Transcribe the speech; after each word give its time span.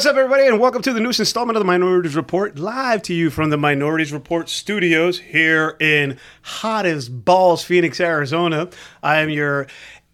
What's 0.00 0.08
up, 0.08 0.16
everybody, 0.16 0.46
and 0.46 0.58
welcome 0.58 0.80
to 0.80 0.94
the 0.94 1.00
newest 1.00 1.20
installment 1.20 1.58
of 1.58 1.60
the 1.60 1.66
Minorities 1.66 2.16
Report, 2.16 2.58
live 2.58 3.02
to 3.02 3.12
you 3.12 3.28
from 3.28 3.50
the 3.50 3.58
Minorities 3.58 4.14
Report 4.14 4.48
studios 4.48 5.18
here 5.18 5.76
in 5.78 6.16
hot 6.40 6.86
as 6.86 7.10
balls, 7.10 7.62
Phoenix, 7.62 8.00
Arizona. 8.00 8.70
I 9.02 9.18
am 9.18 9.28
your 9.28 9.66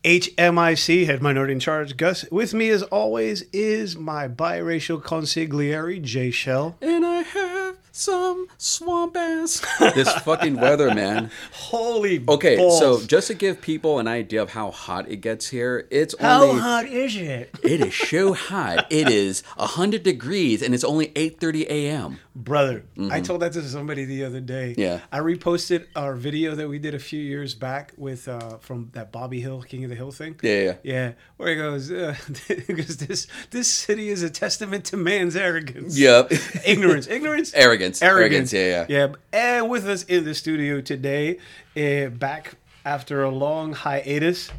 HMIC, 0.03 1.07
head 1.07 1.23
minority 1.23 1.53
in 1.53 1.61
charge, 1.61 1.97
Gus. 1.97 2.29
With 2.33 2.53
me, 2.53 2.69
as 2.71 2.83
always, 2.83 3.43
is 3.53 3.95
my 3.97 4.27
biracial 4.27 5.01
consigliere, 5.01 6.03
Jaychelle. 6.03 6.75
And 6.83 7.07
I 7.07 7.23
have 7.23 7.86
some 7.97 8.47
swamp 8.59 9.17
ass. 9.17 9.65
this 9.95 10.13
fucking 10.19 10.57
weather, 10.57 10.95
man. 10.95 11.31
Holy 11.53 12.23
Okay, 12.29 12.57
balls. 12.57 12.79
so 12.79 13.03
just 13.05 13.29
to 13.29 13.35
give 13.35 13.61
people 13.61 13.99
an 13.99 14.07
idea 14.07 14.43
of 14.43 14.51
how 14.51 14.71
hot 14.71 15.09
it 15.09 15.17
gets 15.17 15.49
here, 15.49 15.87
it's 15.91 16.15
how 16.21 16.43
only 16.43 16.61
How 16.61 16.69
hot 16.69 16.87
is 16.87 17.17
it, 17.17 17.51
it 17.63 17.81
is 17.81 17.95
so 17.95 18.35
hot. 18.35 18.87
It 18.91 19.09
is 19.09 19.43
hundred 19.57 20.03
degrees, 20.03 20.63
and 20.63 20.75
it's 20.75 20.85
only 20.85 21.13
eight 21.17 21.41
thirty 21.41 21.65
a.m. 21.69 22.19
brother? 22.35 22.85
I 23.11 23.21
told 23.21 23.41
that 23.43 23.53
to 23.55 23.63
somebody 23.63 24.05
the 24.05 24.25
other 24.25 24.41
day. 24.41 24.73
Mm-hmm. 24.73 24.81
Yeah. 24.81 25.01
I 25.11 25.19
reposted 25.21 25.87
our 25.97 26.15
video 26.15 26.55
that 26.55 26.69
we 26.69 26.79
did 26.79 26.95
a 26.95 26.99
few 26.99 27.21
years 27.21 27.55
back 27.55 27.93
with 27.97 28.29
uh, 28.29 28.59
from 28.59 28.91
that 28.93 29.11
Bobby 29.13 29.41
Hill 29.41 29.63
King 29.63 29.85
of 29.85 29.91
the 29.91 29.97
Hill 29.97 30.11
thing. 30.11 30.39
Yeah, 30.43 30.61
yeah. 30.61 30.75
Yeah, 30.83 31.13
where 31.37 31.49
he 31.51 31.57
goes, 31.57 31.91
uh, 31.91 32.15
because 32.67 32.99
this 32.99 33.27
this 33.51 33.71
city 33.71 34.09
is 34.09 34.23
a 34.23 34.31
testament 34.31 34.85
to 34.87 34.97
man's 34.97 35.35
arrogance. 35.37 35.99
Yep. 35.99 36.33
ignorance, 36.67 37.07
ignorance, 37.09 37.53
Arrogance. 37.55 37.86
Arrogance. 38.03 38.53
Arrogance, 38.53 38.53
yeah, 38.53 38.87
yeah. 38.89 39.15
And 39.33 39.69
with 39.71 39.87
us 39.89 40.03
in 40.05 40.25
the 40.25 40.35
studio 40.35 40.81
today, 40.81 41.39
uh, 41.77 42.11
back 42.11 42.55
after 42.85 43.23
a 43.23 43.31
long 43.31 43.73
hiatus, 43.73 44.51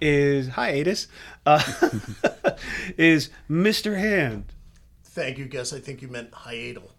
is 0.00 0.48
hiatus, 0.48 1.08
uh, 1.46 1.62
is 2.98 3.30
Mr. 3.50 3.96
Hand. 3.98 4.44
Thank 5.04 5.38
you, 5.38 5.46
Gus. 5.46 5.72
I 5.72 5.78
think 5.80 6.02
you 6.02 6.08
meant 6.08 6.30
hiatal. 6.32 6.90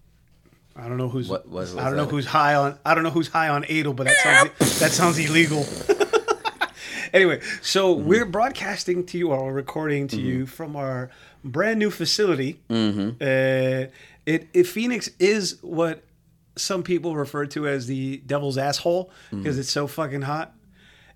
I 0.76 0.88
don't 0.88 0.98
know 0.98 1.10
who's. 1.10 1.28
What- 1.30 1.48
what 1.48 1.60
was 1.62 1.76
I 1.78 1.86
don't 1.86 1.96
know 1.98 2.06
who's 2.06 2.26
high 2.28 2.56
on. 2.56 2.78
I 2.86 2.94
don't 2.96 3.04
know 3.04 3.10
who's 3.12 3.28
high 3.28 3.50
on 3.50 3.64
Adel, 3.66 3.94
but 3.94 4.08
that 4.08 4.18
sounds 4.58 4.80
that 4.80 4.92
sounds 4.92 5.18
illegal. 5.20 5.66
anyway, 7.14 7.42
so 7.62 7.96
Mm-hmm. 7.96 8.08
we're 8.08 8.26
broadcasting 8.26 9.06
to 9.08 9.18
you 9.18 9.30
or 9.32 9.52
recording 9.54 10.08
to 10.10 10.20
you 10.22 10.46
from 10.46 10.76
our 10.76 11.10
brand 11.44 11.80
new 11.80 11.90
facility. 11.92 12.60
Mm-hmm. 12.70 13.10
Uh, 13.22 13.92
it, 14.28 14.50
it 14.54 14.64
Phoenix 14.66 15.10
is 15.20 15.58
what 15.64 16.04
some 16.58 16.84
people 16.84 17.16
refer 17.16 17.46
to 17.46 17.68
as 17.68 17.88
the 17.88 18.18
devil's 18.18 18.58
asshole 18.58 19.10
because 19.32 19.58
it's 19.58 19.72
so 19.72 19.88
fucking 19.88 20.24
hot. 20.24 20.54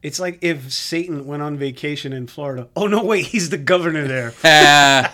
It's 0.02 0.20
like 0.20 0.40
if 0.42 0.72
Satan 0.72 1.28
went 1.28 1.44
on 1.44 1.58
vacation 1.58 2.14
in 2.14 2.26
Florida. 2.26 2.70
Oh 2.76 2.88
no, 2.88 3.04
wait, 3.04 3.26
he's 3.26 3.50
the 3.50 3.58
governor 3.58 4.08
there. 4.08 5.12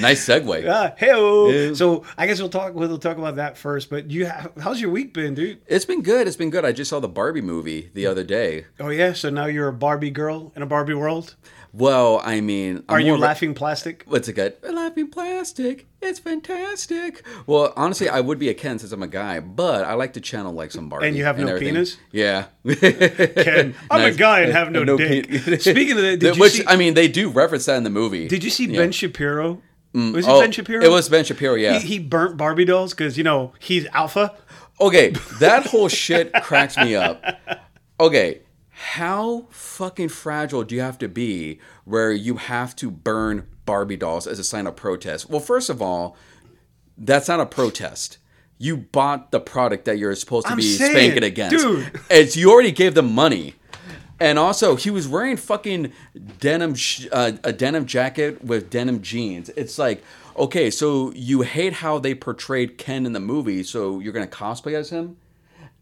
Nice 0.00 0.26
segue. 0.26 0.68
Ah, 0.68 0.94
hey, 0.96 1.74
so 1.74 2.04
I 2.16 2.26
guess 2.26 2.38
we'll 2.38 2.50
talk. 2.50 2.74
We'll 2.74 2.98
talk 2.98 3.16
about 3.16 3.36
that 3.36 3.56
first. 3.56 3.88
But 3.90 4.10
you, 4.10 4.26
have, 4.26 4.52
how's 4.60 4.80
your 4.80 4.90
week 4.90 5.14
been, 5.14 5.34
dude? 5.34 5.60
It's 5.66 5.84
been 5.84 6.02
good. 6.02 6.26
It's 6.26 6.36
been 6.36 6.50
good. 6.50 6.64
I 6.64 6.72
just 6.72 6.90
saw 6.90 7.00
the 7.00 7.08
Barbie 7.08 7.40
movie 7.40 7.90
the 7.94 8.06
other 8.06 8.22
day. 8.22 8.66
Oh 8.78 8.88
yeah, 8.90 9.12
so 9.12 9.30
now 9.30 9.46
you're 9.46 9.68
a 9.68 9.72
Barbie 9.72 10.10
girl 10.10 10.52
in 10.54 10.62
a 10.62 10.66
Barbie 10.66 10.94
world. 10.94 11.36
Well, 11.72 12.20
I 12.22 12.40
mean, 12.42 12.84
I'm 12.88 12.96
Are 12.96 13.00
you 13.00 13.16
laughing 13.16 13.54
plastic? 13.54 14.04
What's 14.06 14.28
it 14.28 14.34
good? 14.34 14.56
Laughing 14.62 15.08
plastic. 15.08 15.86
It's 16.04 16.18
fantastic. 16.18 17.24
Well, 17.46 17.72
honestly, 17.76 18.08
I 18.08 18.20
would 18.20 18.38
be 18.38 18.48
a 18.48 18.54
Ken 18.54 18.78
since 18.78 18.90
I'm 18.92 19.02
a 19.02 19.06
guy, 19.08 19.38
but 19.40 19.84
I 19.84 19.94
like 19.94 20.14
to 20.14 20.20
channel 20.20 20.52
like 20.52 20.72
some 20.72 20.88
Barbie. 20.88 21.06
And 21.08 21.16
you 21.16 21.24
have 21.24 21.38
no 21.38 21.46
everything. 21.46 21.74
penis? 21.74 21.96
Yeah. 22.10 22.46
Ken, 22.68 23.74
I'm 23.90 24.00
Nice. 24.02 24.14
a 24.14 24.18
guy 24.18 24.40
and 24.40 24.52
have 24.52 24.70
no, 24.72 24.84
dick. 24.96 25.28
pe- 25.28 25.58
Speaking 25.58 25.96
of 25.96 26.02
that, 26.02 26.18
did 26.18 26.36
you 26.36 26.40
which 26.40 26.52
see? 26.54 26.64
I 26.66 26.76
mean, 26.76 26.94
they 26.94 27.08
do 27.08 27.30
reference 27.30 27.66
that 27.66 27.76
in 27.76 27.84
the 27.84 27.90
movie. 27.90 28.26
did 28.28 28.42
you 28.42 28.50
see 28.50 28.66
Yeah. 28.66 28.80
Ben 28.80 28.92
Shapiro? 28.92 29.62
Mm, 29.94 30.12
was 30.14 30.26
it 30.26 30.30
Oh, 30.30 30.40
Ben 30.40 30.50
Shapiro? 30.52 30.82
It 30.84 30.90
was 30.90 31.08
Ben 31.08 31.24
Shapiro. 31.24 31.54
Yeah. 31.54 31.78
He, 31.78 31.86
he 31.86 31.98
burnt 31.98 32.36
Barbie 32.36 32.64
dolls 32.64 32.92
because 32.94 33.16
you 33.16 33.24
know 33.24 33.52
he's 33.60 33.86
alpha. 33.92 34.34
Okay, 34.80 35.10
that 35.40 35.66
whole 35.66 35.88
shit 35.88 36.32
cracks 36.42 36.76
me 36.76 36.96
up. 36.96 37.22
Okay, 38.00 38.40
how 38.70 39.46
fucking 39.50 40.08
fragile 40.08 40.64
do 40.64 40.74
you 40.74 40.80
have 40.80 40.98
to 40.98 41.08
be 41.08 41.60
where 41.84 42.10
you 42.10 42.36
have 42.36 42.74
to 42.76 42.90
burn 42.90 43.46
Barbie 43.64 43.96
dolls 43.96 44.26
as 44.26 44.38
a 44.38 44.44
sign 44.44 44.66
of 44.66 44.76
protest? 44.76 45.30
Well, 45.30 45.40
first 45.40 45.70
of 45.70 45.80
all, 45.80 46.16
that's 46.98 47.28
not 47.28 47.40
a 47.40 47.46
protest. 47.46 48.18
You 48.58 48.76
bought 48.76 49.30
the 49.32 49.40
product 49.40 49.84
that 49.86 49.98
you're 49.98 50.14
supposed 50.14 50.46
to 50.46 50.52
I'm 50.52 50.58
be 50.58 50.62
saying, 50.62 50.92
spanking 50.92 51.24
against. 51.24 51.56
dude. 51.56 52.00
It's 52.10 52.36
you 52.36 52.50
already 52.52 52.72
gave 52.72 52.94
them 52.94 53.12
money. 53.12 53.54
And 54.20 54.38
also, 54.38 54.76
he 54.76 54.88
was 54.90 55.08
wearing 55.08 55.36
fucking 55.36 55.92
denim, 56.38 56.76
sh- 56.76 57.08
uh, 57.10 57.32
a 57.42 57.52
denim 57.52 57.86
jacket 57.86 58.44
with 58.44 58.70
denim 58.70 59.02
jeans. 59.02 59.48
It's 59.56 59.78
like, 59.80 60.04
okay, 60.36 60.70
so 60.70 61.10
you 61.12 61.40
hate 61.42 61.72
how 61.72 61.98
they 61.98 62.14
portrayed 62.14 62.78
Ken 62.78 63.04
in 63.04 63.14
the 63.14 63.20
movie, 63.20 63.64
so 63.64 63.98
you're 63.98 64.12
gonna 64.12 64.28
cosplay 64.28 64.74
as 64.74 64.90
him, 64.90 65.16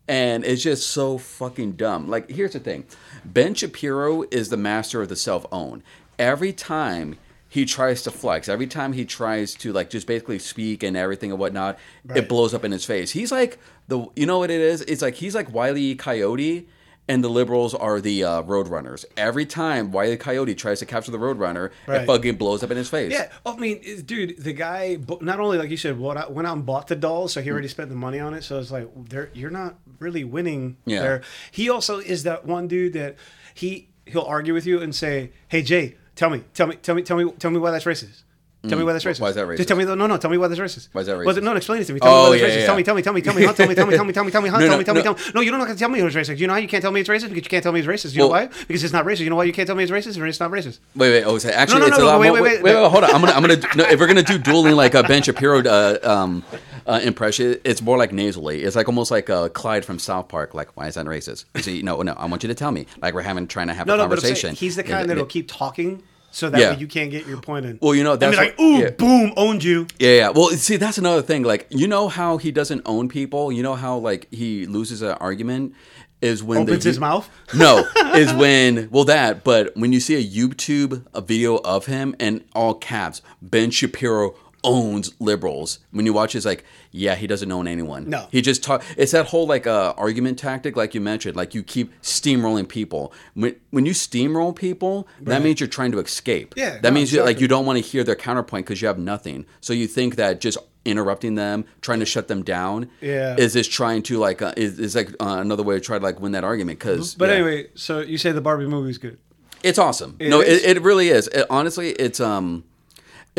and 0.08 0.42
it's 0.42 0.62
just 0.62 0.86
so 0.88 1.18
fucking 1.18 1.72
dumb. 1.72 2.08
Like, 2.08 2.30
here's 2.30 2.54
the 2.54 2.60
thing: 2.60 2.84
Ben 3.26 3.52
Shapiro 3.54 4.22
is 4.30 4.48
the 4.48 4.56
master 4.56 5.02
of 5.02 5.10
the 5.10 5.16
self-own. 5.16 5.82
Every 6.18 6.54
time 6.54 7.18
he 7.50 7.64
tries 7.66 8.02
to 8.04 8.10
flex, 8.12 8.48
every 8.48 8.66
time 8.68 8.92
he 8.94 9.04
tries 9.04 9.54
to 9.56 9.72
like 9.72 9.90
just 9.90 10.06
basically 10.06 10.38
speak 10.38 10.82
and 10.82 10.96
everything 10.96 11.30
and 11.32 11.38
whatnot, 11.38 11.78
it 12.14 12.28
blows 12.28 12.54
up 12.54 12.64
in 12.64 12.70
his 12.72 12.84
face. 12.86 13.10
He's 13.10 13.30
like 13.32 13.58
the, 13.88 14.06
you 14.16 14.24
know 14.24 14.38
what 14.38 14.50
it 14.50 14.60
is? 14.60 14.80
It's 14.82 15.02
like 15.02 15.16
he's 15.16 15.34
like 15.34 15.52
Wile 15.52 15.76
E. 15.76 15.94
Coyote 15.96 16.68
and 17.08 17.24
the 17.24 17.28
liberals 17.28 17.74
are 17.74 18.00
the 18.00 18.22
uh, 18.22 18.42
roadrunners. 18.44 19.04
Every 19.16 19.44
time 19.44 19.90
Wiley 19.90 20.16
Coyote 20.16 20.54
tries 20.54 20.78
to 20.78 20.86
capture 20.86 21.10
the 21.10 21.18
roadrunner, 21.18 21.70
Right. 21.88 22.02
it 22.02 22.06
fucking 22.06 22.36
blows 22.36 22.62
up 22.62 22.70
in 22.70 22.76
his 22.76 22.88
face. 22.88 23.10
Yeah, 23.12 23.30
I 23.44 23.56
mean, 23.56 23.80
dude, 24.06 24.38
the 24.38 24.52
guy 24.52 24.96
not 25.20 25.40
only 25.40 25.58
like 25.58 25.70
you 25.70 25.76
said, 25.76 25.98
went 25.98 26.20
out 26.20 26.30
and 26.36 26.64
bought 26.64 26.86
the 26.86 26.94
doll, 26.94 27.26
so 27.26 27.42
he 27.42 27.48
Mm. 27.48 27.52
already 27.54 27.66
spent 27.68 27.88
the 27.88 27.96
money 27.96 28.20
on 28.20 28.32
it. 28.32 28.44
So 28.44 28.60
it's 28.60 28.70
like, 28.70 28.88
there, 29.08 29.28
you're 29.34 29.50
not 29.50 29.74
really 29.98 30.22
winning 30.22 30.76
Yeah. 30.86 31.00
there. 31.02 31.22
He 31.50 31.68
also 31.68 31.98
is 31.98 32.22
that 32.22 32.46
one 32.46 32.68
dude 32.68 32.92
that 32.92 33.16
he 33.54 33.88
he'll 34.06 34.22
argue 34.22 34.54
with 34.54 34.66
you 34.66 34.80
and 34.80 34.94
say, 34.94 35.30
"Hey 35.48 35.62
Jay, 35.62 35.96
tell 36.20 36.30
me, 36.30 36.44
tell 36.54 36.66
me, 36.68 36.76
tell 36.76 36.94
me, 36.94 37.02
tell 37.02 37.16
me, 37.16 37.32
tell 37.38 37.50
me 37.50 37.58
why 37.58 37.70
that's 37.72 37.86
racist." 37.86 38.22
Tell 38.68 38.76
me 38.78 38.84
why 38.84 38.92
that's 38.92 39.06
racist. 39.06 39.16
Mm. 39.16 39.20
Why 39.22 39.28
is 39.30 39.34
that 39.36 39.56
Just 39.56 39.68
tell 39.70 39.76
me. 39.78 39.84
No, 39.86 39.94
no. 39.94 40.18
Tell 40.18 40.30
me 40.30 40.36
why 40.36 40.46
that's 40.48 40.60
racist. 40.60 40.88
Why 40.92 41.00
is 41.00 41.06
that 41.06 41.16
Well, 41.16 41.34
racist? 41.34 41.42
no, 41.42 41.52
no, 41.52 41.56
explain 41.56 41.80
it 41.80 41.86
to 41.86 41.94
me. 41.94 42.00
Tell 42.00 42.12
Oh, 42.12 42.12
me 42.12 42.20
why 42.20 42.28
that's 42.28 42.42
yeah, 42.42 42.48
racist. 42.48 42.60
yeah, 42.60 42.66
Tell 42.66 42.76
me. 42.76 42.82
Tell 42.82 42.94
me. 42.94 43.02
Tell 43.02 43.14
me. 43.14 43.22
Tell 43.22 43.34
me. 43.34 43.44
Huh? 43.46 43.52
Tell 43.54 43.66
me. 43.68 43.74
Tell 43.74 43.86
me. 43.86 43.96
Tell 43.96 44.04
me. 44.04 44.12
Tell 44.12 44.24
me. 44.26 44.30
Tell 44.32 44.42
me. 44.42 44.48
Huh? 44.50 44.58
No, 44.58 44.66
Tell 44.66 44.72
no, 44.74 44.78
me. 44.80 44.84
Tell 44.84 44.94
me. 44.94 45.02
Tell 45.02 45.14
me. 45.14 45.20
No, 45.34 45.40
you 45.40 45.50
don't 45.50 45.60
have 45.60 45.70
to 45.70 45.74
tell 45.74 45.88
me 45.88 45.98
it's 46.02 46.14
racist. 46.14 46.36
You 46.36 46.46
know 46.46 46.52
how 46.52 46.58
you 46.58 46.68
can't 46.68 46.82
tell 46.82 46.92
me 46.92 47.00
it's 47.00 47.08
racist 47.08 47.30
because 47.32 47.36
you 47.36 47.52
can't 47.54 47.62
tell 47.62 47.72
me 47.72 47.80
it's 47.80 47.88
racist. 47.88 48.12
You 48.12 48.18
know 48.18 48.28
why? 48.28 48.50
Because 48.68 48.84
it's 48.84 48.92
not 48.92 49.06
racist. 49.06 49.20
You 49.20 49.30
know 49.30 49.36
why 49.36 49.44
you 49.44 49.54
can't 49.54 49.66
tell 49.66 49.76
me 49.76 49.82
it's 49.84 49.90
racist? 49.90 50.22
It's 50.22 50.40
not 50.40 50.50
racist. 50.50 50.78
Wait, 50.94 51.08
wait. 51.10 51.24
Oh, 51.24 51.38
so 51.38 51.48
actually, 51.48 51.80
No, 51.80 51.86
no, 51.86 51.88
it's 51.88 51.98
no, 52.00 52.04
a 52.04 52.08
lot 52.08 52.20
wait, 52.20 52.30
wait, 52.32 52.42
Wait, 52.42 52.52
wait. 52.52 52.62
wait, 52.64 52.74
wait, 52.82 52.90
hold 52.90 53.04
on. 53.04 53.10
I'm 53.14 53.22
gonna, 53.22 53.32
I'm 53.32 53.40
gonna. 53.40 53.56
No, 53.76 53.84
if 53.84 53.98
we're 53.98 54.06
gonna 54.06 54.22
do 54.22 54.36
dueling 54.36 54.76
like 54.76 54.92
a 54.94 55.04
Ben 55.04 55.22
Shapiro 55.22 55.60
uh, 55.64 55.98
um, 56.02 56.44
uh, 56.86 57.00
impression, 57.02 57.58
it's 57.64 57.80
more 57.80 57.96
like 57.96 58.12
nasally. 58.12 58.62
It's 58.64 58.76
like 58.76 58.88
almost 58.88 59.10
like 59.10 59.30
uh, 59.30 59.48
Clyde 59.48 59.86
from 59.86 59.98
South 59.98 60.28
Park. 60.28 60.52
Like, 60.52 60.76
why 60.76 60.86
is 60.86 60.96
that 60.96 61.06
racist? 61.06 61.46
See, 61.62 61.80
no, 61.80 62.02
no. 62.02 62.12
I 62.12 62.26
want 62.26 62.42
you 62.42 62.48
to 62.48 62.54
tell 62.54 62.72
me. 62.72 62.84
Like 63.00 63.14
we're 63.14 63.22
having 63.22 63.46
trying 63.46 63.68
to 63.68 63.74
have 63.74 63.86
No, 63.86 63.94
a 63.94 63.96
no, 63.96 64.02
but 64.06 64.18
I'm 64.18 64.20
saying 64.20 64.34
conversation. 64.34 64.54
he's 64.56 64.76
the 64.76 64.82
kind 64.82 65.08
that'll 65.08 65.24
keep 65.24 65.48
talking 65.50 66.02
so 66.30 66.48
that 66.50 66.60
Yeah. 66.60 66.70
way 66.72 66.78
you 66.78 66.86
can't 66.86 67.10
get 67.10 67.26
your 67.26 67.38
point 67.40 67.66
in. 67.66 67.78
Well, 67.82 67.94
you 67.94 68.04
know, 68.04 68.12
and 68.12 68.20
be 68.20 68.26
that's 68.26 68.36
like, 68.38 68.58
what- 68.58 68.64
ooh, 68.64 68.78
yeah. 68.78 68.90
boom, 68.90 69.32
owned 69.36 69.64
you. 69.64 69.86
Yeah, 69.98 70.10
yeah. 70.14 70.28
Well, 70.30 70.48
see, 70.50 70.76
that's 70.76 70.98
another 70.98 71.22
thing. 71.22 71.42
Like, 71.42 71.66
you 71.70 71.86
know 71.88 72.08
how 72.08 72.36
he 72.38 72.50
doesn't 72.52 72.82
own 72.86 73.08
people. 73.08 73.50
You 73.52 73.62
know 73.62 73.74
how 73.74 73.98
like 73.98 74.26
he 74.32 74.66
loses 74.66 75.02
an 75.02 75.12
argument 75.20 75.74
is 76.22 76.42
when 76.42 76.58
Opens 76.58 76.84
the, 76.84 76.90
his 76.90 76.98
mouth. 77.00 77.28
No, 77.54 77.86
is 78.14 78.32
when 78.34 78.88
well 78.90 79.04
that, 79.04 79.42
but 79.42 79.74
when 79.76 79.92
you 79.92 80.00
see 80.00 80.16
a 80.16 80.22
YouTube 80.24 81.04
a 81.14 81.20
video 81.22 81.56
of 81.58 81.86
him 81.86 82.14
and 82.20 82.44
all 82.54 82.74
caps, 82.74 83.22
Ben 83.40 83.70
Shapiro 83.70 84.34
owns 84.64 85.12
liberals. 85.20 85.78
When 85.90 86.06
you 86.06 86.12
watch, 86.12 86.34
it's 86.34 86.46
like, 86.46 86.64
yeah, 86.90 87.14
he 87.14 87.26
doesn't 87.26 87.50
own 87.50 87.66
anyone. 87.68 88.08
No. 88.10 88.26
he 88.30 88.42
just 88.42 88.62
talk. 88.62 88.82
It's 88.96 89.12
that 89.12 89.26
whole 89.26 89.46
like 89.46 89.66
uh, 89.66 89.94
argument 89.96 90.38
tactic, 90.38 90.76
like 90.76 90.94
you 90.94 91.00
mentioned. 91.00 91.36
Like 91.36 91.54
you 91.54 91.62
keep 91.62 91.92
steamrolling 92.02 92.68
people. 92.68 93.12
When 93.34 93.56
when 93.70 93.86
you 93.86 93.92
steamroll 93.92 94.54
people, 94.54 95.06
that 95.22 95.42
means 95.42 95.60
you're 95.60 95.68
trying 95.68 95.92
to 95.92 95.98
escape. 95.98 96.54
Yeah, 96.56 96.70
that 96.78 96.82
no, 96.84 96.90
means 96.90 97.12
you 97.12 97.22
like 97.22 97.40
you 97.40 97.48
don't 97.48 97.66
want 97.66 97.76
to 97.78 97.88
hear 97.88 98.04
their 98.04 98.16
counterpoint 98.16 98.66
because 98.66 98.80
you 98.82 98.88
have 98.88 98.98
nothing. 98.98 99.46
So 99.60 99.72
you 99.72 99.86
think 99.86 100.16
that 100.16 100.40
just 100.40 100.58
interrupting 100.84 101.34
them, 101.34 101.64
trying 101.82 102.00
to 102.00 102.06
shut 102.06 102.26
them 102.28 102.42
down, 102.42 102.88
Yeah. 103.02 103.36
is 103.36 103.52
just 103.52 103.70
trying 103.70 104.02
to 104.04 104.18
like 104.18 104.40
uh, 104.40 104.54
is, 104.56 104.78
is 104.78 104.94
like 104.96 105.10
uh, 105.20 105.36
another 105.38 105.62
way 105.62 105.74
to 105.74 105.80
try 105.80 105.98
to 105.98 106.04
like 106.04 106.20
win 106.20 106.32
that 106.32 106.42
argument. 106.44 106.78
Because 106.78 107.14
But 107.14 107.28
anyway, 107.30 107.66
so 107.74 108.00
you 108.00 108.16
say 108.18 108.32
the 108.32 108.40
Barbie 108.40 108.66
movie's 108.66 108.96
good. 108.98 109.18
it's 109.62 109.78
awesome. 109.78 110.16
no, 110.20 110.40
it, 110.40 110.62
it 110.76 110.82
really 110.82 111.08
is. 111.10 111.28
It, 111.28 111.46
honestly, 111.50 111.90
it's 111.90 112.18
um, 112.18 112.64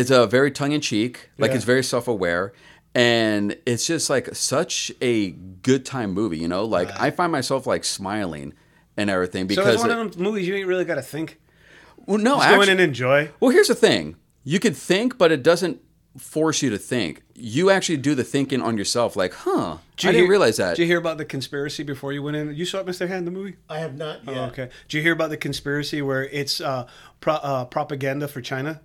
it's 0.02 0.12
a 0.12 0.28
very 0.28 0.52
tongue 0.52 0.72
in 0.74 0.82
cheek. 0.82 1.30
Like 1.38 1.52
Yeah. 1.52 1.56
it's 1.58 1.66
very 1.66 1.84
self 1.84 2.08
aware, 2.08 2.54
and 2.94 3.56
it's 3.66 3.86
just 3.88 4.10
like 4.10 4.36
such 4.36 4.92
a 5.02 5.32
good 5.32 5.86
time 5.86 6.12
movie. 6.12 6.38
You 6.40 6.48
know, 6.48 6.66
like 6.66 6.90
I 7.00 7.12
find 7.12 7.32
myself 7.32 7.66
like 7.66 7.84
smiling 7.84 8.54
and 8.98 9.10
everything 9.10 9.44
So 9.44 9.48
because 9.56 9.76
it's 9.76 9.82
one 9.84 9.92
it- 9.92 9.98
of 10.00 10.14
them 10.16 10.24
movies 10.24 10.48
you 10.48 10.56
ain't 10.56 10.68
really 10.68 10.86
got 10.86 10.96
to 10.96 11.02
think. 11.02 11.40
well, 12.06 12.18
no, 12.18 12.38
Just 12.38 12.50
go 12.50 12.62
in 12.62 12.70
and 12.70 12.82
enjoy. 12.82 13.30
well, 13.40 13.52
here's 13.52 13.68
the 13.70 13.76
thing: 13.76 14.16
you 14.44 14.60
could 14.60 14.76
think, 14.76 15.18
but 15.18 15.32
it 15.32 15.44
doesn't 15.44 15.80
force 16.18 16.62
you 16.62 16.70
to 16.70 16.78
think. 16.78 17.22
You 17.36 17.70
actually 17.70 17.96
do 17.96 18.16
the 18.16 18.24
thinking 18.26 18.62
on 18.62 18.78
yourself. 18.78 19.16
Like, 19.16 19.34
huh? 19.34 19.78
Did 19.96 20.08
I 20.08 20.10
you 20.10 20.12
didn't 20.12 20.16
hear- 20.24 20.30
realize 20.30 20.58
that. 20.58 20.76
Did 20.76 20.82
you 20.84 20.88
hear 20.88 20.98
about 20.98 21.18
the 21.18 21.24
conspiracy 21.24 21.84
before 21.84 22.12
you 22.12 22.22
went 22.22 22.36
in? 22.36 22.54
You 22.54 22.66
saw 22.66 22.80
it, 22.80 22.86
Mr. 22.86 23.08
Hand, 23.08 23.26
the 23.26 23.32
movie? 23.32 23.56
I 23.70 23.80
have 23.80 23.96
not 23.98 24.26
yet. 24.26 24.36
Oh, 24.38 24.42
okay. 24.48 24.70
Did 24.90 24.98
you 24.98 25.02
hear 25.04 25.14
about 25.14 25.30
the 25.30 25.38
conspiracy 25.38 26.02
where 26.02 26.26
it's 26.28 26.60
uh, 26.60 26.86
pro- 27.22 27.36
uh, 27.36 27.64
propaganda 27.66 28.28
for 28.28 28.42
China? 28.42 28.82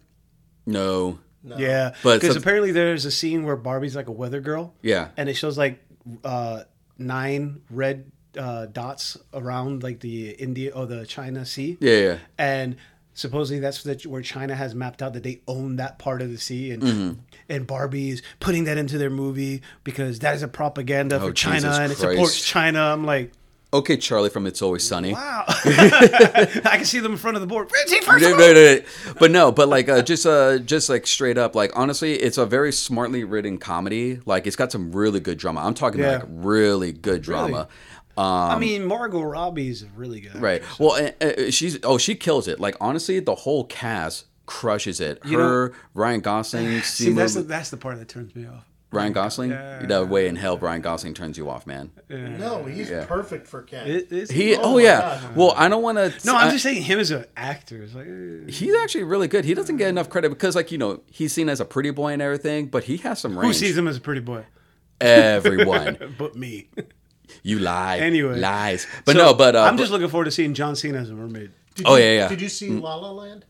No. 0.66 1.18
Yeah, 1.44 1.94
But 2.02 2.20
because 2.20 2.34
so- 2.34 2.40
apparently 2.40 2.72
there's 2.72 3.04
a 3.04 3.10
scene 3.10 3.44
where 3.44 3.54
Barbie's 3.56 3.94
like 3.94 4.08
a 4.08 4.12
weather 4.12 4.40
girl. 4.40 4.74
Yeah. 4.82 5.08
and 5.16 5.28
it 5.28 5.34
shows 5.34 5.56
like 5.56 5.80
uh, 6.24 6.64
nine 6.98 7.60
red 7.70 8.10
uh, 8.36 8.66
dots 8.66 9.16
around 9.32 9.82
like 9.82 10.00
the 10.00 10.30
India 10.30 10.72
or 10.74 10.86
the 10.86 11.06
China 11.06 11.46
Sea. 11.46 11.76
Yeah, 11.80 11.98
yeah. 11.98 12.18
and 12.36 12.76
supposedly 13.14 13.60
that's 13.60 13.82
the, 13.84 13.94
where 14.08 14.22
China 14.22 14.54
has 14.56 14.74
mapped 14.74 15.02
out 15.02 15.12
that 15.14 15.22
they 15.22 15.40
own 15.48 15.76
that 15.76 15.98
part 15.98 16.20
of 16.20 16.30
the 16.32 16.38
sea, 16.38 16.70
and 16.72 16.82
Mm-hmm. 16.82 17.12
and 17.48 17.66
Barbie 17.66 18.10
is 18.10 18.22
putting 18.40 18.64
that 18.64 18.76
into 18.76 18.98
their 18.98 19.08
movie 19.10 19.62
because 19.84 20.18
that 20.18 20.34
is 20.34 20.42
a 20.42 20.48
propaganda 20.48 21.18
for 21.20 21.26
Oh, 21.26 21.32
China 21.32 21.60
Jesus 21.60 21.78
and 21.78 21.92
it 21.92 21.96
supports 21.98 22.40
China. 22.44 22.80
I'm 22.80 23.04
like, 23.04 23.32
Okay, 23.76 23.96
Charlie 23.96 24.30
from 24.30 24.46
It's 24.46 24.62
Always 24.62 24.86
Sunny. 24.86 25.12
wow, 25.12 25.44
I 25.48 26.74
can 26.76 26.84
see 26.84 26.98
them 27.00 27.12
in 27.12 27.18
front 27.18 27.36
of 27.36 27.40
the 27.40 27.46
board. 27.46 27.70
Richie, 27.72 28.00
first 28.04 28.22
No, 28.22 28.28
of 28.34 28.40
all- 28.40 28.40
no, 28.40 28.52
no. 28.54 28.80
But 29.18 29.30
no, 29.30 29.52
but 29.52 29.68
like 29.68 29.88
uh, 29.88 30.02
just 30.02 30.26
uh 30.26 30.58
just 30.58 30.88
like 30.88 31.06
straight 31.06 31.38
up, 31.38 31.54
like 31.54 31.72
honestly, 31.74 32.14
it's 32.14 32.38
a 32.38 32.46
very 32.46 32.72
smartly 32.72 33.24
written 33.24 33.58
comedy. 33.58 34.20
Like 34.26 34.46
it's 34.46 34.56
got 34.56 34.72
some 34.72 34.92
really 34.92 35.20
good 35.20 35.38
drama. 35.38 35.60
I'm 35.60 35.74
talking 35.74 36.00
Yeah. 36.00 36.18
like 36.18 36.24
really 36.28 36.92
good 36.92 37.22
drama. 37.22 37.68
Um, 38.18 38.24
I 38.24 38.58
mean, 38.58 38.84
Margot 38.86 39.20
Robbie's 39.22 39.84
really 39.94 40.20
good. 40.20 40.36
right. 40.40 40.62
actress. 40.62 40.78
Well, 40.78 40.92
uh, 41.20 41.24
uh, 41.24 41.50
she's 41.50 41.78
oh 41.82 41.98
she 41.98 42.14
kills 42.14 42.48
it. 42.48 42.58
Like 42.58 42.74
honestly, 42.80 43.20
the 43.20 43.34
whole 43.34 43.64
cast 43.64 44.24
crushes 44.46 45.00
it. 45.00 45.20
You 45.24 45.38
Her, 45.38 45.72
Ryan 45.92 46.20
Gosling, 46.20 46.80
See, 46.82 47.12
that's 47.12 47.34
the, 47.34 47.42
that's 47.42 47.68
the 47.70 47.76
part 47.76 47.98
that 47.98 48.08
turns 48.08 48.34
me 48.34 48.46
off. 48.46 48.64
Ryan 48.92 49.12
Gosling. 49.12 49.50
Yeah. 49.50 49.84
No 49.86 50.04
way 50.04 50.28
in 50.28 50.36
hell, 50.36 50.56
Ryan 50.58 50.80
Gosling 50.80 51.12
turns 51.14 51.36
you 51.36 51.50
off, 51.50 51.66
man. 51.66 51.90
No, 52.08 52.64
he's 52.64 52.88
Yeah. 52.88 53.04
perfect 53.04 53.46
for 53.46 53.62
Ken. 53.62 53.86
It- 53.86 54.12
it's- 54.12 54.30
He 54.30 54.54
Oh 54.56 54.60
oh, 54.74 54.78
yeah. 54.78 55.00
God. 55.22 55.36
Well, 55.36 55.54
I 55.56 55.68
don't 55.68 55.82
want 55.82 55.98
to. 55.98 56.12
no, 56.26 56.34
I'm 56.36 56.50
just 56.52 56.62
saying 56.62 56.82
him 56.82 56.98
as 57.00 57.10
an 57.10 57.26
actor. 57.36 57.82
It's 57.82 57.94
like, 57.94 58.06
eh. 58.06 58.50
He's 58.50 58.74
actually 58.76 59.04
really 59.04 59.28
good. 59.28 59.44
He 59.44 59.54
doesn't 59.54 59.76
get 59.76 59.88
enough 59.88 60.08
credit 60.08 60.30
because, 60.30 60.54
like, 60.54 60.70
you 60.72 60.78
know, 60.78 61.02
he's 61.10 61.32
seen 61.32 61.48
as 61.48 61.60
a 61.60 61.64
pretty 61.64 61.90
boy 61.90 62.12
and 62.12 62.22
everything, 62.22 62.66
but 62.66 62.84
he 62.84 62.96
has 62.98 63.18
some 63.18 63.36
range. 63.36 63.48
who 63.48 63.52
sees 63.66 63.76
him 63.76 63.88
as 63.88 63.96
a 63.96 64.00
pretty 64.00 64.20
boy? 64.20 64.44
Everyone. 65.00 66.14
But 66.18 66.36
me. 66.36 66.68
You 67.42 67.58
lie. 67.58 67.98
Anyway. 67.98 68.38
Lies. 68.38 68.86
But 69.04 69.16
So, 69.16 69.18
no, 69.18 69.34
but. 69.34 69.56
Uh, 69.56 69.62
I'm 69.64 69.74
but- 69.76 69.80
just 69.82 69.92
looking 69.92 70.08
forward 70.08 70.26
to 70.26 70.30
seeing 70.30 70.54
John 70.54 70.76
Cena 70.76 70.98
as 70.98 71.10
a 71.10 71.14
mermaid. 71.14 71.50
Did 71.74 71.86
Oh, 71.86 71.96
you, 71.96 72.04
yeah, 72.04 72.12
yeah. 72.12 72.28
Did 72.28 72.40
you 72.40 72.48
see 72.48 72.70
La 72.70 72.94
La 72.94 73.10
Land? 73.10 73.44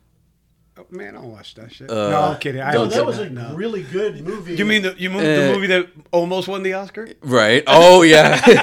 Oh, 0.79 0.85
man, 0.91 1.17
I'll 1.17 1.29
watch 1.31 1.55
that 1.55 1.73
shit. 1.73 1.89
no, 1.89 2.21
I'm 2.33 2.39
kidding. 2.39 2.61
I 2.61 2.71
No, 2.73 2.81
don't 2.81 2.91
that 2.93 3.07
was 3.07 3.19
a 3.19 3.31
no. 3.31 3.55
really 3.55 3.83
good 3.83 4.21
movie. 4.23 4.57
You 4.57 4.67
mean 4.67 4.83
the 4.83 4.95
you 4.99 5.09
mean 5.09 5.21
Uh, 5.21 5.23
the 5.47 5.53
movie 5.55 5.67
that 5.69 5.89
almost 6.13 6.49
won 6.49 6.63
the 6.63 6.75
Oscar? 6.75 7.09
Right. 7.23 7.65
Oh, 7.67 8.03
yeah. 8.03 8.35
And 8.47 8.55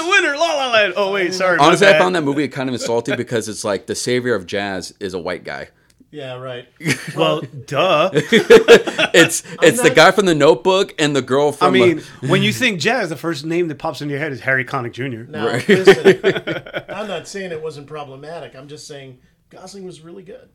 the 0.00 0.06
winner, 0.10 0.36
La 0.36 0.54
La 0.54 0.70
Land. 0.72 0.94
Oh 0.96 1.12
wait, 1.12 1.34
sorry. 1.34 1.58
Honestly, 1.58 1.86
I 1.86 1.98
found 1.98 2.16
that 2.16 2.22
movie 2.24 2.48
kind 2.48 2.68
of 2.70 2.74
insulting 2.74 3.16
because 3.16 3.46
it's 3.48 3.62
like 3.62 3.86
the 3.86 3.94
savior 3.94 4.34
of 4.34 4.46
jazz 4.46 4.94
is 5.00 5.12
a 5.12 5.18
white 5.18 5.44
guy. 5.44 5.68
Yeah, 6.10 6.36
right. 6.38 6.66
Well, 7.14 7.42
duh. 7.66 8.08
It's 8.14 9.42
it's 9.62 9.82
the 9.82 9.90
guy 9.94 10.10
from 10.12 10.24
the 10.24 10.34
Notebook 10.34 10.94
and 10.98 11.14
the 11.14 11.20
girl 11.20 11.54
I 11.60 11.68
mean, 11.70 11.98
uh, 12.00 12.28
when 12.28 12.42
you 12.42 12.52
think 12.54 12.80
jazz, 12.80 13.10
the 13.10 13.16
first 13.16 13.44
name 13.44 13.68
that 13.68 13.76
pops 13.78 14.00
into 14.00 14.12
your 14.12 14.20
head 14.20 14.32
is 14.32 14.40
Harry 14.40 14.64
Connick 14.64 14.92
Jr. 14.92 15.30
Now, 15.30 15.46
Right. 15.46 15.68
listen, 15.68 16.62
I'm 16.88 17.06
not 17.08 17.28
saying 17.28 17.52
it 17.52 17.60
wasn't 17.62 17.86
problematic. 17.86 18.54
I'm 18.56 18.68
just 18.68 18.86
saying 18.86 19.18
Gosling 19.50 19.84
was 19.86 20.02
really 20.02 20.22
good. 20.22 20.48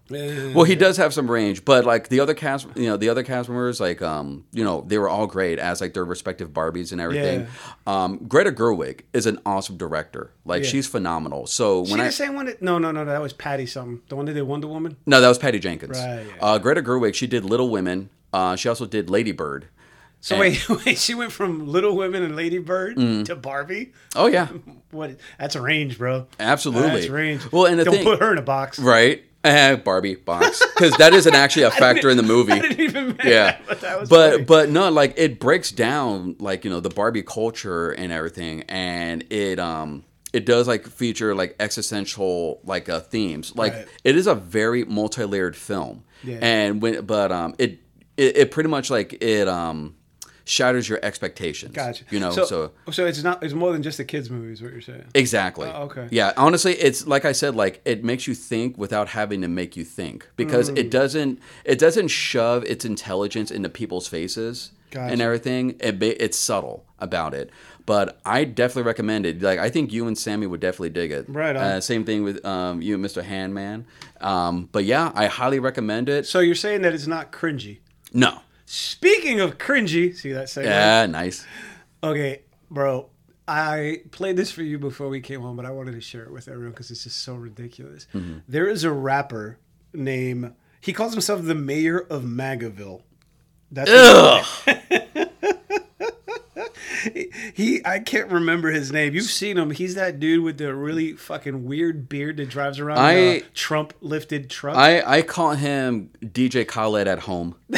well, 0.54 0.66
he 0.66 0.76
does 0.76 0.98
have 0.98 1.14
some 1.16 1.30
range, 1.30 1.66
but 1.66 1.84
like 1.84 2.10
the 2.10 2.20
other 2.20 2.34
cast, 2.36 2.68
you 2.76 2.86
know, 2.88 2.96
the 2.96 3.10
other 3.10 3.24
cast 3.24 3.50
members, 3.50 3.80
like 3.80 4.02
um, 4.04 4.46
you 4.52 4.64
know, 4.64 4.84
they 4.88 4.98
were 5.00 5.10
all 5.10 5.26
great 5.26 5.58
as 5.58 5.82
like 5.82 5.94
their 5.96 6.06
respective 6.06 6.50
Barbies 6.52 6.92
and 6.92 7.02
everything. 7.02 7.48
Um, 7.88 8.18
Greta 8.28 8.52
Gerwig 8.52 9.02
is 9.14 9.26
an 9.26 9.40
awesome 9.46 9.78
director. 9.78 10.32
Like 10.46 10.64
Yeah. 10.64 10.70
she's 10.70 10.88
phenomenal. 10.88 11.48
So 11.48 11.86
She 11.86 11.92
when 11.92 12.02
I 12.02 12.06
the 12.06 12.12
same 12.12 12.36
one 12.36 12.46
that 12.46 12.62
no 12.62 12.78
no 12.78 12.92
no 12.92 13.04
that 13.06 13.22
was 13.22 13.34
Patty 13.34 13.66
something. 13.66 14.02
The 14.10 14.16
one 14.16 14.26
that 14.26 14.34
did 14.34 14.44
Wonder 14.44 14.68
Woman. 14.68 14.96
no, 15.08 15.20
that 15.22 15.28
was 15.28 15.40
Patty 15.40 15.58
Jenkins. 15.60 15.98
Right, 15.98 16.26
yeah. 16.28 16.34
Uh, 16.46 16.58
Greta 16.60 16.82
Gerwig, 16.84 17.16
she 17.16 17.26
did 17.26 17.44
Little 17.46 17.70
Women. 17.70 18.10
Uh, 18.32 18.56
she 18.56 18.70
also 18.70 18.86
did 18.86 19.10
Lady 19.10 19.32
Bird. 19.32 19.68
So 20.24 20.36
And- 20.36 20.40
wait, 20.40 20.70
wait, 20.86 20.98
she 20.98 21.16
went 21.16 21.34
from 21.34 21.68
Little 21.68 21.98
Women 21.98 22.24
and 22.24 22.34
Lady 22.38 22.58
Bird 22.60 22.96
Mm-hmm. 22.96 23.24
to 23.24 23.36
Barbie. 23.36 23.92
Oh 24.16 24.28
yeah, 24.28 24.48
What? 24.92 25.18
That's 25.38 25.56
a 25.56 25.62
range, 25.62 25.98
bro. 25.98 26.28
absolutely. 26.40 26.92
That's 26.92 27.08
range. 27.10 27.52
Well, 27.52 27.66
and 27.66 27.78
the 27.78 27.84
don't 27.84 27.96
thing, 27.96 28.04
put 28.06 28.22
her 28.22 28.32
in 28.32 28.38
a 28.38 28.42
box. 28.44 28.80
right? 28.80 29.22
Eh, 29.44 29.76
Barbie 29.76 30.16
box 30.16 30.64
because 30.74 30.96
that 30.96 31.14
isn't 31.14 31.36
actually 31.36 31.64
a 31.64 31.72
factor 31.84 32.10
in 32.10 32.16
the 32.16 32.24
movie. 32.24 32.54
I 32.54 32.60
didn't 32.60 32.80
even. 32.80 33.08
Make 33.10 33.24
yeah 33.26 33.58
that, 33.68 33.82
but 33.82 34.08
but 34.10 34.48
but 34.48 34.70
no 34.70 34.90
like 34.90 35.16
it 35.18 35.38
breaks 35.42 35.70
down 35.72 36.38
like 36.40 36.64
you 36.64 36.70
know 36.72 36.80
the 36.80 36.88
barbie 36.90 37.24
culture 37.24 37.90
and 37.92 38.14
everything 38.14 38.64
and 38.70 39.26
it 39.30 39.60
um 39.60 40.06
it 40.32 40.46
does 40.46 40.66
like 40.66 40.88
feature 40.88 41.36
like 41.36 41.58
existential 41.60 42.62
like 42.64 42.88
uh, 42.88 43.02
themes 43.02 43.54
like 43.58 43.74
Right. 43.74 43.88
it 44.06 44.16
is 44.16 44.28
a 44.28 44.36
very 44.36 44.86
multi-layered 44.86 45.56
film 45.58 46.06
Yeah. 46.24 46.40
and 46.42 46.82
when 46.82 47.06
but 47.06 47.32
um 47.34 47.54
it, 47.58 47.80
it 48.16 48.38
it 48.38 48.52
pretty 48.52 48.70
much 48.70 48.90
like 48.90 49.22
it 49.22 49.50
um 49.50 49.96
shatters 50.46 50.90
your 50.90 51.00
expectations 51.04 51.74
Gotcha. 51.74 52.04
you 52.10 52.20
know 52.20 52.32
so, 52.32 52.44
so 52.46 52.72
so 52.92 53.06
it's 53.06 53.24
not. 53.24 53.42
It's 53.44 53.54
more 53.54 53.72
than 53.72 53.82
just 53.82 54.00
a 54.00 54.04
kids 54.04 54.30
movie, 54.30 54.52
is 54.52 54.62
what 54.62 54.72
you're 54.74 54.82
saying. 54.82 55.06
Exactly. 55.16 55.70
Oh, 55.74 55.84
okay. 55.84 56.08
Yeah, 56.12 56.34
honestly, 56.36 56.74
it's 56.74 57.08
like 57.08 57.24
I 57.26 57.32
said, 57.32 57.56
like 57.56 57.82
it 57.86 58.04
makes 58.04 58.28
you 58.28 58.36
think 58.36 58.78
without 58.78 59.08
having 59.10 59.42
to 59.42 59.48
make 59.48 59.78
you 59.78 59.84
think 59.86 60.28
because 60.36 60.70
Mm. 60.70 60.78
it 60.78 60.92
doesn't 60.92 61.40
it 61.64 61.80
doesn't 61.80 62.10
shove 62.10 62.64
its 62.66 62.84
intelligence 62.86 63.52
into 63.52 63.70
people's 63.70 64.08
faces 64.08 64.72
Gotcha. 64.92 65.12
and 65.14 65.22
everything. 65.22 65.76
It 65.80 66.02
it's 66.04 66.38
subtle 66.38 66.86
about 67.00 67.34
it. 67.34 67.50
But 67.86 68.20
I 68.26 68.46
definitely 68.46 68.84
recommend 68.84 69.26
it. 69.26 69.42
Like 69.42 69.60
I 69.60 69.70
think 69.70 69.92
you 69.92 70.08
and 70.08 70.18
Sammy 70.18 70.48
would 70.48 70.60
definitely 70.62 70.90
dig 70.92 71.12
it. 71.12 71.26
Right 71.28 71.56
on. 71.56 71.62
Uh, 71.64 71.82
same 71.82 72.06
thing 72.06 72.24
with 72.24 72.44
um, 72.46 72.82
you 72.82 72.96
and 72.96 73.04
Mr. 73.04 73.24
Handman. 73.24 73.86
Um, 74.22 74.70
but 74.72 74.86
yeah, 74.86 75.12
I 75.16 75.26
highly 75.28 75.60
recommend 75.60 76.08
it. 76.10 76.26
So 76.26 76.40
you're 76.40 76.56
saying 76.56 76.82
that 76.84 76.94
it's 76.94 77.08
not 77.08 77.32
cringy. 77.32 77.80
No. 78.14 78.40
Speaking 78.76 79.40
of 79.40 79.60
cringy, 79.60 80.16
see 80.16 80.32
that 80.32 80.48
segue? 80.48 80.66
Yeah, 80.66 81.06
nice. 81.06 81.46
Okay, 82.04 82.42
bro. 82.72 83.08
I 83.48 84.02
played 84.10 84.36
this 84.36 84.50
for 84.50 84.64
you 84.64 84.80
before 84.80 85.10
we 85.10 85.22
came 85.22 85.42
home, 85.42 85.56
but 85.56 85.68
I 85.68 85.70
wanted 85.70 85.92
to 85.92 86.02
share 86.02 86.24
it 86.24 86.32
with 86.32 86.48
everyone 86.48 86.72
because 86.72 86.90
it's 86.90 87.04
just 87.04 87.22
so 87.22 87.36
ridiculous. 87.36 88.08
Mm-hmm. 88.16 88.40
There 88.48 88.68
is 88.68 88.84
a 88.84 88.92
rapper 88.92 89.60
named 89.94 90.56
he 90.82 90.92
calls 90.92 91.12
himself 91.12 91.44
the 91.44 91.54
mayor 91.54 92.00
of 92.00 92.24
Magaville. 92.24 93.04
That's 93.72 93.92
Ugh. 93.94 94.44
he. 97.54 97.86
I 97.86 98.00
can't 98.00 98.32
remember 98.32 98.72
his 98.72 98.92
name. 98.92 99.14
You've 99.14 99.26
seen 99.26 99.60
him. 99.60 99.70
He's 99.70 99.94
that 99.94 100.20
dude 100.20 100.44
with 100.44 100.58
the 100.58 100.74
really 100.74 101.14
fucking 101.14 101.66
weird 101.66 102.10
beard 102.10 102.38
that 102.38 102.50
drives 102.50 102.80
around 102.80 102.98
I- 102.98 103.12
a 103.12 103.42
Trump 103.54 103.94
lifted 104.02 104.50
truck. 104.50 104.78
I, 104.78 105.04
I 105.06 105.22
call 105.22 105.52
him 105.52 106.10
DJ 106.24 106.68
Khaled 106.68 107.08
at 107.08 107.20
home. 107.20 107.54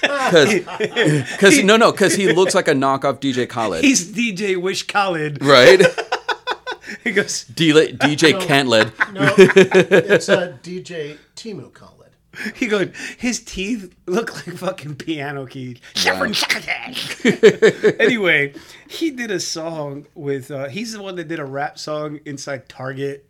Because 0.00 1.62
no 1.64 1.76
no 1.76 1.92
because 1.92 2.14
he 2.14 2.32
looks 2.32 2.54
like 2.54 2.68
a 2.68 2.72
knockoff 2.72 3.18
DJ 3.20 3.48
Khaled 3.48 3.84
He's 3.84 4.12
DJ 4.12 4.60
Wish 4.60 4.86
Khaled. 4.86 5.42
right 5.44 5.80
He 7.04 7.12
goes, 7.12 7.44
D- 7.44 7.72
DJ 7.72 8.40
Cantled 8.40 8.92
No, 9.12 9.34
it's 9.36 10.28
uh, 10.30 10.56
DJ 10.62 11.18
Temu 11.36 11.70
Khaled. 11.72 12.12
he 12.54 12.66
goes, 12.66 12.88
his 13.18 13.40
teeth 13.44 13.94
look 14.06 14.34
like 14.34 14.56
fucking 14.56 14.96
piano 14.96 15.44
keys. 15.46 15.78
Wow. 16.06 16.24
anyway, 17.98 18.54
he 18.88 19.10
did 19.10 19.30
a 19.30 19.40
song 19.40 20.06
with. 20.14 20.50
Uh, 20.50 20.68
he's 20.68 20.92
the 20.94 21.02
one 21.02 21.16
that 21.16 21.28
did 21.28 21.38
a 21.38 21.44
rap 21.44 21.78
song 21.78 22.20
inside 22.24 22.68
Target. 22.70 23.27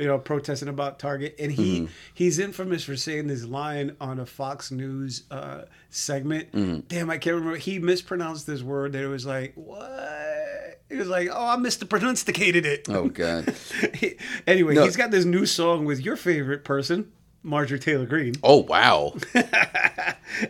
You 0.00 0.06
know, 0.06 0.18
protesting 0.18 0.68
about 0.68 0.98
Target, 0.98 1.36
and 1.38 1.52
he 1.52 1.88
he's 2.14 2.38
infamous 2.38 2.84
for 2.84 2.96
saying 2.96 3.26
this 3.26 3.44
line 3.44 3.96
on 4.00 4.18
a 4.18 4.24
Fox 4.24 4.70
News 4.70 5.24
uh, 5.30 5.62
segment. 5.90 6.88
Damn, 6.88 7.10
I 7.10 7.18
can't 7.18 7.36
remember. 7.36 7.58
He 7.58 7.78
mispronounced 7.78 8.46
this 8.46 8.62
word. 8.62 8.92
That 8.92 9.02
it 9.04 9.08
was 9.08 9.26
like 9.26 9.52
what? 9.56 10.80
He 10.88 10.96
was 10.96 11.06
like, 11.08 11.28
"Oh, 11.30 11.48
I 11.48 11.56
mispronunciated 11.58 12.64
it." 12.64 12.88
oh 12.88 13.08
god 13.08 13.54
anyway, 14.46 14.74
No. 14.74 14.84
he's 14.84 14.96
got 14.96 15.10
this 15.10 15.26
new 15.26 15.44
song 15.44 15.84
with 15.84 16.00
your 16.00 16.16
favorite 16.16 16.64
person, 16.64 17.12
Marjorie 17.42 17.78
Taylor 17.78 18.06
Greene, 18.06 18.34
oh 18.42 18.58
wow 18.62 19.14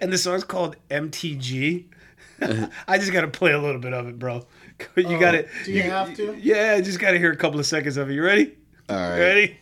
and 0.01 0.13
the 0.13 0.19
song's 0.19 0.45
called 0.45 0.77
MTG. 0.91 1.87
I 2.89 2.99
just 2.99 3.13
got 3.13 3.21
to 3.23 3.29
play 3.29 3.53
a 3.53 3.59
little 3.61 3.81
bit 3.81 3.93
of 3.93 4.07
it, 4.07 4.19
bro. 4.19 4.47
You 4.97 5.19
got 5.19 5.35
it. 5.35 5.49
do 5.67 5.73
you 5.73 5.83
have 5.83 6.17
to? 6.17 6.35
Yeah, 6.41 6.75
I 6.79 6.81
just 6.81 6.99
got 6.99 7.11
to 7.11 7.19
hear 7.19 7.33
a 7.33 7.37
couple 7.37 7.61
of 7.61 7.67
seconds 7.67 7.97
of 7.99 8.09
it. 8.09 8.15
You 8.15 8.23
ready? 8.25 8.55
All 8.91 8.97
right 8.97 9.19
Ready? 9.19 9.57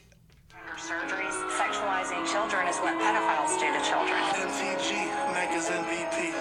surgeries. 0.78 1.36
Sexualizing 1.52 2.24
children 2.32 2.66
is 2.66 2.78
what 2.78 2.96
pedophiles 2.96 3.60
do 3.60 3.68
to 3.68 3.82
children. 3.84 4.16
MTG, 4.40 5.04
Magazine 5.36 5.84
VP. 5.84 6.32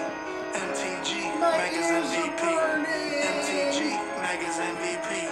MTG, 0.56 1.36
Magazine 1.38 2.06
VP. 2.08 2.42
MTG, 3.28 3.92
Magazine 4.24 4.76
VP. 4.80 5.28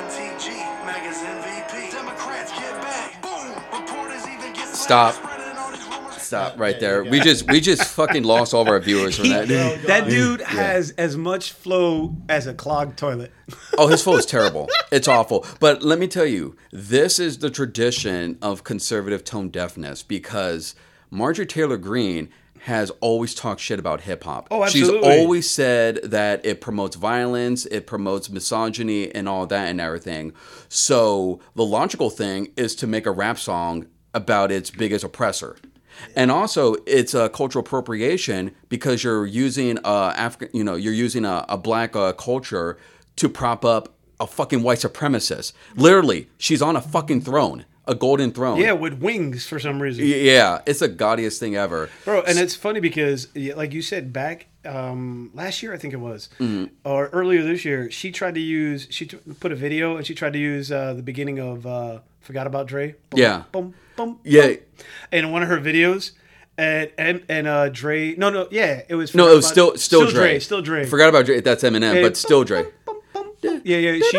MTG, 0.00 0.46
Magazine 0.86 1.38
VP. 1.44 1.92
Democrats 1.92 2.52
get 2.52 2.72
back. 2.80 3.20
Boom. 3.20 3.52
Reporters 3.70 4.26
even 4.26 4.52
get 4.54 4.68
Stop. 4.68 5.27
Stop 6.28 6.58
right 6.58 6.78
there 6.80 7.02
we 7.04 7.20
just 7.20 7.50
we 7.50 7.60
just 7.60 7.82
fucking 7.82 8.22
lost 8.22 8.54
all 8.54 8.62
of 8.62 8.68
our 8.68 8.78
viewers 8.80 9.16
from 9.16 9.28
that 9.30 9.48
dude. 9.48 9.82
That 9.82 10.08
dude 10.08 10.40
has 10.42 10.90
as 10.92 11.16
much 11.16 11.52
flow 11.52 12.14
as 12.28 12.46
a 12.46 12.54
clogged 12.54 12.98
toilet. 12.98 13.32
oh 13.76 13.88
his 13.88 14.02
flow 14.02 14.16
is 14.16 14.26
terrible 14.36 14.68
it's 14.92 15.08
awful 15.08 15.46
but 15.58 15.82
let 15.82 15.98
me 15.98 16.06
tell 16.06 16.26
you 16.26 16.56
this 16.70 17.18
is 17.18 17.38
the 17.38 17.50
tradition 17.50 18.38
of 18.42 18.62
conservative 18.64 19.24
tone 19.24 19.48
deafness 19.48 20.02
because 20.02 20.74
Marjorie 21.10 21.46
Taylor 21.46 21.78
Greene 21.78 22.28
has 22.62 22.90
always 23.00 23.34
talked 23.34 23.60
shit 23.60 23.78
about 23.78 24.02
hip 24.02 24.24
hop. 24.24 24.48
Oh, 24.50 24.64
absolutely. 24.64 25.08
She's 25.08 25.20
always 25.20 25.48
said 25.50 26.00
that 26.02 26.44
it 26.44 26.60
promotes 26.60 26.96
violence, 26.96 27.66
it 27.66 27.86
promotes 27.86 28.28
misogyny, 28.28 29.14
and 29.14 29.28
all 29.28 29.46
that 29.46 29.68
and 29.68 29.80
everything. 29.80 30.32
So 30.68 31.40
the 31.54 31.64
logical 31.64 32.10
thing 32.10 32.48
is 32.56 32.74
to 32.76 32.86
make 32.86 33.06
a 33.06 33.10
rap 33.12 33.38
song 33.38 33.86
about 34.12 34.50
its 34.50 34.70
biggest 34.70 35.04
oppressor. 35.04 35.56
And 36.16 36.30
also, 36.30 36.74
it's 36.86 37.14
a 37.14 37.28
cultural 37.28 37.64
appropriation 37.64 38.54
because 38.68 39.02
you're 39.04 39.26
using 39.26 39.78
uh, 39.84 40.12
African, 40.16 40.48
you 40.56 40.64
know, 40.64 40.74
you're 40.74 40.92
using 40.92 41.24
a, 41.24 41.44
a 41.48 41.56
black 41.58 41.94
uh, 41.96 42.12
culture 42.12 42.78
to 43.16 43.28
prop 43.28 43.64
up 43.64 43.94
a 44.20 44.26
fucking 44.26 44.62
white 44.62 44.78
supremacist. 44.78 45.52
Literally, 45.76 46.28
she's 46.38 46.60
on 46.62 46.74
a 46.76 46.80
fucking 46.80 47.20
throne, 47.20 47.64
a 47.86 47.94
golden 47.94 48.32
throne. 48.32 48.58
Yeah, 48.58 48.72
with 48.72 48.94
wings 49.00 49.46
for 49.46 49.58
some 49.60 49.80
reason. 49.80 50.04
Yeah, 50.06 50.60
it's 50.66 50.80
the 50.80 50.88
gaudiest 50.88 51.38
thing 51.40 51.54
ever. 51.56 51.88
Bro, 52.04 52.22
and 52.22 52.38
it's 52.38 52.54
funny 52.54 52.80
because, 52.80 53.28
like 53.36 53.72
you 53.72 53.82
said, 53.82 54.12
back 54.12 54.46
um, 54.64 55.30
last 55.34 55.62
year, 55.62 55.72
I 55.72 55.78
think 55.78 55.94
it 55.94 55.98
was, 56.00 56.28
Mm-hmm. 56.40 56.74
or 56.84 57.08
earlier 57.08 57.42
this 57.42 57.64
year, 57.64 57.90
she 57.90 58.10
tried 58.10 58.34
to 58.34 58.40
use, 58.40 58.86
she 58.90 59.06
t- 59.06 59.18
put 59.40 59.52
a 59.52 59.56
video 59.56 59.96
and 59.96 60.04
she 60.06 60.14
tried 60.14 60.32
to 60.32 60.38
use 60.38 60.70
uh, 60.72 60.94
the 60.94 61.02
beginning 61.02 61.38
of 61.38 61.66
uh, 61.66 62.00
Forgot 62.20 62.46
About 62.46 62.66
Dre. 62.66 62.94
Boom, 63.10 63.20
Yeah. 63.20 63.42
Boom, 63.52 63.74
boom, 63.98 64.18
Yeah. 64.24 64.46
boom. 64.46 64.56
In 65.12 65.32
one 65.32 65.42
of 65.42 65.48
her 65.50 65.58
videos. 65.58 66.12
And, 66.60 66.90
and 66.98 67.22
and 67.28 67.46
uh 67.46 67.68
Dre 67.68 68.16
no 68.16 68.30
no 68.30 68.48
yeah 68.50 68.82
it 68.88 68.96
was 68.96 69.14
No, 69.14 69.30
it 69.30 69.36
was 69.36 69.44
About- 69.44 69.52
still 69.52 69.76
still, 69.76 70.10
Dre. 70.10 70.40
still 70.40 70.60
Dre 70.60 70.84
Forgot 70.86 71.08
about 71.08 71.24
Dre. 71.26 71.40
That's 71.40 71.62
Eminem, 71.62 71.92
And- 71.94 72.02
but 72.02 72.16
still 72.16 72.42
Dre. 72.42 72.64
Bum, 72.84 73.00
bum, 73.14 73.30
bum. 73.40 73.60
yeah 73.64 73.76
yeah 73.76 73.92
she 74.10 74.18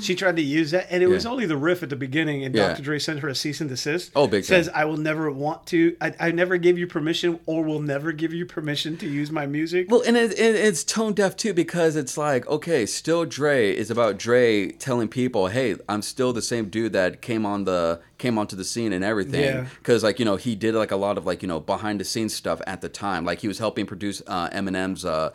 she 0.00 0.14
tried 0.14 0.36
to 0.36 0.42
use 0.42 0.70
that 0.70 0.86
and 0.90 1.02
it 1.02 1.08
was 1.08 1.26
only 1.26 1.46
the 1.46 1.56
riff 1.56 1.82
at 1.82 1.90
the 1.90 1.96
beginning 1.96 2.44
and 2.44 2.54
Yeah. 2.54 2.68
Dr. 2.68 2.82
Dre 2.82 2.98
sent 2.98 3.20
her 3.20 3.28
a 3.28 3.34
cease 3.34 3.60
and 3.60 3.68
desist 3.70 4.10
Oh, 4.16 4.26
big 4.26 4.44
says 4.44 4.66
time. 4.66 4.74
I 4.76 4.84
will 4.84 4.96
never 4.96 5.30
want 5.30 5.66
to 5.66 5.96
I, 6.00 6.12
I 6.18 6.30
never 6.30 6.56
gave 6.56 6.78
you 6.78 6.86
permission 6.86 7.40
or 7.46 7.62
will 7.64 7.80
never 7.80 8.12
give 8.12 8.32
you 8.32 8.46
permission 8.46 8.96
to 8.98 9.06
use 9.08 9.30
my 9.30 9.46
music 9.46 9.90
Well, 9.90 10.02
and 10.06 10.16
it, 10.16 10.32
it, 10.32 10.54
it's 10.54 10.84
tone 10.84 11.12
deaf 11.12 11.36
too 11.36 11.52
because 11.54 11.96
it's 11.96 12.16
like, 12.16 12.46
okay, 12.46 12.86
still 12.86 13.24
Dre 13.24 13.70
is 13.74 13.90
about 13.90 14.18
Dre 14.18 14.70
telling 14.72 15.08
people, 15.08 15.48
hey, 15.48 15.76
I'm 15.88 16.02
still 16.02 16.32
the 16.32 16.42
same 16.42 16.68
dude 16.68 16.92
that 16.92 17.20
came 17.20 17.44
on 17.46 17.64
the 17.64 18.00
came 18.16 18.38
onto 18.38 18.56
the 18.56 18.64
scene 18.64 18.92
and 18.92 19.04
everything. 19.04 19.42
Yeah. 19.42 19.66
Because 19.78 20.02
like 20.02 20.18
you 20.18 20.24
know 20.24 20.36
he 20.36 20.54
did 20.54 20.74
like 20.74 20.90
a 20.92 20.96
lot 20.96 21.18
of 21.18 21.26
like 21.26 21.42
you 21.42 21.48
know 21.48 21.60
behind 21.60 22.00
the 22.00 22.04
scenes 22.04 22.32
stuff 22.34 22.60
at 22.66 22.80
the 22.80 22.88
time. 22.88 23.24
Like 23.24 23.40
he 23.40 23.48
was 23.48 23.58
helping 23.58 23.86
produce 23.86 24.22
uh, 24.26 24.48
Eminem's. 24.50 25.04
Uh, 25.04 25.30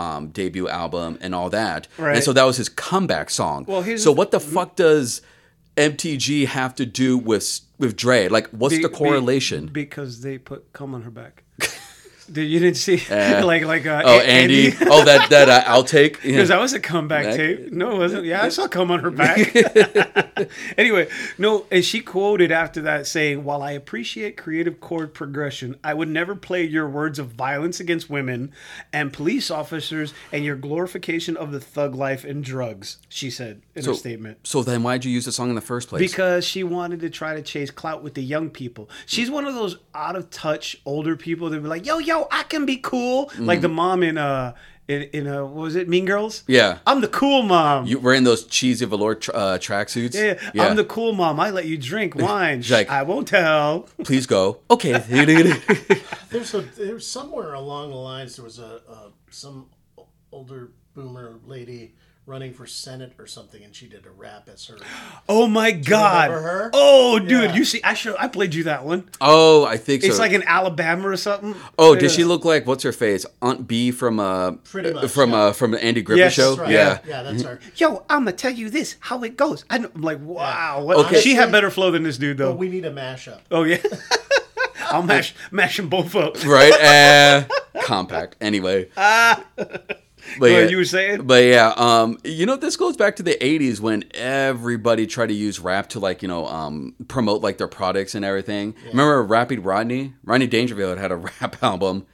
um, 0.00 0.28
debut 0.28 0.66
album 0.68 1.18
and 1.20 1.34
all 1.34 1.50
that, 1.50 1.86
Right. 1.98 2.14
and 2.16 2.24
so 2.24 2.32
that 2.32 2.44
was 2.44 2.56
his 2.56 2.68
comeback 2.68 3.28
song. 3.30 3.64
Well, 3.68 3.82
so 3.98 4.10
what 4.12 4.30
the 4.30 4.40
fuck 4.40 4.76
does 4.76 5.20
MTG 5.76 6.46
have 6.46 6.74
to 6.76 6.86
do 6.86 7.18
with 7.30 7.60
with 7.78 7.96
Dre? 7.96 8.28
Like, 8.28 8.48
what's 8.50 8.76
Be- 8.76 8.82
the 8.82 8.88
be- 8.88 8.94
correlation? 9.02 9.66
because 9.66 10.20
they 10.22 10.38
put 10.38 10.72
cum 10.72 10.94
on 10.94 11.02
her 11.02 11.10
back 11.10 11.44
Did 12.32 12.44
you 12.52 12.60
didn't 12.60 12.76
see 12.76 13.02
Uh, 13.10 13.44
like 13.52 13.64
like 13.64 13.86
uh, 13.86 14.02
oh, 14.04 14.18
A- 14.18 14.22
Andy. 14.22 14.72
oh, 14.94 15.04
that 15.04 15.30
that 15.30 15.48
uh, 15.48 15.64
outtake. 15.74 16.14
Yeah. 16.22 16.30
Because 16.32 16.48
that 16.48 16.60
was 16.60 16.72
a 16.74 16.80
comeback 16.80 17.24
Back? 17.24 17.36
tape. 17.36 17.72
No, 17.72 17.86
it 17.96 17.98
wasn't. 17.98 18.24
Yeah, 18.24 18.42
I 18.44 18.48
saw 18.50 18.68
come 18.68 18.90
on 18.92 19.00
her 19.00 19.10
back. 19.10 19.38
anyway, 20.78 21.08
no, 21.38 21.66
and 21.70 21.84
she 21.84 22.00
quoted 22.00 22.50
after 22.50 22.80
that 22.82 23.06
saying, 23.06 23.44
While 23.44 23.62
I 23.62 23.72
appreciate 23.72 24.36
creative 24.36 24.80
chord 24.80 25.14
progression, 25.14 25.76
I 25.82 25.94
would 25.94 26.08
never 26.08 26.34
play 26.34 26.64
your 26.64 26.88
words 26.88 27.18
of 27.18 27.28
violence 27.28 27.80
against 27.80 28.10
women 28.10 28.52
and 28.92 29.12
police 29.12 29.50
officers 29.50 30.12
and 30.32 30.44
your 30.44 30.56
glorification 30.56 31.36
of 31.36 31.52
the 31.52 31.60
thug 31.60 31.94
life 31.94 32.24
and 32.24 32.42
drugs, 32.42 32.98
she 33.08 33.30
said 33.30 33.62
in 33.74 33.84
her 33.84 33.94
statement. 33.94 34.38
So 34.44 34.62
then, 34.62 34.82
why'd 34.82 35.04
you 35.04 35.10
use 35.10 35.24
the 35.24 35.32
song 35.32 35.48
in 35.48 35.54
the 35.54 35.60
first 35.60 35.88
place? 35.88 36.00
Because 36.00 36.44
she 36.44 36.64
wanted 36.64 37.00
to 37.00 37.10
try 37.10 37.34
to 37.34 37.42
chase 37.42 37.70
clout 37.70 38.02
with 38.02 38.14
the 38.14 38.22
young 38.22 38.50
people. 38.50 38.88
She's 39.06 39.30
one 39.30 39.46
of 39.46 39.54
those 39.54 39.76
out 39.94 40.16
of 40.16 40.30
touch 40.30 40.76
older 40.84 41.16
people 41.16 41.50
that 41.50 41.62
be 41.62 41.68
like, 41.68 41.86
"Yo, 41.86 41.98
yo, 41.98 42.28
I 42.30 42.42
can 42.44 42.66
be 42.66 42.76
cool," 42.76 43.30
like 43.38 43.60
the 43.60 43.68
mom 43.68 44.02
in 44.02 44.18
uh 44.18 44.54
in, 44.90 45.02
in 45.18 45.26
uh 45.26 45.44
what 45.44 45.62
was 45.62 45.76
it, 45.76 45.88
Mean 45.88 46.04
Girls? 46.04 46.42
Yeah. 46.46 46.78
I'm 46.86 47.00
the 47.00 47.08
cool 47.08 47.42
mom. 47.42 47.86
you 47.86 47.98
were 47.98 48.12
in 48.14 48.24
those 48.24 48.44
cheesy 48.46 48.84
velour 48.84 49.14
tr- 49.14 49.30
uh, 49.34 49.58
tracksuits. 49.58 50.14
yeah, 50.54 50.64
I'm 50.64 50.76
the 50.76 50.84
cool 50.84 51.12
mom. 51.12 51.38
I 51.40 51.50
let 51.50 51.66
you 51.66 51.76
drink 51.78 52.14
wine. 52.26 52.62
She's 52.62 52.72
like- 52.72 52.90
I 52.90 53.02
won't 53.02 53.28
tell. 53.28 53.88
Please 54.04 54.26
go. 54.26 54.58
Okay. 54.70 54.92
There's 56.30 56.54
a 56.54 56.60
there's 56.76 57.06
somewhere 57.06 57.54
along 57.54 57.90
the 57.90 57.96
lines 57.96 58.36
there 58.36 58.44
was 58.44 58.58
a, 58.58 58.80
a 58.88 59.10
some 59.30 59.66
older 60.32 60.70
boomer 60.94 61.38
lady 61.44 61.94
running 62.30 62.54
for 62.54 62.64
senate 62.64 63.12
or 63.18 63.26
something, 63.26 63.62
and 63.64 63.74
she 63.74 63.88
did 63.88 64.06
a 64.06 64.10
rap 64.10 64.48
as 64.52 64.64
her. 64.66 64.76
Oh 65.28 65.48
my 65.48 65.72
god. 65.72 66.30
remember 66.30 66.48
her? 66.48 66.70
Oh, 66.72 67.18
dude, 67.18 67.30
Yeah. 67.50 67.54
you 67.56 67.64
see, 67.64 67.82
I 67.82 67.94
show, 67.94 68.14
I 68.18 68.28
played 68.28 68.54
you 68.54 68.62
that 68.64 68.84
one. 68.84 69.10
oh, 69.20 69.64
I 69.64 69.76
think 69.76 70.02
so. 70.02 70.08
It's 70.08 70.18
like 70.20 70.30
in 70.32 70.44
Alabama 70.44 71.08
or 71.08 71.16
something. 71.16 71.56
oh, 71.78 71.96
did 71.96 72.12
she 72.12 72.22
look 72.24 72.44
like 72.44 72.66
what's 72.66 72.84
her 72.84 72.92
face? 72.92 73.26
Aunt 73.42 73.66
Bee 73.66 73.90
from 73.90 74.20
uh 74.20 74.52
Pretty 74.52 74.92
much, 74.92 75.10
from 75.10 75.30
yeah. 75.32 75.36
uh 75.38 75.52
from 75.52 75.72
the 75.72 75.82
Andy 75.82 76.02
Griffith 76.02 76.20
Yes, 76.20 76.32
show. 76.34 76.50
That's 76.50 76.60
right. 76.60 76.70
Yeah. 76.70 76.98
yeah, 77.06 77.22
that's 77.24 77.42
her. 77.42 77.58
Yo, 77.76 78.04
I'm 78.08 78.20
gonna 78.20 78.32
tell 78.32 78.52
you 78.52 78.70
this 78.70 78.96
how 79.00 79.22
it 79.24 79.36
goes. 79.36 79.64
I 79.68 79.78
know, 79.78 79.90
I'm 79.94 80.02
like, 80.02 80.20
wow. 80.22 80.82
What, 80.84 80.98
Okay. 81.06 81.20
She 81.20 81.34
had 81.34 81.50
better 81.50 81.70
flow 81.70 81.90
than 81.90 82.04
this 82.04 82.16
dude, 82.16 82.38
though. 82.38 82.52
But 82.52 82.58
we 82.58 82.68
need 82.68 82.84
a 82.84 82.92
mashup. 82.92 83.40
Oh 83.50 83.64
yeah. 83.64 83.78
I'll 84.92 85.02
mash 85.02 85.34
mash 85.50 85.76
them 85.76 85.88
both 85.88 86.14
up. 86.16 86.44
Right. 86.44 86.72
Uh, 86.72 87.44
compact. 87.82 88.36
Anyway. 88.40 88.88
But 90.38 90.50
ahead, 90.50 90.70
you 90.70 90.76
were 90.76 90.84
saying? 90.84 91.26
But 91.26 91.44
yeah, 91.44 91.72
um, 91.76 92.18
you 92.24 92.46
know, 92.46 92.56
this 92.56 92.76
goes 92.76 92.96
back 92.96 93.16
to 93.16 93.22
the 93.22 93.36
'80s 93.40 93.80
when 93.80 94.04
everybody 94.14 95.06
tried 95.06 95.28
to 95.28 95.34
use 95.34 95.60
rap 95.60 95.88
to 95.90 96.00
like, 96.00 96.22
you 96.22 96.28
know, 96.28 96.46
um, 96.46 96.94
promote 97.08 97.42
like 97.42 97.58
their 97.58 97.68
products 97.68 98.14
and 98.14 98.24
everything. 98.24 98.74
Remember 98.86 99.22
Rapping 99.22 99.62
Rodney? 99.62 100.14
Rodney 100.24 100.46
Dangerfield 100.46 100.98
had 100.98 101.12
a 101.12 101.16
rap 101.40 101.62
album. 101.62 102.06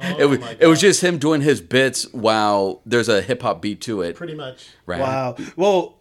it 0.00 0.28
was 0.28 0.38
Oh 0.40 0.54
it 0.60 0.66
was 0.66 0.80
just 0.80 1.02
him 1.02 1.18
doing 1.18 1.40
his 1.40 1.60
bits 1.60 2.04
while 2.12 2.82
there's 2.86 3.08
a 3.08 3.20
hip 3.20 3.42
hop 3.42 3.60
beat 3.62 3.80
to 3.82 4.02
it. 4.02 4.16
Pretty 4.16 4.34
much. 4.34 4.68
Right. 4.86 5.00
Wow. 5.00 5.36
Well, 5.56 5.98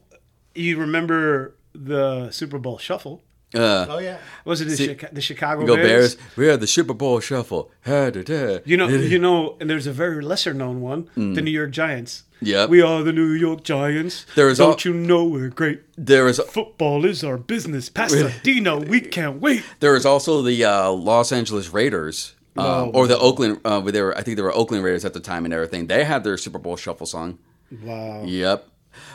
you 0.54 0.78
remember 0.78 1.56
the 1.74 2.30
Super 2.32 2.60
Bowl 2.60 2.78
Shuffle? 2.78 3.24
Uh, 3.54 3.86
Oh 3.90 4.00
yeah. 4.00 4.18
Was 4.46 4.62
it 4.62 4.66
the, 4.70 4.76
See- 4.78 4.88
Chica- 4.88 5.10
the 5.12 5.22
Chicago 5.22 5.66
go 5.66 5.76
Bears? 5.76 6.16
Bears. 6.16 6.38
We 6.38 6.48
had 6.48 6.60
the 6.62 6.68
Super 6.68 6.94
Bowl 6.94 7.20
Shuffle. 7.20 7.70
Ha, 7.86 8.10
da, 8.10 8.24
da. 8.24 8.60
You 8.66 8.78
know, 8.78 8.88
you 8.88 9.20
know, 9.20 9.58
and 9.60 9.70
there's 9.70 9.88
a 9.88 9.92
very 9.92 10.22
lesser 10.22 10.54
known 10.54 10.82
one, 10.82 11.10
the 11.16 11.42
New 11.42 11.52
York 11.52 11.72
Giants. 11.72 12.24
Yeah, 12.44 12.66
We 12.66 12.82
are 12.82 13.04
the 13.04 13.12
New 13.14 13.34
York 13.34 13.64
Giants. 13.64 14.26
There 14.36 14.50
is 14.50 14.58
Don't 14.58 14.84
al- 14.84 14.92
you 14.92 14.98
know 15.00 15.26
we're 15.26 15.50
great? 15.50 15.82
there 15.96 16.28
is 16.28 16.40
Football 16.50 17.06
is 17.06 17.24
our 17.24 17.38
business. 17.38 17.88
Pasadena, 17.90 18.78
we 18.78 19.00
can't 19.02 19.40
wait. 19.40 19.64
there 19.80 19.96
is 19.96 20.06
also 20.08 20.42
the 20.42 20.66
uh, 20.66 20.90
Los 20.92 21.32
Angeles 21.32 21.70
Raiders. 21.70 22.34
Um, 22.58 22.66
Oh. 22.66 22.92
or 22.96 23.08
the 23.08 23.18
Oakland, 23.18 23.60
uh, 23.64 23.80
they 23.82 24.02
were, 24.02 24.18
I 24.18 24.24
think 24.24 24.36
they 24.38 24.44
were 24.44 24.54
Oakland 24.54 24.84
Raiders 24.84 25.06
at 25.06 25.14
the 25.14 25.20
time 25.22 25.46
and 25.46 25.54
everything. 25.54 25.88
They 25.88 26.04
had 26.04 26.24
their 26.24 26.36
Super 26.38 26.58
Bowl 26.60 26.76
Shuffle 26.78 27.06
song. 27.06 27.38
Wow. 27.84 28.24
Yep. 28.26 28.68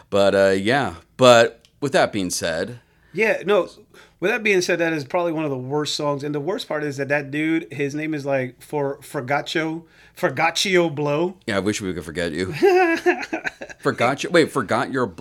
But 0.08 0.34
uh, 0.34 0.54
yeah. 0.56 0.94
But 1.18 1.66
with 1.80 1.92
that 1.92 2.12
being 2.12 2.30
said, 2.30 2.78
Yeah, 3.12 3.42
no. 3.44 3.68
With 4.18 4.30
that 4.30 4.42
being 4.42 4.62
said, 4.62 4.78
that 4.78 4.94
is 4.94 5.04
probably 5.04 5.32
one 5.32 5.44
of 5.44 5.50
the 5.50 5.58
worst 5.58 5.94
songs, 5.94 6.24
and 6.24 6.34
the 6.34 6.40
worst 6.40 6.66
part 6.68 6.82
is 6.82 6.96
that 6.96 7.08
that 7.08 7.30
dude, 7.30 7.70
his 7.70 7.94
name 7.94 8.14
is 8.14 8.24
like 8.24 8.62
for 8.62 8.96
Forgiato, 8.98 9.84
Forgiato 10.16 10.94
Blow. 10.94 11.36
yeah, 11.46 11.56
I 11.56 11.60
wish 11.60 11.82
we 11.82 11.92
could 11.92 12.04
forget 12.04 12.32
you. 12.32 12.52
forgot 13.78 14.24
you. 14.24 14.30
Wait, 14.30 14.50
forgot 14.50 14.90
your. 14.90 15.12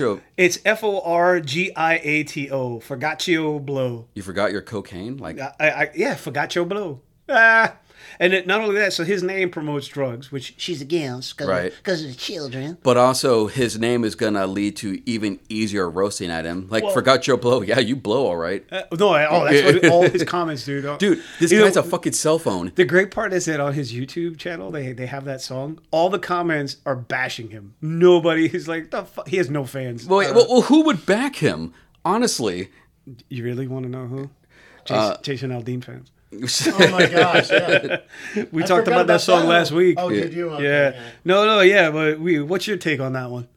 your. 0.00 0.20
It's 0.36 0.58
F 0.64 0.82
O 0.82 1.00
R 1.02 1.38
G 1.40 1.72
I 1.76 2.00
A 2.02 2.24
T 2.24 2.50
O, 2.50 2.80
Forgiato 2.80 3.64
Blow. 3.64 4.08
You 4.14 4.22
forgot 4.22 4.50
your 4.50 4.62
cocaine. 4.62 5.18
Like 5.18 5.38
I, 5.38 5.52
I, 5.60 5.90
yeah, 5.94 6.14
Forgiato 6.14 6.68
Blow. 6.68 7.02
Ah. 7.28 7.76
And 8.20 8.32
it, 8.32 8.46
not 8.46 8.60
only 8.60 8.76
that, 8.76 8.92
so 8.92 9.04
his 9.04 9.22
name 9.22 9.50
promotes 9.50 9.86
drugs, 9.88 10.30
which 10.30 10.54
she's 10.56 10.80
against 10.80 11.36
because 11.36 11.48
Right. 11.48 11.72
of 11.86 11.98
the 12.08 12.14
children. 12.14 12.78
But 12.82 12.96
also, 12.96 13.46
his 13.46 13.78
name 13.78 14.04
is 14.04 14.14
gonna 14.14 14.46
lead 14.46 14.76
to 14.76 15.00
even 15.08 15.40
easier 15.48 15.88
roasting 15.90 16.30
at 16.30 16.44
him. 16.44 16.66
Like, 16.70 16.84
Well- 16.84 16.92
forgot 16.92 17.26
your 17.26 17.36
blow. 17.36 17.62
Yeah, 17.62 17.78
you 17.80 17.96
blow 17.96 18.26
all 18.26 18.36
right, 18.36 18.64
Uh, 18.70 18.82
no, 18.98 19.08
I, 19.10 19.26
oh, 19.28 19.44
that's 19.52 19.82
what 19.82 19.92
all 19.92 20.02
his 20.02 20.22
comments 20.24 20.64
do. 20.64 20.80
though. 20.80 20.96
dude. 20.96 21.22
This 21.40 21.50
You 21.52 21.58
know, 21.58 21.64
guy's 21.64 21.76
a 21.76 21.82
fucking 21.82 22.12
cell 22.12 22.38
phone. 22.38 22.72
The 22.74 22.84
great 22.84 23.10
part 23.10 23.32
is 23.32 23.44
that 23.46 23.60
on 23.60 23.72
his 23.74 23.92
YouTube 23.92 24.36
channel, 24.38 24.70
they 24.70 24.92
they 24.92 25.06
have 25.06 25.24
that 25.24 25.40
song. 25.40 25.78
All 25.90 26.10
the 26.10 26.18
comments 26.18 26.76
are 26.86 26.96
bashing 26.96 27.50
him. 27.50 27.74
Nobody 27.80 28.46
is 28.46 28.68
like 28.68 28.90
the 28.90 29.04
fu-? 29.04 29.22
he 29.26 29.36
has 29.38 29.50
no 29.50 29.64
fans. 29.64 30.06
Well, 30.06 30.18
wait, 30.20 30.34
well, 30.34 30.46
well, 30.48 30.62
who 30.62 30.82
would 30.84 31.04
back 31.06 31.36
him? 31.36 31.72
Honestly, 32.04 32.70
You 33.28 33.44
really 33.44 33.66
want 33.66 33.84
to 33.84 33.90
know 33.90 34.06
who? 34.06 34.30
Jason, 34.84 34.96
Uh, 35.02 35.16
Jason 35.22 35.50
Aldean 35.50 35.82
fans. 35.84 36.10
Oh 36.42 36.90
my 36.90 37.06
gosh. 37.06 37.50
Yeah. 37.50 37.98
We 38.52 38.62
I 38.62 38.66
talked 38.66 38.84
forgot 38.84 38.86
about 38.86 39.06
that 39.08 39.20
song 39.20 39.40
one. 39.40 39.48
last 39.48 39.72
week. 39.72 39.96
Oh, 39.98 40.10
did 40.10 40.32
you? 40.32 40.50
Okay, 40.50 40.64
yeah. 40.64 41.02
No, 41.24 41.46
no, 41.46 41.60
yeah, 41.60 41.90
but 41.90 42.18
we. 42.18 42.40
What's 42.40 42.66
your 42.66 42.76
take 42.76 43.00
on 43.00 43.12
that 43.12 43.30
one? 43.30 43.48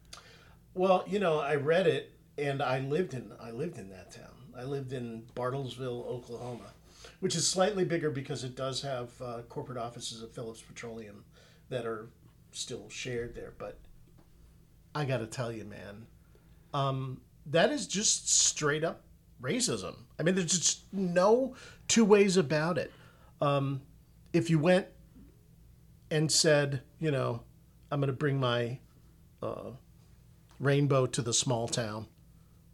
Well, 0.74 1.04
you 1.08 1.18
know, 1.18 1.38
I 1.40 1.56
read 1.56 1.86
it, 1.86 2.12
and 2.36 2.62
I 2.62 2.80
lived 2.80 3.14
in 3.14 3.32
I 3.40 3.50
lived 3.50 3.78
in 3.78 3.90
that 3.90 4.12
town. 4.12 4.26
I 4.56 4.64
lived 4.64 4.92
in 4.92 5.22
Bartlesville, 5.34 6.06
Oklahoma, 6.06 6.72
which 7.20 7.34
is 7.36 7.46
slightly 7.46 7.84
bigger 7.84 8.10
because 8.10 8.44
it 8.44 8.54
does 8.56 8.82
have 8.82 9.10
uh, 9.22 9.42
corporate 9.48 9.78
offices 9.78 10.22
of 10.22 10.32
Phillips 10.32 10.62
Petroleum 10.62 11.24
that 11.68 11.86
are 11.86 12.08
still 12.52 12.88
shared 12.88 13.34
there. 13.34 13.52
But 13.58 13.78
I 14.94 15.04
got 15.04 15.18
to 15.18 15.26
tell 15.26 15.52
you, 15.52 15.64
man, 15.64 16.06
um, 16.74 17.20
that 17.46 17.70
is 17.70 17.86
just 17.86 18.28
straight 18.28 18.84
up 18.84 19.02
racism. 19.40 19.96
I 20.18 20.22
mean, 20.22 20.34
there's 20.34 20.58
just 20.58 20.92
no 20.92 21.54
two 21.88 22.04
ways 22.04 22.36
about 22.36 22.78
it. 22.78 22.92
Um, 23.40 23.82
if 24.32 24.50
you 24.50 24.58
went 24.58 24.86
and 26.10 26.30
said, 26.30 26.82
you 27.00 27.10
know, 27.10 27.42
I'm 27.90 28.00
going 28.00 28.08
to 28.08 28.12
bring 28.12 28.38
my 28.40 28.78
uh, 29.42 29.70
rainbow 30.60 31.06
to 31.06 31.22
the 31.22 31.32
small 31.32 31.68
town 31.68 32.06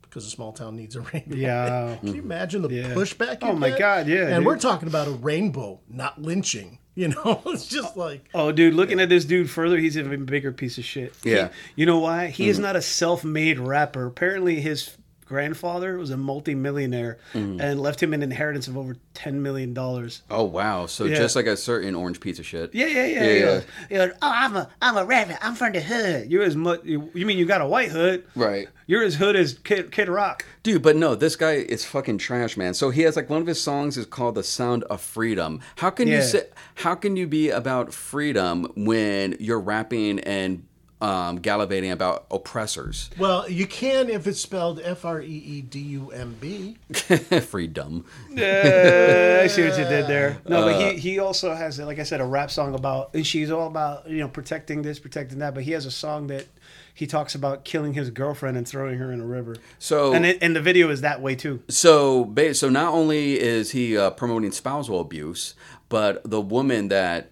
because 0.02 0.24
the 0.24 0.30
small 0.30 0.52
town 0.52 0.76
needs 0.76 0.96
a 0.96 1.00
rainbow. 1.12 1.36
Yeah. 1.36 1.96
Can 2.00 2.14
you 2.14 2.22
imagine 2.22 2.62
the 2.62 2.68
Yeah. 2.72 2.94
pushback? 2.94 3.38
Oh 3.42 3.54
my 3.54 3.70
get? 3.70 3.78
God, 3.78 4.06
yeah, 4.08 4.26
And 4.28 4.36
dude. 4.38 4.46
we're 4.46 4.58
talking 4.58 4.88
about 4.88 5.08
a 5.08 5.12
rainbow, 5.12 5.80
not 5.88 6.20
lynching. 6.20 6.78
You 6.96 7.08
know, 7.08 7.42
it's 7.46 7.66
just 7.66 7.96
like 7.96 8.28
Oh, 8.34 8.52
dude, 8.52 8.72
looking 8.74 9.00
at 9.00 9.08
this 9.08 9.24
dude 9.24 9.50
further, 9.50 9.78
he's 9.78 9.96
an 9.96 10.06
even 10.06 10.26
bigger 10.26 10.52
piece 10.52 10.78
of 10.78 10.84
shit. 10.84 11.12
He- 11.24 11.32
Yeah. 11.32 11.48
you 11.74 11.86
know 11.86 11.98
why? 11.98 12.28
He 12.28 12.48
is 12.48 12.60
not 12.60 12.76
a 12.76 12.80
self-made 12.82 13.58
rapper. 13.58 14.06
Apparently, 14.06 14.60
his 14.60 14.96
grandfather 15.24 15.98
was 15.98 16.10
a 16.10 16.16
multi-millionaire 16.16 17.18
mm. 17.32 17.60
and 17.60 17.80
left 17.80 18.02
him 18.02 18.12
an 18.14 18.22
inheritance 18.22 18.68
of 18.68 18.76
over 18.76 18.96
ten 19.14 19.42
million 19.42 19.74
dollars. 19.74 20.22
Oh 20.30 20.44
wow! 20.44 20.86
So 20.86 21.04
Yeah. 21.04 21.16
just 21.16 21.36
like 21.36 21.46
a 21.46 21.56
certain 21.56 21.94
orange 21.94 22.20
piece 22.20 22.38
of 22.38 22.46
shit. 22.46 22.74
Yeah, 22.74 22.86
yeah, 22.86 23.06
yeah, 23.06 23.22
Yeah, 23.24 23.32
yeah. 23.32 23.44
yeah. 23.44 23.60
He 23.88 23.94
goes, 23.94 24.10
oh, 24.22 24.32
I'm 24.34 24.56
a, 24.56 24.68
I'm 24.82 24.96
a 24.96 25.04
rapper. 25.04 25.38
I'm 25.40 25.54
from 25.54 25.72
the 25.72 25.80
hood. 25.80 26.30
You're 26.30 26.42
as 26.42 26.56
much. 26.56 26.84
You, 26.84 27.10
you 27.14 27.26
mean 27.26 27.38
you 27.38 27.46
got 27.46 27.60
a 27.60 27.66
white 27.66 27.90
hood? 27.90 28.24
Right. 28.34 28.68
You're 28.86 29.02
as 29.02 29.14
hood 29.14 29.34
as 29.34 29.54
Kid, 29.54 29.90
Kid 29.92 30.08
Rock. 30.08 30.44
Dude, 30.62 30.82
but 30.82 30.96
no, 30.96 31.14
this 31.14 31.36
guy 31.36 31.52
is 31.52 31.84
fucking 31.84 32.18
trash, 32.18 32.56
man. 32.56 32.74
So 32.74 32.90
he 32.90 33.02
has 33.02 33.16
like 33.16 33.30
one 33.30 33.40
of 33.40 33.46
his 33.46 33.60
songs 33.60 33.96
is 33.96 34.06
called 34.06 34.34
"The 34.34 34.42
Sound 34.42 34.84
of 34.84 35.00
Freedom." 35.00 35.60
How 35.76 35.90
can 35.90 36.08
you 36.08 36.20
say? 36.22 36.46
How 36.76 36.94
can 36.94 37.16
you 37.16 37.26
be 37.26 37.50
about 37.50 37.92
freedom 37.94 38.70
when 38.76 39.36
you're 39.40 39.60
rapping 39.60 40.20
and 40.20 40.66
um, 41.04 41.36
gallivanting 41.36 41.90
about 41.90 42.24
oppressors? 42.30 43.10
well, 43.18 43.48
you 43.48 43.66
can 43.66 44.08
if 44.08 44.26
it's 44.26 44.40
spelled 44.40 44.80
F 44.82 45.04
R 45.04 45.20
E 45.20 45.26
E 45.26 45.60
D 45.62 45.78
U 45.78 46.10
M 46.10 46.36
B. 46.40 46.76
freedom. 47.42 48.04
Yeah, 48.30 49.40
I 49.44 49.46
see 49.48 49.62
what 49.62 49.78
you 49.78 49.84
did 49.84 50.06
there. 50.06 50.38
No, 50.48 50.62
but 50.62 50.74
Uh, 50.74 50.90
he, 50.90 50.98
he 50.98 51.18
also 51.18 51.54
has, 51.54 51.78
like 51.78 51.98
I 51.98 52.04
said, 52.04 52.20
a 52.20 52.24
rap 52.24 52.50
song 52.50 52.74
about, 52.74 53.10
and 53.14 53.26
she's 53.26 53.50
all 53.50 53.66
about, 53.66 54.08
you 54.08 54.18
know, 54.18 54.28
protecting 54.28 54.82
this, 54.82 54.98
protecting 54.98 55.38
that. 55.40 55.54
But 55.54 55.64
he 55.64 55.72
has 55.72 55.84
a 55.86 55.90
song 55.90 56.28
that 56.28 56.46
he 56.94 57.06
talks 57.06 57.34
about 57.34 57.64
killing 57.64 57.92
his 57.94 58.10
girlfriend 58.10 58.56
and 58.56 58.66
throwing 58.66 58.98
her 58.98 59.12
in 59.12 59.20
a 59.20 59.26
river. 59.26 59.56
So 59.78 60.14
And, 60.14 60.24
it, 60.24 60.38
and 60.40 60.54
the 60.54 60.62
video 60.62 60.88
is 60.90 61.00
that 61.02 61.20
way 61.20 61.34
too. 61.34 61.62
So, 61.68 62.32
so 62.52 62.68
not 62.68 62.94
only 62.94 63.38
is 63.38 63.72
he 63.72 63.98
uh, 63.98 64.10
promoting 64.10 64.52
spousal 64.52 65.00
abuse, 65.00 65.54
but 65.88 66.22
the 66.28 66.40
woman 66.40 66.88
that 66.88 67.30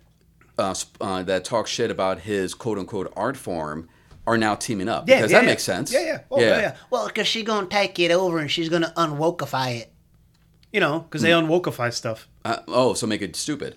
uh, 0.62 0.74
uh, 1.00 1.22
that 1.24 1.44
talks 1.44 1.70
shit 1.70 1.90
about 1.90 2.20
his 2.20 2.54
quote 2.54 2.78
unquote 2.78 3.12
art 3.16 3.36
form 3.36 3.88
are 4.26 4.38
now 4.38 4.54
teaming 4.54 4.88
up 4.88 5.04
because 5.04 5.32
that 5.32 5.44
makes 5.44 5.62
sense. 5.64 5.92
Yeah, 5.92 6.00
yeah. 6.00 6.18
Oh, 6.30 6.40
yeah. 6.40 6.60
yeah. 6.60 6.76
Well, 6.90 7.08
because 7.08 7.26
she's 7.26 7.42
going 7.44 7.64
to 7.66 7.70
take 7.70 7.98
it 7.98 8.10
over 8.12 8.38
and 8.38 8.50
she's 8.50 8.68
going 8.68 8.82
to 8.82 8.92
unwokify 8.96 9.80
it. 9.80 9.92
You 10.72 10.80
know, 10.80 11.00
because 11.00 11.20
they 11.22 11.32
Hmm. 11.32 11.44
unwokify 11.50 11.92
stuff. 11.92 12.28
Uh, 12.44 12.58
oh, 12.68 12.94
so 12.94 13.06
make 13.06 13.20
it 13.20 13.36
stupid. 13.36 13.76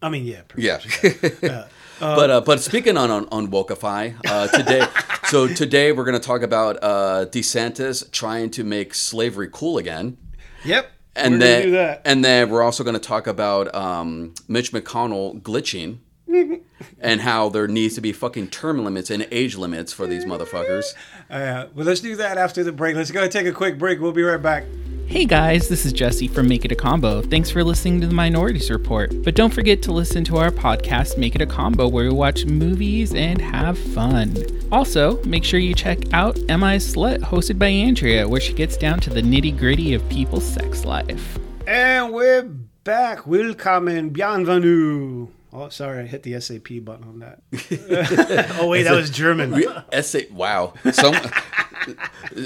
I 0.00 0.08
mean, 0.08 0.24
yeah. 0.24 0.42
pretty 0.48 0.66
Yeah. 0.66 1.66
but 2.00 2.30
uh, 2.30 2.40
but 2.40 2.60
speaking 2.60 2.96
on 2.96 3.10
on, 3.10 3.28
on 3.30 3.48
Wokify, 3.50 4.14
uh, 4.26 4.48
today, 4.48 4.84
so 5.26 5.46
today 5.46 5.92
we're 5.92 6.04
going 6.04 6.18
to 6.20 6.26
talk 6.26 6.42
about 6.42 6.78
uh, 6.82 7.26
DeSantis 7.30 8.10
trying 8.10 8.50
to 8.50 8.64
make 8.64 8.94
slavery 8.94 9.48
cool 9.52 9.78
again. 9.78 10.16
Yep. 10.64 10.90
and 11.16 11.34
We're 11.34 11.38
then 11.38 11.62
do 11.64 11.70
that. 11.72 12.02
and 12.04 12.24
then 12.24 12.50
we're 12.50 12.62
also 12.62 12.82
going 12.82 12.94
to 12.94 13.00
talk 13.00 13.26
about 13.26 13.72
um, 13.74 14.34
Mitch 14.48 14.72
McConnell 14.72 15.40
glitching 15.42 15.98
and 17.00 17.20
how 17.20 17.48
there 17.48 17.68
needs 17.68 17.94
to 17.94 18.00
be 18.00 18.12
fucking 18.12 18.48
term 18.48 18.84
limits 18.84 19.10
and 19.10 19.26
age 19.30 19.56
limits 19.56 19.92
for 19.92 20.06
these 20.06 20.24
motherfuckers. 20.24 20.94
Uh, 21.30 21.66
well, 21.74 21.86
let's 21.86 22.00
do 22.00 22.16
that 22.16 22.38
after 22.38 22.64
the 22.64 22.72
break. 22.72 22.96
Let's 22.96 23.10
go 23.10 23.26
take 23.28 23.46
a 23.46 23.52
quick 23.52 23.78
break. 23.78 24.00
We'll 24.00 24.12
be 24.12 24.22
right 24.22 24.40
back. 24.40 24.64
Hey 25.06 25.26
guys, 25.26 25.68
this 25.68 25.84
is 25.84 25.92
Jesse 25.92 26.26
from 26.26 26.48
Make 26.48 26.64
It 26.64 26.72
a 26.72 26.74
Combo. 26.74 27.20
Thanks 27.20 27.50
for 27.50 27.62
listening 27.62 28.00
to 28.00 28.06
the 28.06 28.14
Minorities 28.14 28.70
Report. 28.70 29.12
But 29.22 29.34
don't 29.34 29.52
forget 29.52 29.82
to 29.82 29.92
listen 29.92 30.24
to 30.24 30.38
our 30.38 30.50
podcast, 30.50 31.18
Make 31.18 31.34
It 31.34 31.42
a 31.42 31.46
Combo, 31.46 31.86
where 31.86 32.04
we 32.04 32.14
watch 32.14 32.46
movies 32.46 33.12
and 33.14 33.38
have 33.38 33.76
fun. 33.78 34.34
Also, 34.70 35.22
make 35.24 35.44
sure 35.44 35.60
you 35.60 35.74
check 35.74 35.98
out 36.14 36.38
MI 36.48 36.78
Slut, 36.78 37.18
hosted 37.18 37.58
by 37.58 37.66
Andrea, 37.66 38.26
where 38.26 38.40
she 38.40 38.54
gets 38.54 38.78
down 38.78 39.00
to 39.00 39.10
the 39.10 39.20
nitty 39.20 39.58
gritty 39.58 39.92
of 39.92 40.08
people's 40.08 40.46
sex 40.46 40.86
life. 40.86 41.38
And 41.66 42.14
we're 42.14 42.44
back. 42.84 43.26
Welcome 43.26 43.48
Willkommen, 43.48 44.10
bienvenue. 44.10 45.28
Oh, 45.54 45.68
sorry, 45.68 46.00
I 46.00 46.06
hit 46.06 46.22
the 46.22 46.40
SAP 46.40 46.82
button 46.82 47.04
on 47.04 47.18
that. 47.18 47.42
oh 48.60 48.68
wait, 48.68 48.84
that 48.84 48.94
was 48.94 49.10
German. 49.10 49.62
Essay, 49.92 50.26
wow. 50.30 50.72
Some, 50.92 51.14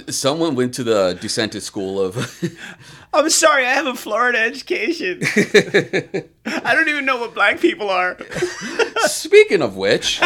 someone 0.08 0.56
went 0.56 0.74
to 0.74 0.84
the 0.84 1.16
DeSantis 1.20 1.62
school 1.62 2.00
of. 2.00 2.16
I'm 3.14 3.30
sorry, 3.30 3.64
I 3.64 3.70
have 3.70 3.86
a 3.86 3.94
Florida 3.94 4.40
education. 4.40 5.20
I 5.22 6.74
don't 6.74 6.88
even 6.88 7.04
know 7.04 7.18
what 7.18 7.32
black 7.32 7.60
people 7.60 7.88
are. 7.90 8.18
Speaking 9.04 9.62
of 9.62 9.76
which, 9.76 10.20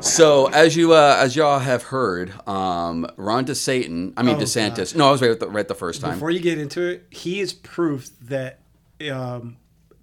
so 0.00 0.46
as 0.50 0.76
you 0.76 0.92
uh, 0.92 1.16
as 1.18 1.34
y'all 1.34 1.58
have 1.58 1.82
heard, 1.82 2.32
um, 2.48 3.06
Ron 3.16 3.46
DeSatan, 3.46 4.12
I 4.16 4.22
mean 4.22 4.36
Oh, 4.36 4.38
DeSantis. 4.38 4.94
No, 4.94 5.08
I 5.08 5.10
was 5.10 5.20
right 5.20 5.38
the, 5.38 5.48
right 5.48 5.66
the 5.66 5.74
first 5.74 6.00
time. 6.00 6.14
Before 6.14 6.30
you 6.30 6.40
get 6.40 6.58
into 6.58 6.82
it, 6.82 7.06
he 7.10 7.40
is 7.40 7.52
proof 7.52 8.08
that 8.22 8.60
um, 9.10 9.56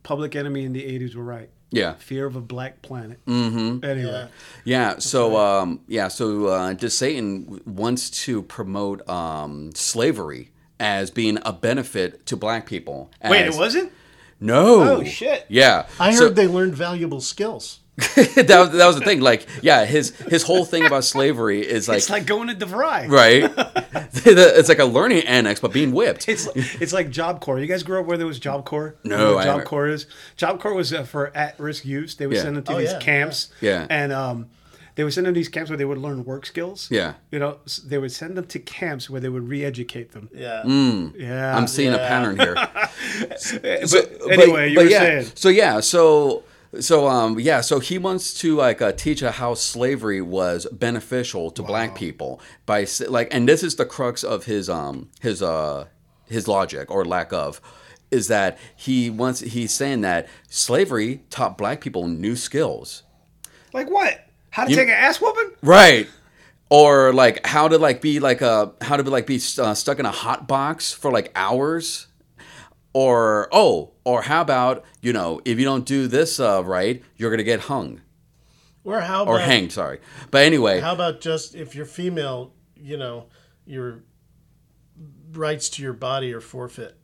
Public 0.04 0.36
Enemy 0.36 0.66
in 0.66 0.74
the 0.74 0.84
'80s 0.84 1.16
were 1.16 1.24
right. 1.24 1.50
Yeah. 1.72 1.94
Fear 1.96 2.26
of 2.28 2.36
a 2.36 2.42
Black 2.42 2.82
Planet. 2.82 3.20
Mm-hmm. 3.26 3.84
Anyway, 3.84 4.28
Yeah, 4.66 5.00
so 5.00 5.38
um, 5.38 5.82
yeah, 5.88 6.08
so 6.10 6.48
uh, 6.48 6.78
Satan 6.90 7.62
wants 7.66 8.10
to 8.26 8.44
promote 8.44 9.08
um, 9.10 9.72
slavery 9.74 10.52
as 10.80 11.12
being 11.12 11.38
a 11.44 11.54
benefit 11.54 12.26
to 12.28 12.36
black 12.38 12.66
people. 12.66 13.12
wait, 13.24 13.46
it 13.46 13.56
wasn't. 13.56 13.92
No. 14.40 14.82
Oh, 14.98 15.04
shit. 15.04 15.46
Yeah, 15.50 15.86
I 16.00 16.08
heard 16.12 16.18
So- 16.18 16.30
they 16.30 16.48
learned 16.48 16.74
valuable 16.74 17.22
skills. 17.22 17.81
that 18.16 18.58
was 18.60 18.72
that 18.72 18.88
was 18.88 18.96
the 19.00 19.06
thing. 19.06 19.22
Like, 19.22 19.48
yeah, 19.62 19.86
his 19.86 20.10
his 20.30 20.44
whole 20.44 20.66
thing 20.66 20.86
about 20.86 21.04
slavery 21.04 21.62
is 21.62 21.88
like, 21.88 21.98
It's 22.00 22.10
like 22.10 22.26
going 22.26 22.48
to 22.48 22.56
DeVry. 22.56 23.10
right. 23.10 23.44
it's 24.26 24.70
like 24.70 24.80
a 24.80 24.86
learning 24.86 25.24
annex, 25.26 25.60
but 25.60 25.72
being 25.74 25.92
whipped. 25.92 26.28
It's 26.28 26.48
it's 26.56 26.94
like 26.94 27.10
Job 27.10 27.42
Corps. 27.42 27.60
You 27.60 27.68
guys 27.68 27.84
grew 27.84 28.00
up 28.00 28.06
where 28.06 28.18
there 28.18 28.28
was 28.28 28.40
Job 28.40 28.66
Corps? 28.66 28.96
You 29.04 29.12
No, 29.12 29.18
know 29.18 29.34
what 29.36 29.42
I 29.42 29.44
Job 29.44 29.52
haven't. 29.54 29.68
Corps 29.68 29.88
is. 29.88 30.08
Job 30.36 30.60
Corps 30.60 30.74
was 30.74 30.92
uh, 30.94 31.04
for 31.04 31.36
at-risk 31.36 31.86
youth. 31.86 32.18
They 32.18 32.28
would 32.28 32.36
Yeah. 32.38 32.44
send 32.44 32.58
them 32.58 32.64
to 32.66 32.74
Oh, 32.74 32.78
these 32.80 32.92
yeah, 32.92 33.00
camps. 33.00 33.52
yeah. 33.62 33.72
Yeah. 33.82 33.88
and 33.90 34.12
um, 34.12 34.48
they 34.96 35.04
would 35.06 35.14
send 35.14 35.26
them 35.28 35.34
to 35.34 35.40
these 35.40 35.48
camps 35.50 35.70
where 35.70 35.78
they 35.78 35.86
would 35.86 35.98
learn 35.98 36.26
work 36.26 36.46
skills. 36.46 36.90
Yeah. 36.92 37.14
you 37.32 37.40
know, 37.40 37.60
s- 37.66 37.78
they 37.78 37.98
would 37.98 38.12
send 38.12 38.36
them 38.38 38.46
to 38.48 38.60
camps 38.60 39.10
where 39.10 39.22
they 39.22 39.30
would 39.30 39.48
re-educate 39.48 40.12
them. 40.12 40.30
Yeah. 40.34 40.66
Yeah, 40.66 41.56
I'm 41.58 41.68
seeing 41.68 41.94
a 41.94 41.98
pattern 41.98 42.38
here. 42.40 42.56
but 42.56 44.32
anyway, 44.32 44.72
you 44.72 44.80
were 44.80 44.86
yeah, 44.86 45.00
saying. 45.00 45.26
So 45.36 45.50
yeah, 45.50 45.80
so 45.80 46.44
so 46.80 47.08
um 47.08 47.40
yeah, 47.40 47.62
so 47.62 47.80
he 47.80 47.98
wants 47.98 48.34
to 48.42 48.56
like 48.56 48.82
uh, 48.82 48.92
teach 48.92 49.20
how 49.22 49.54
slavery 49.54 50.22
was 50.22 50.66
beneficial 50.72 51.52
to 51.52 51.64
black 51.64 51.96
people 51.96 52.40
by 52.66 52.86
like, 53.08 53.34
and 53.34 53.48
this 53.48 53.64
is 53.64 53.76
the 53.76 53.86
crux 53.86 54.24
of 54.24 54.46
his 54.46 54.70
um 54.70 55.10
his 55.20 55.42
uh 55.42 55.88
his 56.26 56.48
logic 56.48 56.90
or 56.90 57.04
lack 57.04 57.34
of 57.34 57.60
is 58.10 58.28
that 58.28 58.58
he 58.76 59.10
wants 59.10 59.40
he's 59.42 59.74
saying 59.74 60.02
that 60.02 60.28
slavery 60.50 61.24
taught 61.30 61.58
black 61.58 61.82
people 61.82 62.08
new 62.08 62.36
skills. 62.36 63.04
Like 63.74 63.90
what? 63.90 64.26
How 64.50 64.66
to 64.66 64.70
You- 64.70 64.76
take 64.76 64.88
an 64.90 64.94
ass 64.94 65.20
whooping? 65.22 65.52
Right. 65.62 66.08
Or 66.70 67.12
like 67.14 67.46
how 67.46 67.68
to 67.68 67.78
like 67.78 68.02
be 68.02 68.20
like 68.22 68.42
a 68.42 68.74
how 68.82 68.96
to 68.96 69.04
be 69.04 69.10
like 69.10 69.28
be 69.28 69.42
uh, 69.60 69.74
stuck 69.74 70.00
in 70.00 70.06
a 70.06 70.12
hot 70.12 70.48
box 70.48 70.94
for 70.94 71.12
like 71.12 71.32
hours. 71.36 72.08
Or 72.94 73.48
oh, 73.54 73.91
or 74.04 74.24
how 74.24 74.42
about 74.42 74.84
you 75.02 75.14
know 75.14 75.42
if 75.46 75.60
you 75.60 75.66
don't 75.66 75.86
do 75.86 76.08
this 76.08 76.40
uh, 76.40 76.64
right, 76.64 77.02
you're 77.18 77.30
gonna 77.32 77.44
get 77.44 77.62
hung 77.62 78.02
Or 78.84 79.00
how 79.02 79.26
or 79.26 79.40
hanged. 79.40 79.72
Sorry, 79.72 80.00
but 80.32 80.44
anyway, 80.46 80.80
How 80.80 80.94
about 80.94 81.22
just 81.22 81.56
if 81.56 81.76
you're 81.76 81.86
female, 81.86 82.54
you 82.76 82.98
know, 82.98 83.28
your 83.66 84.04
rights 85.34 85.70
to 85.70 85.82
your 85.84 85.94
body 85.94 86.34
are 86.34 86.42
forfeit. 86.42 86.98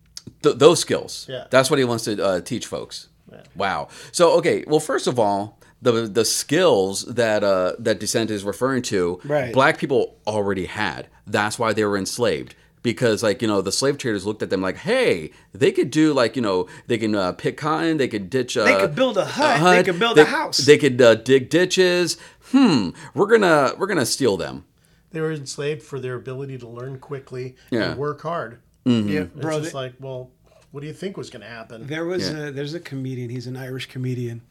th- 0.43 0.57
those 0.57 0.79
skills. 0.79 1.25
Yeah. 1.29 1.45
that's 1.49 1.69
what 1.69 1.79
he 1.79 1.85
wants 1.85 2.03
to 2.05 2.23
uh, 2.23 2.41
teach 2.41 2.65
folks. 2.65 3.09
Wow. 3.55 3.89
So 4.11 4.31
okay, 4.37 4.63
well, 4.67 4.79
first 4.79 5.05
of 5.07 5.19
all, 5.19 5.59
the 5.81 6.07
the 6.07 6.23
skills 6.25 7.03
that 7.05 7.43
uh, 7.43 7.73
that 7.79 7.99
DeSantis 7.99 8.31
is 8.31 8.43
referring 8.43 8.81
to, 8.83 9.19
Right. 9.25 9.53
black 9.53 9.77
people 9.77 10.17
already 10.25 10.65
had. 10.65 11.07
That's 11.25 11.59
why 11.59 11.73
they 11.73 11.83
were 11.83 11.97
enslaved. 11.97 12.55
Because 12.83 13.23
like 13.23 13.41
you 13.41 13.47
know 13.47 13.61
the 13.61 13.71
slave 13.71 13.97
traders 13.97 14.25
looked 14.25 14.41
at 14.43 14.49
them 14.49 14.61
like, 14.61 14.77
hey, 14.77 15.31
they 15.51 15.71
could 15.71 15.89
do 15.91 16.13
like 16.13 16.35
you 16.35 16.41
know 16.41 16.67
they 16.87 16.97
can 16.97 17.15
uh, 17.15 17.31
pick 17.33 17.57
cotton, 17.57 17.97
they 17.97 18.07
could 18.07 18.29
ditch. 18.29 18.55
Uh, 18.55 18.63
They 18.63 18.77
could 18.77 18.95
build 18.95 19.17
a 19.17 19.25
hut, 19.25 19.61
they 19.75 19.83
could 19.83 19.99
build 19.99 20.15
they, 20.17 20.21
a 20.21 20.25
house. 20.25 20.57
they 20.59 20.77
could 20.77 21.01
uh, 21.01 21.15
dig 21.15 21.49
ditches. 21.49 22.17
Hmm, 22.51 22.89
we're 23.13 23.25
gonna 23.27 23.73
we're 23.77 23.87
gonna 23.87 24.05
steal 24.05 24.37
them. 24.37 24.63
They 25.11 25.19
were 25.21 25.31
enslaved 25.33 25.81
for 25.83 25.99
their 25.99 26.15
ability 26.15 26.57
to 26.59 26.67
learn 26.67 26.99
quickly 26.99 27.55
Yeah. 27.71 27.91
and 27.91 27.99
work 27.99 28.21
hard. 28.21 28.59
Yeah, 28.85 29.21
It's 29.21 29.33
bro. 29.41 29.59
just 29.59 29.73
like, 29.73 29.93
well, 29.99 30.31
what 30.71 30.79
do 30.81 30.87
you 30.87 30.93
think 30.93 31.17
was 31.17 31.29
going 31.29 31.41
to 31.41 31.47
happen? 31.47 31.87
There 31.87 32.05
was 32.05 32.29
Yeah. 32.29 32.47
a, 32.47 32.51
there's 32.51 32.73
a 32.73 32.79
comedian. 32.79 33.29
He's 33.29 33.47
an 33.47 33.57
Irish 33.57 33.87
comedian, 33.87 34.41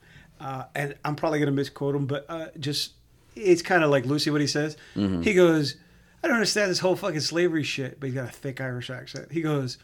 uh, 0.40 0.64
and 0.74 0.94
I'm 1.04 1.14
probably 1.16 1.38
gonna 1.38 1.52
misquote 1.52 1.94
him, 1.94 2.04
but 2.06 2.26
uh, 2.28 2.48
just 2.58 2.92
it's 3.34 3.62
kind 3.62 3.82
of 3.84 3.90
like 3.90 4.04
Lucy 4.04 4.30
what 4.30 4.40
he 4.42 4.46
says. 4.46 4.76
Mm-hmm. 4.94 5.22
He 5.22 5.32
goes, 5.34 5.76
"I 6.22 6.28
don't 6.28 6.36
understand 6.36 6.70
this 6.70 6.78
whole 6.80 6.96
fucking 6.96 7.20
slavery 7.20 7.62
shit," 7.62 7.98
but 8.00 8.06
he's 8.08 8.14
got 8.14 8.28
a 8.28 8.32
thick 8.32 8.60
Irish 8.60 8.90
accent. 8.90 9.32
He 9.32 9.40
goes, 9.42 9.78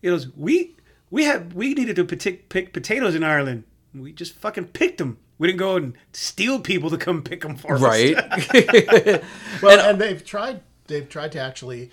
"He 0.00 0.08
goes, 0.08 0.28
we 0.36 0.76
we 1.10 1.24
had 1.24 1.52
we 1.52 1.74
needed 1.74 1.96
to 1.96 2.04
pick, 2.04 2.48
pick 2.48 2.72
potatoes 2.72 3.14
in 3.14 3.22
Ireland. 3.22 3.64
We 3.94 4.12
just 4.12 4.34
fucking 4.34 4.68
picked 4.68 4.98
them. 4.98 5.18
We 5.38 5.48
didn't 5.48 5.58
go 5.58 5.76
and 5.76 5.94
steal 6.12 6.60
people 6.60 6.88
to 6.90 6.96
come 6.96 7.22
pick 7.22 7.42
them 7.42 7.56
for 7.56 7.74
us. 7.74 7.80
Right? 7.82 8.14
Well, 9.62 9.90
and, 9.90 10.00
they've 10.00 10.24
tried. 10.24 10.60
They've 10.86 11.08
tried 11.08 11.32
to 11.32 11.38
actually 11.40 11.90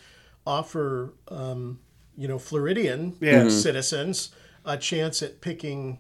offer, 0.48 1.14
um, 1.28 1.80
you 2.18 2.28
know, 2.28 2.40
Floridian 2.40 3.16
Yeah. 3.20 3.44
Mhm. 3.44 3.52
citizens 3.52 4.32
a 4.66 4.78
chance 4.78 5.22
at 5.22 5.42
picking 5.42 6.00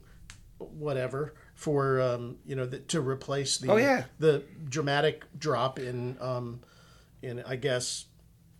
whatever 0.57 1.33
for 1.55 1.99
um, 2.01 2.37
you 2.45 2.55
know 2.55 2.65
the, 2.65 2.79
to 2.79 3.01
replace 3.01 3.57
the 3.57 3.71
Oh, 3.71 3.77
yeah. 3.77 4.05
the 4.19 4.43
dramatic 4.67 5.25
drop 5.37 5.79
in 5.79 6.17
um, 6.21 6.61
in 7.21 7.43
I 7.47 7.55
guess 7.55 8.05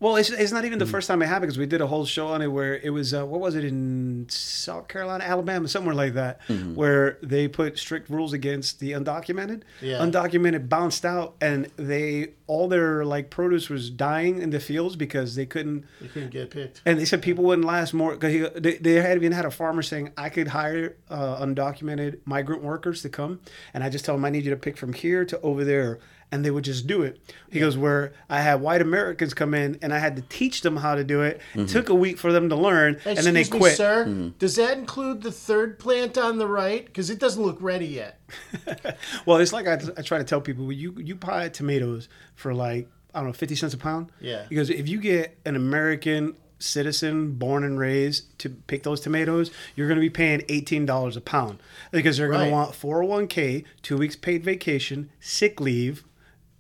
Well, 0.02 0.15
it's, 0.15 0.30
it's 0.30 0.54
not 0.54 0.63
even 0.63 0.80
the 0.80 0.86
Mm. 0.86 0.91
first 0.91 1.08
time 1.10 1.22
it 1.22 1.26
happened 1.28 1.48
because 1.48 1.58
we 1.58 1.65
did 1.65 1.82
a 1.82 1.88
whole 1.88 2.06
show 2.06 2.28
on 2.28 2.41
it 2.41 2.48
where 2.48 2.78
it 2.78 2.91
was 2.91 3.13
uh, 3.13 3.26
what 3.26 3.41
was 3.41 3.56
it 3.56 3.65
in 3.65 4.28
South 4.30 4.88
Carolina, 4.88 5.26
Alabama, 5.26 5.67
somewhere 5.67 5.93
like 5.93 6.13
that, 6.13 6.39
Mm-hmm. 6.48 6.76
where 6.76 7.17
they 7.22 7.50
put 7.50 7.78
strict 7.78 8.10
rules 8.10 8.32
against 8.32 8.80
the 8.80 8.91
undocumented. 8.93 9.63
Yeah. 9.82 9.98
Undocumented 10.00 10.69
bounced 10.69 11.04
out, 11.06 11.36
and 11.41 11.67
they 11.76 12.30
all 12.48 12.69
their 12.69 13.04
like 13.04 13.30
produce 13.30 13.67
was 13.69 13.89
dying 13.89 14.41
in 14.41 14.52
the 14.52 14.60
fields 14.62 14.95
because 14.95 15.36
they 15.36 15.45
couldn't. 15.45 15.84
you 16.02 16.08
couldn't 16.08 16.32
get 16.32 16.50
picked. 16.50 16.82
And 16.86 16.98
they 16.98 17.04
said 17.06 17.22
people 17.22 17.43
wouldn't 17.43 17.67
last 17.67 17.93
more 17.93 18.15
because 18.15 18.52
they, 18.62 18.78
they 18.78 18.93
had 19.02 19.17
even 19.17 19.34
had 19.34 19.43
a 19.45 19.52
farmer 19.52 19.82
saying 19.82 20.13
I 20.15 20.30
could 20.30 20.48
hire 20.48 20.95
uh, 21.10 21.43
undocumented 21.45 22.19
migrant 22.24 22.63
workers 22.63 23.02
to 23.02 23.10
come, 23.10 23.41
and 23.74 23.84
I 23.84 23.89
just 23.89 24.06
tell 24.06 24.15
them 24.15 24.24
I 24.24 24.30
need 24.30 24.45
you 24.45 24.52
to 24.52 24.58
pick 24.58 24.78
from 24.78 24.93
here 24.93 25.26
to 25.26 25.41
over 25.41 25.65
there, 25.65 26.00
and 26.32 26.46
they 26.46 26.52
would 26.52 26.63
just 26.63 26.86
do 26.86 27.02
it. 27.02 27.20
He 27.52 27.60
goes 27.60 27.76
where 27.78 28.13
I 28.30 28.42
had 28.42 28.62
white 28.62 28.82
Americans 28.82 29.34
come 29.34 29.54
in, 29.54 29.80
and 29.82 29.94
I 29.94 30.00
had 30.00 30.15
to 30.18 30.22
teach 30.24 30.62
them 30.62 30.78
how 30.78 30.94
to 30.96 31.04
do 31.04 31.22
it. 31.24 31.42
It 31.56 31.68
took 31.70 31.89
a 31.89 31.96
week 31.96 32.18
for 32.20 32.32
them 32.32 32.50
to 32.50 32.56
learn, 32.56 33.00
and 33.06 33.18
then 33.18 33.34
they 33.34 33.39
Excuse 33.42 33.54
me, 33.54 33.60
quit. 33.60 33.78
sir. 33.78 34.06
Mm-hmm. 34.08 34.28
Does 34.38 34.56
that 34.58 34.78
include 34.78 35.24
the 35.24 35.32
third 35.32 35.80
plant 35.80 36.18
on 36.18 36.38
the 36.38 36.48
right? 36.48 36.86
Because 36.86 37.10
it 37.10 37.18
doesn't 37.20 37.42
look 37.42 37.58
ready 37.62 37.88
yet. 37.88 38.20
Well, 39.26 39.38
it's 39.38 39.54
like 39.54 39.68
I, 39.68 39.80
I 39.98 40.02
try 40.02 40.18
to 40.18 40.24
tell 40.24 40.42
people 40.42 40.72
you 40.72 40.94
you 40.98 41.15
buy 41.15 41.50
tomatoes 41.50 42.10
for 42.36 42.54
like 42.54 42.88
I 43.13 43.20
don't 43.20 43.28
know 43.28 43.34
fifty 43.34 43.56
cents 43.56 43.74
a 43.74 43.78
pound. 43.78 44.12
Yeah. 44.22 44.46
Because 44.50 44.70
if 44.70 44.88
you 44.88 45.00
get 45.00 45.38
an 45.46 45.56
American 45.56 46.36
citizen 46.62 47.34
born 47.34 47.63
and 47.63 47.80
raised 47.80 48.38
to 48.39 48.50
pick 48.50 48.84
those 48.84 49.00
tomatoes, 49.02 49.50
you're 49.76 49.88
going 49.88 49.96
to 49.98 50.02
be 50.02 50.10
paying 50.10 50.44
eighteen 50.50 50.86
dollars 50.86 51.15
a 51.18 51.22
pound 51.22 51.60
because 51.92 52.18
they're 52.18 52.28
going 52.28 52.42
Right. 52.42 52.46
to 52.48 52.52
want 52.52 52.76
four 52.76 52.98
hundred 52.98 53.10
one 53.10 53.28
k, 53.28 53.63
two 53.82 53.98
weeks 53.98 54.15
paid 54.15 54.44
vacation, 54.44 55.10
sick 55.20 55.60
leave. 55.60 56.04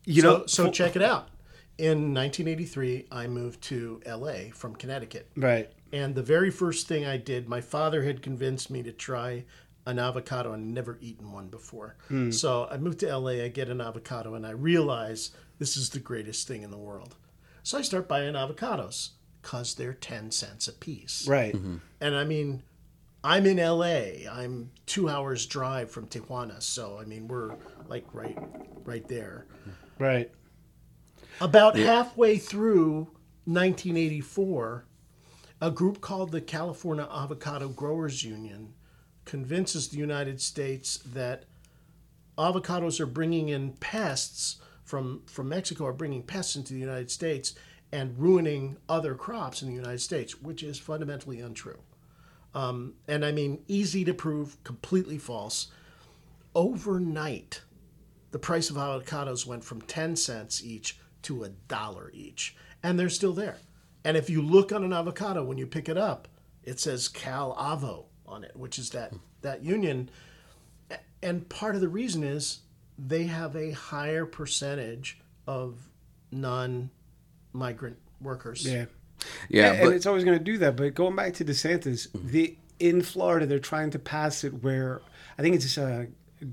You 0.09 0.21
So, 0.23 0.37
know, 0.39 0.45
so 0.47 0.65
fo- 0.65 0.71
check 0.71 0.95
it 0.95 1.01
out. 1.01 1.29
In 1.77 2.13
1983, 2.13 3.05
I 3.11 3.27
moved 3.27 3.61
to 3.63 4.01
LA 4.05 4.51
from 4.53 4.75
Connecticut. 4.75 5.29
right. 5.37 5.71
And 5.91 6.13
the 6.13 6.21
very 6.23 6.51
first 6.51 6.87
thing 6.87 7.05
I 7.05 7.17
did, 7.17 7.49
my 7.49 7.61
father 7.61 8.03
had 8.03 8.21
convinced 8.21 8.69
me 8.69 8.83
to 8.83 8.91
try 8.91 9.45
an 9.87 9.97
avocado. 9.97 10.53
I'd 10.53 10.59
never 10.59 10.99
eaten 11.01 11.31
one 11.31 11.47
before. 11.47 11.95
Hmm. 12.09 12.29
So 12.29 12.67
I 12.69 12.77
moved 12.77 12.99
to 12.99 13.17
LA, 13.17 13.43
I 13.43 13.47
get 13.47 13.69
an 13.69 13.81
avocado, 13.81 14.35
and 14.35 14.45
I 14.45 14.51
realize 14.51 15.31
this 15.57 15.75
is 15.77 15.89
the 15.89 15.99
greatest 15.99 16.47
thing 16.47 16.61
in 16.61 16.69
the 16.69 16.77
world. 16.77 17.15
So 17.63 17.77
I 17.77 17.81
start 17.81 18.07
buying 18.07 18.33
avocados 18.35 19.09
because 19.41 19.73
they're 19.75 19.93
10 19.95 20.29
cents 20.31 20.67
a 20.67 20.73
piece. 20.73 21.27
Right. 21.27 21.55
Mm-hmm. 21.55 21.77
And 22.01 22.15
I 22.15 22.23
mean, 22.23 22.61
I'm 23.23 23.45
in 23.47 23.57
LA. 23.57 24.29
I'm 24.31 24.69
two 24.85 25.09
hours 25.09 25.45
drive 25.47 25.89
from 25.89 26.05
Tijuana. 26.07 26.61
So, 26.61 26.99
I 27.01 27.05
mean, 27.05 27.27
we're 27.27 27.55
like 27.87 28.05
right, 28.13 28.37
right 28.85 29.07
there. 29.07 29.47
Right. 29.99 30.31
About 31.41 31.75
halfway 31.77 32.37
through 32.37 33.09
1984, 33.45 34.85
a 35.61 35.71
group 35.71 36.01
called 36.01 36.31
the 36.31 36.41
California 36.41 37.07
Avocado 37.11 37.67
Growers 37.67 38.23
Union 38.23 38.73
convinces 39.25 39.89
the 39.89 39.97
United 39.97 40.41
States 40.41 40.97
that 41.13 41.45
avocados 42.37 42.99
are 42.99 43.05
bringing 43.05 43.49
in 43.49 43.73
pests 43.73 44.61
from, 44.83 45.21
from 45.27 45.49
Mexico, 45.49 45.85
are 45.85 45.93
bringing 45.93 46.23
pests 46.23 46.55
into 46.55 46.73
the 46.73 46.79
United 46.79 47.11
States 47.11 47.53
and 47.91 48.17
ruining 48.17 48.77
other 48.87 49.15
crops 49.15 49.61
in 49.61 49.67
the 49.67 49.75
United 49.75 49.99
States, 49.99 50.41
which 50.41 50.63
is 50.63 50.79
fundamentally 50.79 51.41
untrue. 51.41 51.79
Um, 52.55 52.93
and 53.07 53.25
I 53.25 53.31
mean, 53.31 53.63
easy 53.67 54.03
to 54.05 54.13
prove, 54.13 54.61
completely 54.63 55.17
false. 55.17 55.67
Overnight, 56.55 57.61
the 58.31 58.39
price 58.39 58.69
of 58.69 58.75
avocados 58.75 59.45
went 59.45 59.63
from 59.63 59.81
10 59.81 60.15
cents 60.15 60.63
each 60.63 60.99
to 61.21 61.43
a 61.43 61.49
dollar 61.49 62.11
each 62.13 62.55
and 62.83 62.99
they're 62.99 63.09
still 63.09 63.33
there 63.33 63.57
and 64.03 64.15
if 64.15 64.29
you 64.29 64.41
look 64.41 64.71
on 64.71 64.83
an 64.83 64.93
avocado 64.93 65.43
when 65.43 65.57
you 65.57 65.67
pick 65.67 65.89
it 65.89 65.97
up 65.97 66.27
it 66.63 66.79
says 66.79 67.09
Calavo 67.09 68.05
on 68.25 68.43
it 68.43 68.55
which 68.55 68.79
is 68.79 68.91
that 68.91 69.13
that 69.41 69.63
union 69.63 70.09
and 71.21 71.47
part 71.49 71.75
of 71.75 71.81
the 71.81 71.89
reason 71.89 72.23
is 72.23 72.59
they 72.97 73.23
have 73.23 73.55
a 73.55 73.71
higher 73.71 74.25
percentage 74.25 75.19
of 75.47 75.89
non-migrant 76.31 77.97
workers 78.21 78.65
Yeah. 78.65 78.85
Yeah, 79.49 79.73
and 79.73 79.83
but 79.83 79.93
it's 79.93 80.05
always 80.05 80.23
going 80.23 80.37
to 80.37 80.43
do 80.43 80.57
that. 80.59 80.77
But 80.77 80.93
going 80.93 81.13
back 81.13 81.33
to 81.35 81.45
DeSantis, 81.45 82.07
the 82.13 82.55
in 82.79 83.01
Florida 83.01 83.45
they're 83.45 83.59
trying 83.59 83.89
to 83.91 83.99
pass 83.99 84.45
it 84.45 84.63
where 84.63 85.01
I 85.37 85.41
think 85.41 85.55
it's 85.55 85.77
uh, 85.77 86.05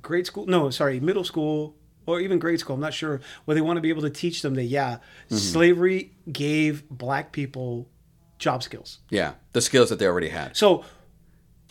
grade 0.02 0.26
school. 0.26 0.46
No, 0.46 0.70
sorry, 0.70 1.00
middle 1.00 1.24
school 1.24 1.76
or 2.06 2.20
even 2.20 2.38
grade 2.38 2.60
school. 2.60 2.74
I'm 2.74 2.80
not 2.80 2.94
sure 2.94 3.20
where 3.44 3.54
they 3.54 3.60
want 3.60 3.76
to 3.76 3.80
be 3.80 3.88
able 3.90 4.02
to 4.02 4.10
teach 4.10 4.42
them 4.42 4.54
that 4.54 4.64
yeah, 4.64 4.96
mm-hmm. 4.96 5.36
slavery 5.36 6.12
gave 6.30 6.88
black 6.88 7.32
people 7.32 7.88
job 8.38 8.62
skills. 8.62 8.98
yeah, 9.10 9.32
the 9.52 9.60
skills 9.60 9.88
that 9.88 9.98
they 9.98 10.06
already 10.06 10.28
had. 10.28 10.56
So 10.56 10.84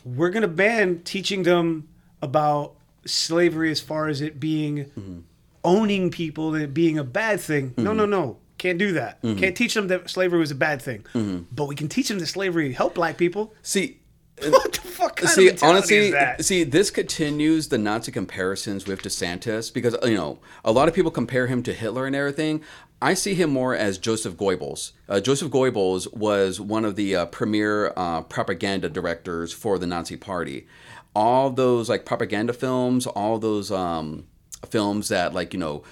we're 0.04 0.32
going 0.32 0.42
to 0.42 0.48
ban 0.48 1.02
teaching 1.04 1.44
them 1.44 1.88
about 2.22 2.76
slavery 3.06 3.72
as 3.72 3.80
far 3.80 4.08
as 4.08 4.22
it 4.22 4.40
being 4.40 4.86
mm-hmm. 4.86 5.20
owning 5.64 6.10
people 6.12 6.54
and 6.54 6.64
it 6.64 6.74
being 6.74 6.98
a 6.98 7.04
bad 7.04 7.40
thing. 7.40 7.74
No, 7.78 7.94
no, 7.94 8.04
mm-hmm. 8.04 8.12
no. 8.12 8.38
Can't 8.58 8.80
do 8.80 8.94
that. 8.94 9.22
Can't 9.22 9.56
teach 9.56 9.74
them 9.74 9.90
that 9.90 10.10
slavery 10.10 10.40
was 10.40 10.50
a 10.50 10.56
bad 10.56 10.82
thing. 10.82 11.06
But 11.52 11.66
we 11.66 11.76
can 11.76 11.90
teach 11.90 12.08
them 12.08 12.20
that 12.20 12.28
slavery 12.28 12.72
helped 12.72 12.96
black 12.96 13.18
people. 13.18 13.54
See, 13.62 14.00
What 14.42 14.74
the 14.74 14.82
fuck 14.82 15.20
see, 15.22 15.52
honestly, 15.62 15.98
is 15.98 16.12
that? 16.12 16.44
see, 16.44 16.64
this 16.64 16.92
continues 16.92 17.70
the 17.70 17.78
Nazi 17.78 18.12
comparisons 18.12 18.86
with 18.86 19.02
DeSantis 19.02 19.74
because 19.74 19.96
you 20.04 20.16
know 20.16 20.40
a 20.64 20.72
lot 20.72 20.90
of 20.90 20.94
people 20.94 21.12
compare 21.12 21.48
him 21.48 21.64
to 21.64 21.74
Hitler 21.74 22.06
and 22.06 22.16
everything. 22.16 22.62
I 23.02 23.14
see 23.14 23.34
him 23.34 23.50
more 23.50 23.76
as 23.76 23.98
Joseph 23.98 24.36
Goebbels. 24.36 24.92
Uh, 25.08 25.20
Joseph 25.20 25.52
Goebbels 25.52 26.14
was 26.14 26.60
one 26.60 26.86
of 26.86 26.96
the 26.96 27.16
uh, 27.16 27.26
premier 27.28 27.94
uh, 27.96 28.22
propaganda 28.22 28.90
directors 28.90 29.54
for 29.54 29.78
the 29.78 29.88
Nazi 29.88 30.18
Party. 30.18 30.68
All 31.16 31.50
those 31.50 31.88
like 31.88 32.06
propaganda 32.06 32.52
films, 32.52 33.08
all 33.08 33.40
those 33.40 33.72
um, 33.72 34.28
films 34.70 35.08
that 35.10 35.34
like 35.34 35.54
you 35.54 35.60
know 35.60 35.84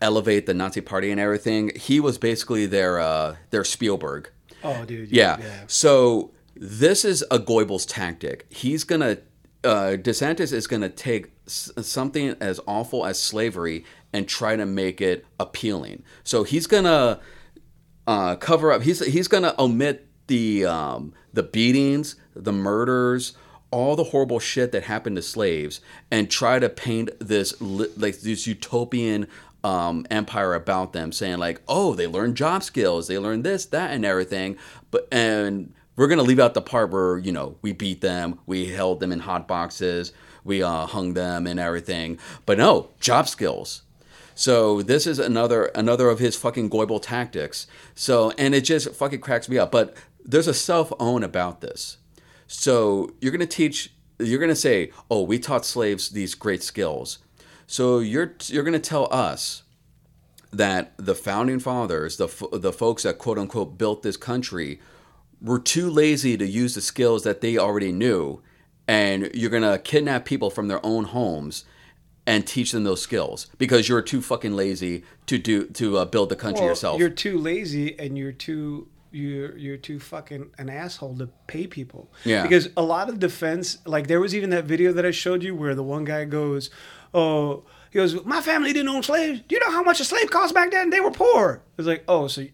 elevate 0.00 0.46
the 0.46 0.54
Nazi 0.54 0.80
Party 0.80 1.12
and 1.12 1.20
everything. 1.20 1.70
He 1.76 2.00
was 2.00 2.18
basically 2.18 2.66
their 2.66 2.98
uh, 2.98 3.36
their 3.50 3.64
Spielberg. 3.64 4.30
oh, 4.64 4.84
dude. 4.84 5.10
Yeah. 5.12 5.38
So 5.68 6.32
this 6.54 7.04
is 7.04 7.24
a 7.30 7.38
Goebbels 7.38 7.86
tactic. 7.88 8.46
He's 8.50 8.84
gonna 8.84 9.18
uh, 9.64 9.96
DeSantis 9.96 10.52
is 10.52 10.66
gonna 10.66 10.88
take 10.88 11.32
s- 11.46 11.70
something 11.80 12.34
as 12.40 12.60
awful 12.66 13.06
as 13.06 13.20
slavery 13.20 13.84
and 14.12 14.28
try 14.28 14.56
to 14.56 14.66
make 14.66 15.00
it 15.00 15.24
appealing. 15.38 16.02
So 16.24 16.42
he's 16.44 16.66
gonna 16.66 17.20
uh, 18.06 18.36
cover 18.36 18.72
up. 18.72 18.82
He's 18.82 19.04
he's 19.06 19.28
gonna 19.28 19.54
omit 19.58 20.08
the 20.26 20.66
um, 20.66 21.14
the 21.32 21.42
beatings, 21.42 22.16
the 22.34 22.52
murders, 22.52 23.34
all 23.70 23.96
the 23.96 24.04
horrible 24.04 24.38
shit 24.38 24.72
that 24.72 24.84
happened 24.84 25.16
to 25.16 25.22
slaves, 25.22 25.80
and 26.10 26.30
try 26.30 26.58
to 26.58 26.68
paint 26.68 27.10
this 27.20 27.60
like 27.60 28.20
this 28.20 28.46
utopian 28.46 29.26
um, 29.64 30.06
empire 30.10 30.54
about 30.54 30.92
them, 30.92 31.12
saying 31.12 31.38
like, 31.38 31.60
oh, 31.68 31.94
they 31.94 32.06
learned 32.06 32.36
job 32.36 32.62
skills, 32.62 33.08
they 33.08 33.18
learned 33.18 33.44
this, 33.44 33.66
that, 33.66 33.92
and 33.92 34.04
everything, 34.04 34.56
but 34.90 35.06
and 35.12 35.72
we're 35.96 36.08
gonna 36.08 36.22
leave 36.22 36.40
out 36.40 36.54
the 36.54 36.62
part 36.62 36.90
where 36.90 37.18
you 37.18 37.32
know 37.32 37.56
we 37.62 37.72
beat 37.72 38.00
them, 38.00 38.38
we 38.46 38.68
held 38.68 39.00
them 39.00 39.12
in 39.12 39.20
hot 39.20 39.46
boxes, 39.46 40.12
we 40.44 40.62
uh, 40.62 40.86
hung 40.86 41.14
them 41.14 41.46
and 41.46 41.60
everything, 41.60 42.18
but 42.46 42.58
no 42.58 42.90
job 43.00 43.28
skills. 43.28 43.82
So 44.34 44.82
this 44.82 45.06
is 45.06 45.18
another 45.18 45.66
another 45.74 46.08
of 46.08 46.18
his 46.18 46.36
fucking 46.36 46.68
Goebel 46.68 47.00
tactics. 47.00 47.66
So 47.94 48.32
and 48.38 48.54
it 48.54 48.62
just 48.62 48.94
fucking 48.94 49.20
cracks 49.20 49.48
me 49.48 49.58
up. 49.58 49.70
But 49.70 49.94
there's 50.24 50.48
a 50.48 50.54
self 50.54 50.92
own 50.98 51.22
about 51.22 51.60
this. 51.60 51.98
So 52.46 53.12
you're 53.20 53.32
gonna 53.32 53.46
teach. 53.46 53.92
You're 54.18 54.40
gonna 54.40 54.54
say, 54.54 54.92
"Oh, 55.10 55.22
we 55.22 55.38
taught 55.38 55.66
slaves 55.66 56.10
these 56.10 56.34
great 56.34 56.62
skills." 56.62 57.18
So 57.66 57.98
you're 57.98 58.34
you're 58.46 58.64
gonna 58.64 58.78
tell 58.78 59.12
us 59.12 59.62
that 60.52 60.92
the 60.98 61.14
founding 61.14 61.58
fathers, 61.58 62.16
the 62.16 62.28
the 62.52 62.72
folks 62.72 63.02
that 63.02 63.18
quote 63.18 63.38
unquote 63.38 63.78
built 63.78 64.02
this 64.02 64.16
country, 64.16 64.80
were 65.42 65.58
too 65.58 65.90
lazy 65.90 66.36
to 66.36 66.46
use 66.46 66.74
the 66.74 66.80
skills 66.80 67.24
that 67.24 67.40
they 67.40 67.58
already 67.58 67.92
knew, 67.92 68.40
and 68.86 69.30
you're 69.34 69.50
gonna 69.50 69.78
kidnap 69.78 70.24
people 70.24 70.50
from 70.50 70.68
their 70.68 70.84
own 70.84 71.04
homes 71.04 71.64
and 72.26 72.46
teach 72.46 72.70
them 72.72 72.84
those 72.84 73.02
skills 73.02 73.48
because 73.58 73.88
you're 73.88 74.02
too 74.02 74.20
fucking 74.22 74.54
lazy 74.54 75.02
to 75.26 75.38
do 75.38 75.66
to 75.66 75.98
uh, 75.98 76.04
build 76.04 76.28
the 76.28 76.36
country 76.36 76.60
Well, 76.60 76.70
yourself. 76.70 77.00
You're 77.00 77.10
too 77.10 77.38
lazy 77.38 77.98
and 77.98 78.16
you're 78.16 78.32
too 78.32 78.88
you're 79.10 79.56
you're 79.56 79.76
too 79.76 79.98
fucking 79.98 80.50
an 80.58 80.70
asshole 80.70 81.16
to 81.18 81.28
pay 81.46 81.66
people. 81.66 82.12
Yeah. 82.24 82.42
Because 82.42 82.68
a 82.76 82.82
lot 82.82 83.08
of 83.08 83.18
defense, 83.18 83.78
like 83.86 84.06
there 84.06 84.20
was 84.20 84.34
even 84.34 84.50
that 84.50 84.64
video 84.64 84.92
that 84.92 85.04
I 85.04 85.10
showed 85.10 85.42
you 85.42 85.54
where 85.54 85.74
the 85.74 85.82
one 85.82 86.04
guy 86.04 86.24
goes, 86.24 86.70
"Oh, 87.12 87.64
he 87.90 87.98
goes, 87.98 88.24
my 88.24 88.40
family 88.40 88.72
didn't 88.72 88.88
own 88.88 89.02
slaves. 89.02 89.40
Do 89.46 89.54
you 89.54 89.60
know 89.60 89.72
how 89.72 89.82
much 89.82 90.00
a 90.00 90.04
slave 90.04 90.30
cost 90.30 90.54
back 90.54 90.70
then? 90.70 90.90
They 90.90 91.00
were 91.00 91.10
poor." 91.10 91.62
It's 91.76 91.86
like, 91.86 92.04
oh, 92.08 92.28
so. 92.28 92.44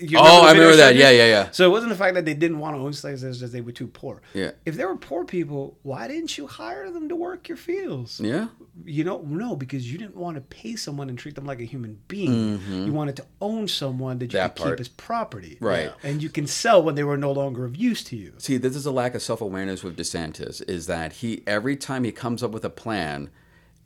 You, 0.00 0.18
Oh, 0.18 0.42
I 0.46 0.52
remember 0.52 0.76
that. 0.76 0.96
Yeah, 0.96 1.10
yeah, 1.10 1.26
yeah. 1.26 1.48
So 1.50 1.66
it 1.66 1.70
wasn't 1.70 1.90
the 1.90 1.96
fact 1.98 2.14
that 2.14 2.24
they 2.24 2.34
didn't 2.34 2.58
want 2.58 2.76
to 2.76 2.80
own 2.82 2.92
slaves; 2.92 3.22
it's 3.22 3.38
just 3.38 3.52
they 3.52 3.60
were 3.60 3.72
too 3.72 3.86
poor. 3.86 4.22
Yeah. 4.34 4.52
If 4.64 4.76
they 4.76 4.84
were 4.84 4.96
poor 4.96 5.24
people, 5.24 5.76
why 5.82 6.08
didn't 6.08 6.36
you 6.38 6.46
hire 6.46 6.90
them 6.90 7.08
to 7.08 7.16
work 7.16 7.48
your 7.48 7.56
fields? 7.58 8.20
Yeah. 8.20 8.48
You 8.84 9.04
know, 9.04 9.22
no, 9.26 9.56
because 9.56 9.92
you 9.92 9.98
didn't 9.98 10.16
want 10.16 10.36
to 10.36 10.40
pay 10.40 10.74
someone 10.76 11.10
and 11.10 11.18
treat 11.18 11.34
them 11.34 11.44
like 11.44 11.60
a 11.60 11.64
human 11.64 11.98
being. 12.08 12.60
You 12.86 12.92
wanted 12.92 13.16
to 13.16 13.26
own 13.40 13.68
someone 13.68 14.18
that 14.20 14.32
you 14.32 14.38
Mm-hmm. 14.38 14.46
That 14.48 14.56
could 14.56 14.62
part. 14.62 14.76
keep 14.76 14.80
as 14.80 14.88
property. 14.88 15.58
Right. 15.60 15.92
And 16.02 16.22
you 16.22 16.30
can 16.30 16.46
sell 16.46 16.82
when 16.82 16.94
they 16.94 17.04
were 17.04 17.18
no 17.18 17.32
longer 17.32 17.64
of 17.66 17.76
use 17.76 18.02
to 18.04 18.16
you. 18.16 18.32
See, 18.38 18.56
this 18.56 18.74
is 18.74 18.86
a 18.86 18.90
lack 18.92 19.14
of 19.14 19.22
self 19.22 19.40
awareness 19.42 19.82
with 19.84 19.96
DeSantis. 19.98 20.66
Is 20.68 20.86
that 20.86 21.14
he 21.14 21.42
every 21.46 21.76
time 21.76 22.04
he 22.04 22.12
comes 22.12 22.42
up 22.42 22.52
with 22.52 22.64
a 22.64 22.70
plan, 22.70 23.28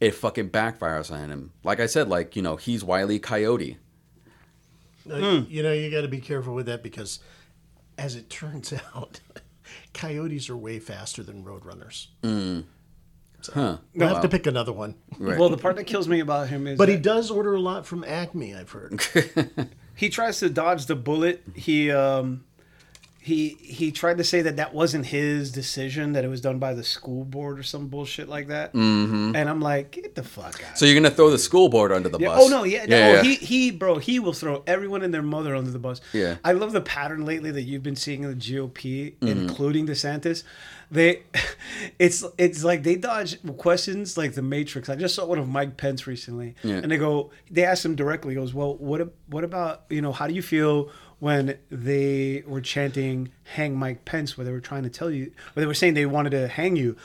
it 0.00 0.12
fucking 0.12 0.50
backfires 0.50 1.10
on 1.10 1.30
him. 1.30 1.52
Like 1.64 1.80
I 1.80 1.86
said, 1.86 2.08
like 2.08 2.36
you 2.36 2.42
know, 2.42 2.54
he's 2.56 2.84
Wiley 2.84 3.18
Coyote. 3.18 3.78
Hmm. 5.06 5.42
You 5.48 5.62
know, 5.62 5.72
you 5.72 5.90
got 5.90 6.02
to 6.02 6.08
be 6.08 6.20
careful 6.20 6.54
with 6.54 6.66
that 6.66 6.82
because, 6.82 7.20
as 7.98 8.16
it 8.16 8.30
turns 8.30 8.72
out, 8.94 9.20
coyotes 9.92 10.48
are 10.48 10.56
way 10.56 10.78
faster 10.78 11.22
than 11.22 11.44
roadrunners. 11.44 12.08
Huh? 13.52 13.76
We'll 13.94 14.08
have 14.08 14.22
to 14.22 14.28
pick 14.28 14.46
another 14.46 14.72
one. 14.72 14.94
Right. 15.18 15.38
Well, 15.38 15.50
the 15.50 15.58
part 15.58 15.76
that 15.76 15.84
kills 15.84 16.08
me 16.08 16.20
about 16.20 16.48
him 16.48 16.66
is 16.66 16.78
But 16.78 16.88
he 16.88 16.96
does 16.96 17.30
order 17.30 17.54
a 17.54 17.60
lot 17.60 17.84
from 17.86 18.02
Acme, 18.04 18.54
I've 18.54 18.70
heard. 18.70 19.02
he 19.94 20.08
tries 20.08 20.38
to 20.40 20.48
dodge 20.48 20.86
the 20.86 20.96
bullet. 20.96 21.42
He 21.54 21.90
um 21.90 22.44
he 23.24 23.56
he 23.62 23.90
tried 23.90 24.18
to 24.18 24.24
say 24.24 24.42
that 24.42 24.56
that 24.56 24.74
wasn't 24.74 25.06
his 25.06 25.50
decision, 25.50 26.12
that 26.12 26.24
it 26.24 26.28
was 26.28 26.42
done 26.42 26.58
by 26.58 26.74
the 26.74 26.84
school 26.84 27.24
board 27.24 27.58
or 27.58 27.62
some 27.62 27.88
bullshit 27.88 28.28
like 28.28 28.48
that. 28.48 28.74
Mm-hmm. 28.74 29.34
And 29.34 29.48
I'm 29.48 29.60
like, 29.62 29.92
get 29.92 30.14
the 30.14 30.22
fuck 30.22 30.62
out. 30.68 30.76
So 30.76 30.84
you're 30.84 30.94
gonna 30.94 31.10
throw 31.14 31.30
the 31.30 31.38
school 31.38 31.70
board 31.70 31.90
under 31.90 32.10
the 32.10 32.18
Yeah. 32.18 32.28
bus? 32.28 32.42
Oh 32.44 32.48
no, 32.48 32.64
yeah, 32.64 32.84
no, 32.84 32.96
yeah, 32.98 33.12
yeah. 33.14 33.22
he 33.22 33.34
he 33.36 33.70
bro, 33.70 33.96
he 33.96 34.20
will 34.20 34.34
throw 34.34 34.62
everyone 34.66 35.00
and 35.02 35.14
their 35.14 35.22
mother 35.22 35.56
under 35.56 35.70
the 35.70 35.78
bus. 35.78 36.02
Yeah. 36.12 36.36
I 36.44 36.52
love 36.52 36.72
the 36.72 36.82
pattern 36.82 37.24
lately 37.24 37.50
that 37.50 37.62
you've 37.62 37.82
been 37.82 37.96
seeing 37.96 38.24
in 38.24 38.28
the 38.30 38.36
GOP, 38.36 39.14
Mm-hmm. 39.14 39.26
including 39.26 39.86
DeSantis. 39.86 40.42
They, 40.90 41.22
it's 41.98 42.24
it's 42.36 42.62
like 42.62 42.82
they 42.82 42.96
dodge 42.96 43.38
questions 43.56 44.16
like 44.18 44.34
the 44.34 44.42
Matrix. 44.42 44.88
I 44.90 44.96
just 44.96 45.14
saw 45.14 45.24
one 45.24 45.38
of 45.38 45.48
Mike 45.48 45.76
Pence 45.78 46.06
recently, 46.06 46.54
Yeah. 46.62 46.76
and 46.76 46.90
they 46.90 46.98
go, 46.98 47.30
they 47.50 47.64
asked 47.64 47.84
him 47.84 47.96
directly. 47.96 48.34
He 48.34 48.36
goes, 48.40 48.52
well, 48.52 48.76
what 48.76 49.08
what 49.28 49.44
about 49.44 49.84
you 49.88 50.02
know 50.02 50.12
how 50.12 50.26
do 50.26 50.34
you 50.34 50.42
feel 50.42 50.90
when 51.24 51.56
they 51.70 52.44
were 52.46 52.60
chanting 52.60 53.32
"Hang 53.44 53.74
Mike 53.78 54.04
Pence," 54.04 54.36
where 54.36 54.44
they 54.44 54.52
were 54.52 54.60
trying 54.60 54.82
to 54.82 54.90
tell 54.90 55.10
you, 55.10 55.32
where 55.54 55.62
they 55.62 55.66
were 55.66 55.72
saying 55.72 55.94
they 55.94 56.04
wanted 56.04 56.30
to 56.30 56.48
hang 56.48 56.76
you. 56.76 56.98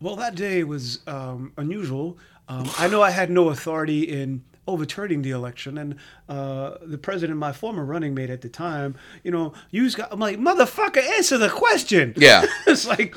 Well, 0.00 0.14
that 0.14 0.36
day 0.36 0.62
was 0.62 1.00
um, 1.08 1.52
unusual. 1.56 2.16
Um, 2.48 2.70
I 2.78 2.86
know 2.86 3.02
I 3.02 3.10
had 3.10 3.28
no 3.28 3.48
authority 3.48 4.04
in 4.04 4.44
overturning 4.68 5.22
the 5.22 5.32
election, 5.32 5.78
and 5.78 5.96
uh, 6.28 6.76
the 6.80 6.96
president, 6.96 7.40
my 7.40 7.50
former 7.50 7.84
running 7.84 8.14
mate 8.14 8.30
at 8.30 8.42
the 8.42 8.48
time, 8.48 8.94
you 9.24 9.32
know, 9.32 9.52
you 9.72 9.90
got. 9.90 10.12
I'm 10.12 10.20
like, 10.20 10.38
motherfucker, 10.38 11.02
answer 11.16 11.38
the 11.38 11.48
question. 11.48 12.14
Yeah. 12.16 12.46
it's 12.68 12.86
like, 12.86 13.16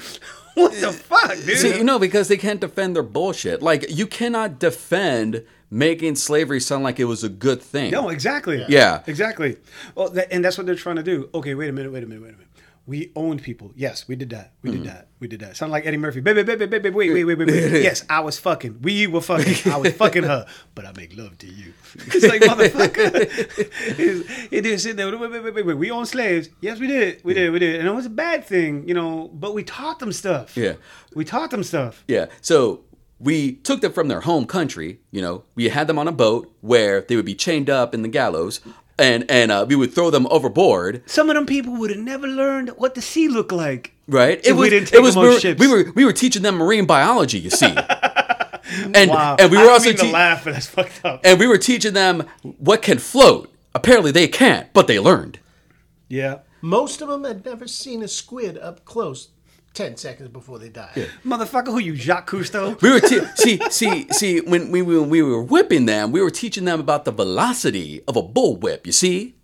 what 0.56 0.72
the 0.82 0.92
fuck, 0.92 1.36
dude? 1.46 1.60
See, 1.60 1.78
you 1.78 1.84
know, 1.84 2.00
because 2.00 2.28
they 2.28 2.38
can't 2.38 2.60
defend 2.60 2.96
their 2.96 3.04
bullshit. 3.04 3.62
Like 3.62 3.86
you 3.90 4.08
cannot 4.08 4.58
defend 4.58 5.46
making 5.72 6.16
slavery 6.16 6.60
sound 6.60 6.84
like 6.84 7.00
it 7.00 7.06
was 7.06 7.24
a 7.24 7.30
good 7.30 7.62
thing. 7.62 7.92
no, 7.92 8.10
exactly. 8.10 8.64
Yeah. 8.68 9.02
exactly. 9.08 9.58
Well, 9.96 10.10
that, 10.10 10.32
and 10.32 10.44
that's 10.44 10.58
what 10.58 10.68
they're 10.68 10.76
trying 10.76 10.98
to 10.98 11.04
do. 11.04 11.30
Okay, 11.34 11.56
wait 11.56 11.70
a 11.70 11.74
minute, 11.74 11.92
wait 11.94 12.04
a 12.04 12.06
minute, 12.08 12.22
wait 12.22 12.30
a 12.30 12.34
minute. 12.34 12.48
We 12.88 13.12
owned 13.16 13.44
people. 13.44 13.72
Yes, 13.76 14.08
we 14.08 14.16
did 14.16 14.32
that. 14.32 14.54
We 14.64 14.72
Mm-hmm. 14.72 14.82
did 14.84 14.92
that. 14.92 15.08
We 15.20 15.28
did 15.28 15.40
that. 15.42 15.56
Sound 15.56 15.72
like 15.72 15.86
Eddie 15.86 15.98
Murphy. 15.98 16.20
Baby, 16.20 16.42
baby, 16.42 16.66
baby, 16.66 16.90
wait, 16.90 17.14
wait, 17.14 17.24
wait, 17.24 17.38
wait, 17.38 17.48
wait. 17.48 17.84
yes, 17.84 18.04
I 18.10 18.22
was 18.22 18.40
fucking. 18.40 18.82
We 18.82 19.06
were 19.06 19.22
fucking. 19.22 19.72
I 19.72 19.78
was 19.78 19.94
fucking 19.94 20.24
her, 20.24 20.48
but 20.76 20.86
I 20.86 20.92
make 20.94 21.16
love 21.16 21.38
to 21.40 21.48
you. 21.48 21.74
It's 22.08 22.26
like 22.26 22.42
motherfucker. 22.42 23.16
It's- 24.00 24.48
it 24.52 24.66
is 24.66 24.82
sitting 24.84 24.98
there. 24.98 25.16
Wait, 25.16 25.30
wait, 25.32 25.44
wait, 25.44 25.54
wait, 25.54 25.66
wait. 25.66 25.78
We 25.78 25.92
own 25.92 26.06
slaves. 26.08 26.50
Yes, 26.60 26.80
we 26.80 26.88
did. 26.88 27.24
We 27.24 27.34
did. 27.36 27.52
We 27.52 27.60
did. 27.60 27.80
And 27.80 27.88
it 27.88 27.94
was 27.94 28.08
a 28.08 28.10
bad 28.10 28.44
thing, 28.46 28.88
you 28.88 28.94
know. 28.96 29.30
But 29.34 29.54
we 29.54 29.64
taught 29.64 30.00
them 30.00 30.12
stuff. 30.12 30.58
Yeah. 30.58 30.74
We 31.14 31.24
taught 31.24 31.52
them 31.52 31.64
stuff. 31.64 32.04
Yeah. 32.08 32.26
So 32.42 32.84
we 33.22 33.54
took 33.54 33.82
them 33.82 33.92
from 33.94 34.08
their 34.08 34.22
home 34.22 34.46
country. 34.46 35.00
You 35.12 35.22
know, 35.22 35.44
we 35.56 35.70
had 35.70 35.88
them 35.88 36.00
on 36.00 36.08
a 36.08 36.12
boat 36.12 36.52
where 36.62 37.02
they 37.02 37.16
would 37.16 37.26
be 37.26 37.36
chained 37.36 37.70
up 37.70 37.94
in 37.94 38.02
the 38.02 38.08
gallows, 38.10 38.60
and 38.98 39.30
and 39.30 39.52
uh, 39.52 39.66
we 39.68 39.76
would 39.76 39.94
throw 39.94 40.10
them 40.10 40.28
overboard. 40.30 41.04
Some 41.06 41.30
of 41.30 41.36
them 41.36 41.46
people 41.46 41.74
would 41.78 41.90
have 41.92 42.00
never 42.00 42.28
learned 42.28 42.70
what 42.78 42.96
the 42.96 43.02
sea 43.02 43.28
looked 43.28 43.52
like. 43.52 43.94
Right? 44.08 44.46
If 44.46 44.58
we 44.58 44.70
didn't 44.70 44.88
take 44.90 45.00
it 45.00 45.02
was 45.02 45.14
them 45.16 45.24
on 45.24 45.30
we 45.30 45.34
were, 45.36 45.40
ships. 45.40 45.60
we 45.60 45.68
were 45.68 45.92
we 45.94 46.06
were 46.06 46.14
teaching 46.14 46.42
them 46.42 46.56
marine 46.56 46.86
biology. 46.86 47.40
You 47.40 47.50
see. 47.52 47.76
And 48.94 49.10
Wow. 49.10 49.36
and 49.38 49.52
we 49.52 49.58
were 49.58 49.64
don't 49.64 49.74
also 49.74 49.90
mean 49.90 49.98
to 49.98 50.04
te- 50.04 50.12
laugh, 50.12 50.44
but 50.46 50.54
that's 50.54 50.68
fucked 50.68 51.04
up. 51.04 51.22
and 51.26 51.38
we 51.40 51.46
were 51.48 51.58
teaching 51.58 51.94
them 51.94 52.24
what 52.58 52.82
can 52.82 53.00
float. 53.00 53.52
Apparently 53.76 54.12
they 54.12 54.28
can't, 54.30 54.72
but 54.72 54.88
they 54.88 54.98
learned. 55.00 55.40
Yeah. 56.08 56.40
Most 56.62 57.02
of 57.02 57.10
them 57.10 57.24
had 57.26 57.44
never 57.44 57.68
seen 57.68 58.02
a 58.02 58.08
squid 58.08 58.58
up 58.58 58.86
close 58.86 59.30
10 59.74 59.96
seconds 59.98 60.30
before 60.30 60.60
they 60.60 60.70
died. 60.70 61.10
Motherfucker, 61.26 61.68
who 61.68 61.80
you, 61.80 61.96
Jacques 61.96 62.30
Cousteau? 62.30 62.80
We 62.82 62.92
were 62.92 63.00
te- 63.00 63.26
see 63.36 63.60
see 63.70 64.08
see 64.12 64.42
when 64.42 64.72
we 64.72 64.82
when 64.82 65.10
we 65.10 65.22
were 65.22 65.42
whipping 65.42 65.86
them, 65.86 66.12
we 66.12 66.22
were 66.22 66.30
teaching 66.30 66.66
them 66.66 66.80
about 66.80 67.06
the 67.06 67.12
velocity 67.12 68.02
of 68.08 68.16
a 68.18 68.22
bull 68.22 68.58
whip. 68.58 68.86
You 68.86 68.92
see, 68.92 69.36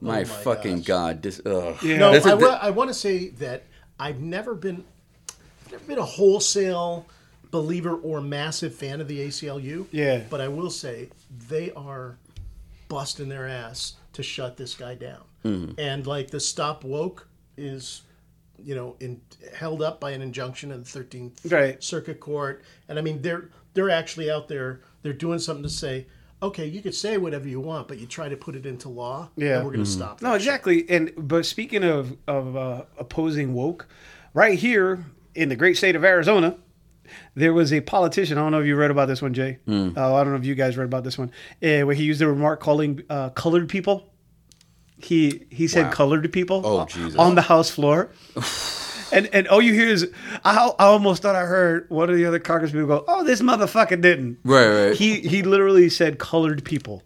my, 0.00 0.24
fucking 0.24 0.82
god, 0.82 1.22
this. 1.22 1.40
Ugh. 1.44 1.76
Yeah. 1.82 1.98
No, 1.98 2.12
This 2.12 2.24
is 2.24 2.32
I, 2.32 2.34
wa- 2.34 2.58
I 2.60 2.70
want 2.70 2.88
to 2.88 2.94
say 2.94 3.28
that 3.30 3.64
I've 3.98 4.20
never 4.20 4.54
been, 4.54 4.84
I've 5.66 5.72
never 5.72 5.84
been 5.84 5.98
a 5.98 6.04
wholesale 6.04 7.06
believer 7.50 7.94
or 7.94 8.20
massive 8.20 8.74
fan 8.74 9.00
of 9.00 9.08
the 9.08 9.28
ACLU. 9.28 9.86
Yeah. 9.92 10.22
But 10.28 10.40
I 10.40 10.48
will 10.48 10.70
say 10.70 11.10
they 11.48 11.70
are 11.72 12.16
busting 12.88 13.28
their 13.28 13.46
ass 13.46 13.94
to 14.14 14.22
shut 14.22 14.56
this 14.56 14.74
guy 14.74 14.94
down. 14.94 15.22
Mm-hmm. 15.44 15.78
And 15.78 16.06
like 16.06 16.30
the 16.30 16.40
stop 16.40 16.82
woke 16.84 17.28
is, 17.56 18.02
you 18.62 18.74
know, 18.74 18.96
in, 19.00 19.20
held 19.56 19.82
up 19.82 20.00
by 20.00 20.10
an 20.12 20.22
injunction 20.22 20.70
of 20.72 20.90
the 20.90 20.98
13th 21.00 21.50
Right. 21.52 21.82
Circuit 21.82 22.20
Court. 22.20 22.62
And 22.88 22.98
I 22.98 23.02
mean, 23.02 23.22
they're 23.22 23.50
they're 23.74 23.90
actually 23.90 24.30
out 24.30 24.48
there. 24.48 24.80
They're 25.02 25.12
doing 25.12 25.38
something 25.38 25.62
to 25.64 25.68
say. 25.70 26.06
Okay, 26.42 26.66
you 26.66 26.82
could 26.82 26.94
say 26.94 27.16
whatever 27.16 27.48
you 27.48 27.58
want, 27.58 27.88
but 27.88 27.98
you 27.98 28.06
try 28.06 28.28
to 28.28 28.36
put 28.36 28.54
it 28.54 28.66
into 28.66 28.88
law. 28.90 29.30
Yeah. 29.36 29.56
and 29.56 29.64
we're 29.64 29.72
going 29.72 29.84
to 29.84 29.90
stop. 29.90 30.20
No, 30.20 30.32
that 30.32 30.40
shit. 30.40 30.46
exactly. 30.48 30.90
And 30.90 31.12
but 31.16 31.46
speaking 31.46 31.82
of 31.84 32.16
of 32.28 32.56
uh, 32.56 32.82
opposing 32.98 33.54
woke, 33.54 33.88
right 34.34 34.58
here 34.58 35.04
in 35.34 35.48
the 35.48 35.56
great 35.56 35.76
state 35.76 35.96
of 35.96 36.04
Arizona, 36.04 36.56
there 37.34 37.52
was 37.52 37.72
a 37.72 37.80
politician. 37.80 38.38
I 38.38 38.42
don't 38.42 38.52
know 38.52 38.60
if 38.60 38.66
you 38.66 38.76
read 38.76 38.90
about 38.90 39.08
this 39.08 39.22
one, 39.22 39.34
Jay. 39.34 39.58
Hmm. 39.66 39.90
Uh, 39.96 40.14
I 40.14 40.22
don't 40.22 40.32
know 40.32 40.38
if 40.38 40.44
you 40.44 40.54
guys 40.54 40.76
read 40.76 40.84
about 40.84 41.04
this 41.04 41.18
one, 41.18 41.30
uh, 41.62 41.80
where 41.82 41.94
he 41.94 42.04
used 42.04 42.20
a 42.22 42.28
remark 42.28 42.60
calling 42.60 43.02
uh, 43.10 43.30
colored 43.30 43.68
people. 43.68 44.10
He 44.98 45.46
he 45.50 45.66
said 45.68 45.86
Wow. 45.86 45.92
colored 45.92 46.32
people 46.32 46.62
Oh, 46.64 46.84
Jesus. 46.86 47.16
on 47.18 47.34
the 47.34 47.42
House 47.42 47.70
floor. 47.70 48.10
And, 49.12 49.28
and 49.32 49.46
all 49.46 49.62
you 49.62 49.72
hear 49.74 49.86
is 49.86 50.10
I, 50.44 50.56
I 50.76 50.86
almost 50.86 51.22
thought 51.22 51.36
I 51.36 51.44
heard 51.44 51.88
one 51.88 52.10
of 52.10 52.16
the 52.16 52.24
other 52.24 52.40
Congress 52.40 52.72
people 52.72 52.88
go, 52.88 53.04
"Oh, 53.06 53.22
this 53.22 53.40
motherfucker 53.42 54.00
didn't." 54.00 54.38
Right, 54.42 54.66
right. 54.66 54.96
He 54.96 55.20
he 55.20 55.42
literally 55.44 55.88
said 55.88 56.18
colored 56.18 56.64
people, 56.64 57.04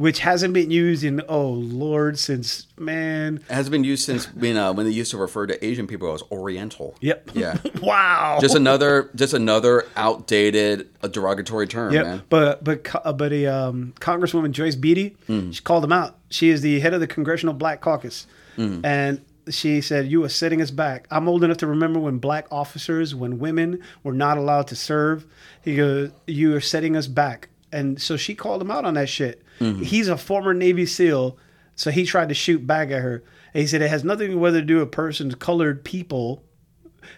which 0.00 0.20
hasn't 0.20 0.54
been 0.54 0.70
used 0.70 1.04
in 1.04 1.20
oh 1.28 1.48
lord 1.50 2.18
since 2.18 2.66
man. 2.78 3.36
It 3.48 3.52
has 3.52 3.68
been 3.68 3.84
used 3.84 4.04
since 4.04 4.26
when 4.34 4.56
uh, 4.56 4.72
when 4.72 4.86
they 4.86 4.92
used 4.92 5.10
to 5.12 5.16
refer 5.18 5.46
to 5.46 5.64
Asian 5.64 5.86
people 5.86 6.12
as 6.14 6.22
Oriental. 6.32 6.96
Yep. 7.00 7.30
Yeah. 7.34 7.58
wow. 7.82 8.38
Just 8.40 8.54
another 8.54 9.10
just 9.14 9.34
another 9.34 9.84
outdated 9.96 10.88
uh, 11.02 11.08
derogatory 11.08 11.66
term, 11.66 11.92
Yep. 11.92 12.04
man. 12.06 12.22
But 12.28 12.64
but 12.64 12.86
uh, 13.04 13.12
but 13.12 13.32
a 13.32 13.46
um, 13.46 13.92
Congresswoman 14.00 14.52
Joyce 14.52 14.74
Beatty, 14.74 15.16
Mm. 15.28 15.54
she 15.54 15.62
called 15.62 15.84
him 15.84 15.92
out. 15.92 16.16
She 16.30 16.48
is 16.50 16.62
the 16.62 16.80
head 16.80 16.94
of 16.94 17.00
the 17.00 17.06
Congressional 17.06 17.54
Black 17.54 17.80
Caucus, 17.80 18.26
Mm. 18.56 18.80
and 18.84 19.20
she 19.50 19.80
said, 19.80 20.06
"You 20.10 20.24
are 20.24 20.28
setting 20.28 20.62
us 20.62 20.70
back." 20.70 21.06
I'm 21.10 21.28
old 21.28 21.44
enough 21.44 21.58
to 21.58 21.66
remember 21.66 21.98
when 22.00 22.18
black 22.18 22.46
officers, 22.50 23.14
when 23.14 23.38
women 23.38 23.80
were 24.02 24.12
not 24.12 24.38
allowed 24.38 24.68
to 24.68 24.76
serve. 24.76 25.26
He 25.62 25.76
goes, 25.76 26.10
"You 26.26 26.54
are 26.56 26.60
setting 26.60 26.96
us 26.96 27.06
back," 27.06 27.48
and 27.72 28.00
so 28.00 28.16
she 28.16 28.34
called 28.34 28.62
him 28.62 28.70
out 28.70 28.84
on 28.84 28.94
that 28.94 29.08
shit. 29.08 29.42
Mm-hmm. 29.60 29.82
He's 29.82 30.08
a 30.08 30.16
former 30.16 30.54
Navy 30.54 30.86
SEAL, 30.86 31.38
so 31.76 31.90
he 31.90 32.04
tried 32.04 32.28
to 32.28 32.34
shoot 32.34 32.66
back 32.66 32.90
at 32.90 33.02
her. 33.02 33.22
And 33.52 33.62
he 33.62 33.66
said 33.66 33.82
it 33.82 33.90
has 33.90 34.04
nothing 34.04 34.38
whether 34.38 34.60
to 34.60 34.66
do 34.66 34.74
with 34.76 34.84
a 34.84 34.86
person's 34.86 35.34
colored 35.34 35.84
people 35.84 36.44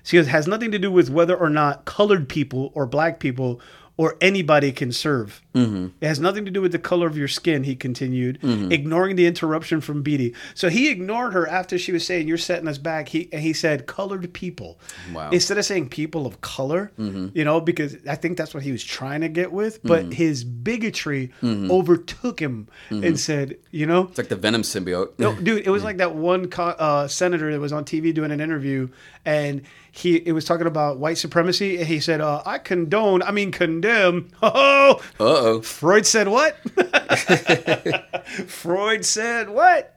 she 0.03 0.17
goes, 0.17 0.27
has 0.29 0.47
nothing 0.47 0.71
to 0.73 0.79
do 0.79 0.91
with 0.91 1.11
whether 1.11 1.37
or 1.37 1.51
not 1.51 1.85
colored 1.85 2.29
people 2.29 2.73
or 2.75 2.87
black 2.87 3.21
people 3.21 3.61
or 3.99 4.17
anybody 4.23 4.73
can 4.73 4.91
serve. 4.91 5.43
Mm-hmm. 5.55 5.89
It 6.01 6.07
has 6.09 6.19
nothing 6.19 6.47
to 6.47 6.51
do 6.51 6.63
with 6.63 6.73
the 6.73 6.79
color 6.79 7.07
of 7.07 7.17
your 7.17 7.29
skin, 7.29 7.65
he 7.65 7.77
continued, 7.77 8.41
Mm-hmm. 8.41 8.73
ignoring 8.73 9.17
the 9.17 9.27
interruption 9.27 9.81
from 9.83 10.03
Beatty. 10.03 10.35
So 10.55 10.71
he 10.71 10.89
ignored 10.91 11.35
her 11.35 11.47
after 11.47 11.79
she 11.79 11.93
was 11.93 12.07
saying, 12.07 12.27
You're 12.27 12.39
setting 12.39 12.67
us 12.69 12.79
back. 12.79 13.09
He, 13.09 13.29
and 13.33 13.43
he 13.43 13.53
said, 13.53 13.87
Colored 13.87 14.33
people. 14.33 14.81
Wow. 15.13 15.29
Instead 15.31 15.59
of 15.59 15.65
saying 15.67 15.91
people 15.91 16.27
of 16.27 16.41
color, 16.41 16.91
Mm-hmm. 16.99 17.29
you 17.37 17.45
know, 17.45 17.61
because 17.61 17.97
I 18.09 18.15
think 18.17 18.39
that's 18.39 18.55
what 18.55 18.63
he 18.63 18.73
was 18.73 18.83
trying 18.83 19.21
to 19.21 19.29
get 19.29 19.53
with. 19.53 19.83
But 19.83 20.05
Mm-hmm. 20.05 20.11
his 20.13 20.43
bigotry 20.45 21.31
overtook 21.43 22.41
him 22.41 22.69
and 22.91 23.19
said, 23.21 23.59
You 23.71 23.87
know, 23.87 24.05
It's 24.05 24.19
like 24.19 24.29
the 24.29 24.37
Venom 24.37 24.63
symbiote. 24.63 25.19
no, 25.19 25.35
dude, 25.35 25.67
it 25.67 25.71
was 25.71 25.85
like 25.85 25.99
that 25.99 26.15
one 26.15 26.49
co- 26.49 26.65
uh, 26.79 27.09
senator 27.09 27.53
that 27.53 27.61
was 27.61 27.73
on 27.73 27.85
TV 27.85 28.13
doing 28.15 28.31
an 28.31 28.41
interview, 28.41 28.89
and 29.25 29.63
he 29.95 30.17
it 30.17 30.33
was 30.33 30.45
talking 30.47 30.67
about 30.67 30.99
white 30.99 31.19
supremacy, 31.19 31.77
and 31.79 31.87
he 31.87 32.01
said, 32.01 32.21
uh, 32.21 32.43
"I 32.47 32.59
condone, 32.59 33.23
I 33.23 33.31
mean 33.31 33.53
condemn." 33.53 34.31
Oh, 34.43 35.01
oh. 35.21 35.61
Freud 35.63 36.07
said 36.07 36.29
what? 36.29 36.57
Freud 38.47 39.05
said 39.05 39.49
what? 39.51 39.95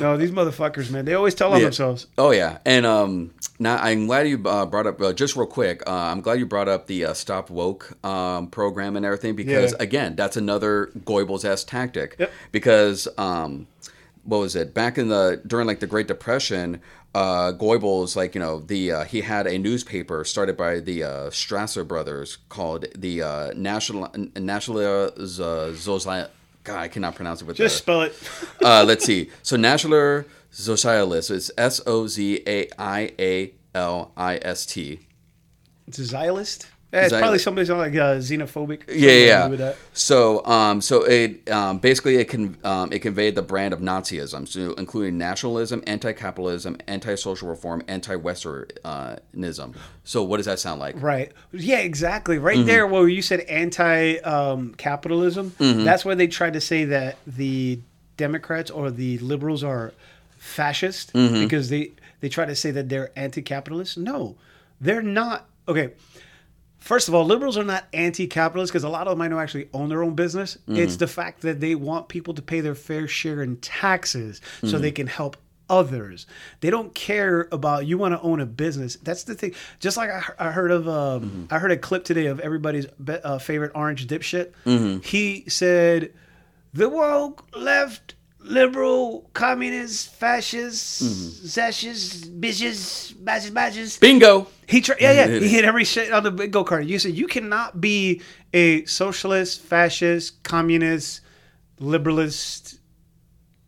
No, 0.00 0.16
these 0.16 0.30
motherfuckers, 0.30 0.90
man, 0.90 1.04
they 1.04 1.14
always 1.14 1.34
tell 1.34 1.52
on 1.52 1.58
Yeah. 1.58 1.64
themselves. 1.66 2.06
Oh 2.16 2.30
yeah, 2.30 2.58
and 2.64 2.86
um, 2.86 3.32
now 3.58 3.76
I'm 3.76 4.06
glad 4.06 4.28
you 4.28 4.40
uh, 4.46 4.64
brought 4.66 4.86
up 4.86 5.00
uh, 5.00 5.12
just 5.12 5.34
real 5.36 5.46
quick. 5.46 5.82
Uh, 5.86 5.92
I'm 5.92 6.20
glad 6.20 6.38
you 6.38 6.46
brought 6.46 6.68
up 6.68 6.86
the 6.86 7.06
uh, 7.06 7.14
Stop 7.14 7.50
Woke 7.50 7.96
um, 8.04 8.46
program 8.48 8.96
and 8.96 9.04
everything 9.04 9.34
because 9.34 9.72
Yeah. 9.72 9.78
again, 9.82 10.14
that's 10.16 10.36
another 10.36 10.90
Goebbels 11.00 11.44
esque 11.44 11.66
tactic. 11.68 12.16
Yep. 12.18 12.30
Because 12.52 13.08
um, 13.18 13.66
what 14.24 14.38
was 14.38 14.54
it 14.54 14.72
back 14.74 14.98
in 14.98 15.08
the 15.08 15.40
during 15.46 15.66
like 15.66 15.80
the 15.80 15.86
Great 15.88 16.06
Depression? 16.06 16.80
Uh, 17.14 17.52
Goebbels, 17.52 18.16
like 18.16 18.34
you 18.34 18.40
know, 18.40 18.60
the 18.60 18.92
uh, 18.92 19.04
he 19.04 19.22
had 19.22 19.46
a 19.46 19.58
newspaper 19.58 20.24
started 20.24 20.56
by 20.56 20.78
the 20.80 21.02
uh, 21.02 21.08
Strasser 21.30 21.86
brothers 21.86 22.36
called 22.48 22.86
the 22.94 23.22
uh, 23.22 23.52
National 23.56 24.10
National 24.36 24.78
uh, 24.78 25.10
Zozai. 25.18 26.28
God, 26.64 26.78
I 26.78 26.88
cannot 26.88 27.14
pronounce 27.14 27.40
it 27.40 27.46
with 27.46 27.56
Just 27.56 27.76
the, 27.76 27.78
spell 27.78 28.02
it. 28.02 28.14
uh, 28.62 28.84
let's 28.84 29.04
see. 29.04 29.30
So 29.42 29.56
National 29.56 30.24
Socialist. 30.50 31.30
It's 31.30 31.50
S 31.56 31.80
O 31.86 32.06
Z 32.06 32.42
A 32.46 32.68
I 32.78 33.12
A 33.18 33.54
L 33.74 34.12
I 34.16 34.38
S 34.42 34.66
T. 34.66 35.00
It's 35.86 35.98
a 35.98 36.02
xylist. 36.02 36.66
Yeah, 36.92 37.04
it's 37.04 37.12
probably 37.14 37.38
somebody 37.38 37.70
like 37.70 37.92
uh, 37.94 38.16
xenophobic. 38.16 38.84
Yeah, 38.88 39.42
Something 39.42 39.50
to 39.50 39.56
do 39.58 39.62
yeah. 39.64 39.74
So, 39.92 40.42
um, 40.46 40.80
so 40.80 41.02
it 41.02 41.46
um, 41.50 41.78
basically 41.80 42.16
it 42.16 42.30
can 42.30 42.56
um, 42.64 42.90
it 42.92 43.00
conveyed 43.00 43.34
the 43.34 43.42
brand 43.42 43.74
of 43.74 43.80
Nazism, 43.80 44.48
so 44.48 44.72
including 44.72 45.18
nationalism, 45.18 45.82
anti-capitalism, 45.86 46.78
anti-social 46.86 47.46
reform, 47.46 47.82
anti-Westernism. 47.88 49.74
So, 50.04 50.22
what 50.22 50.38
does 50.38 50.46
that 50.46 50.58
sound 50.58 50.80
like? 50.80 51.00
Right. 51.00 51.32
Yeah, 51.52 51.80
exactly. 51.80 52.36
Mm-hmm. 52.36 52.44
Right 52.46 52.66
there 52.66 52.86
where 52.86 53.08
you 53.08 53.22
said 53.22 53.40
anti 53.40 54.18
um, 54.20 54.74
capitalism, 54.74 55.50
Mm-hmm. 55.58 55.84
that's 55.84 56.04
where 56.04 56.14
they 56.14 56.26
tried 56.26 56.54
to 56.54 56.60
say 56.60 56.84
that 56.86 57.18
the 57.26 57.80
Democrats 58.16 58.70
or 58.70 58.90
the 58.90 59.18
liberals 59.18 59.62
are 59.62 59.92
fascist 60.38 61.12
Mm-hmm. 61.12 61.42
because 61.42 61.68
they, 61.68 61.92
they 62.20 62.28
try 62.28 62.44
to 62.46 62.54
say 62.54 62.70
that 62.70 62.88
they're 62.88 63.10
anti 63.16 63.42
capitalist. 63.42 63.98
No, 63.98 64.36
they're 64.80 65.02
not. 65.02 65.46
Okay. 65.68 65.90
First 66.78 67.08
of 67.08 67.14
all, 67.14 67.24
liberals 67.24 67.58
are 67.58 67.64
not 67.64 67.84
anti-capitalist 67.92 68.72
because 68.72 68.84
a 68.84 68.88
lot 68.88 69.06
of 69.08 69.12
them 69.12 69.20
I 69.22 69.28
know 69.28 69.38
actually 69.38 69.68
own 69.74 69.88
their 69.88 70.02
own 70.02 70.14
business. 70.14 70.56
It's 70.68 70.96
the 70.96 71.06
fact 71.08 71.42
that 71.42 71.60
they 71.60 71.74
want 71.74 72.08
people 72.08 72.34
to 72.34 72.42
pay 72.42 72.60
their 72.60 72.74
fair 72.74 73.08
share 73.08 73.42
in 73.42 73.56
taxes 73.56 74.40
so 74.64 74.78
they 74.78 74.92
can 74.92 75.06
help 75.08 75.36
others. 75.70 76.26
They 76.60 76.70
don't 76.70 76.94
care 76.94 77.46
about 77.52 77.84
you 77.86 77.98
want 77.98 78.14
to 78.14 78.20
own 78.22 78.40
a 78.40 78.46
business. 78.46 78.96
That's 79.02 79.24
the 79.24 79.34
thing. 79.34 79.54
Just 79.80 79.96
like 79.98 80.08
I, 80.08 80.22
I 80.48 80.50
heard 80.50 80.70
of, 80.70 80.88
um, 80.88 81.46
I 81.50 81.58
heard 81.58 81.72
a 81.72 81.76
clip 81.76 82.04
today 82.04 82.26
of 82.26 82.40
everybody's 82.40 82.86
be- 82.86 83.14
uh, 83.22 83.38
favorite 83.38 83.72
orange 83.74 84.06
dipshit. 84.06 84.52
He 85.04 85.44
said, 85.48 86.12
"The 86.72 86.88
woke 86.88 87.44
left." 87.56 88.14
Liberal, 88.48 89.28
communist, 89.34 90.08
fascist, 90.14 91.02
mm-hmm. 91.02 91.46
zashes, 91.46 92.24
bitches, 92.24 93.14
badges, 93.22 93.50
badges. 93.50 93.98
Bingo. 93.98 94.46
He 94.66 94.80
tried, 94.80 95.00
yeah, 95.00 95.26
yeah. 95.26 95.38
He 95.38 95.48
hit 95.48 95.64
every 95.64 95.84
shit 95.84 96.12
on 96.12 96.22
the 96.22 96.30
bingo 96.30 96.64
card. 96.64 96.88
You 96.88 96.98
said 96.98 97.14
you 97.14 97.26
cannot 97.26 97.80
be 97.80 98.22
a 98.54 98.84
socialist, 98.86 99.60
fascist, 99.60 100.42
communist, 100.42 101.20
liberalist, 101.78 102.78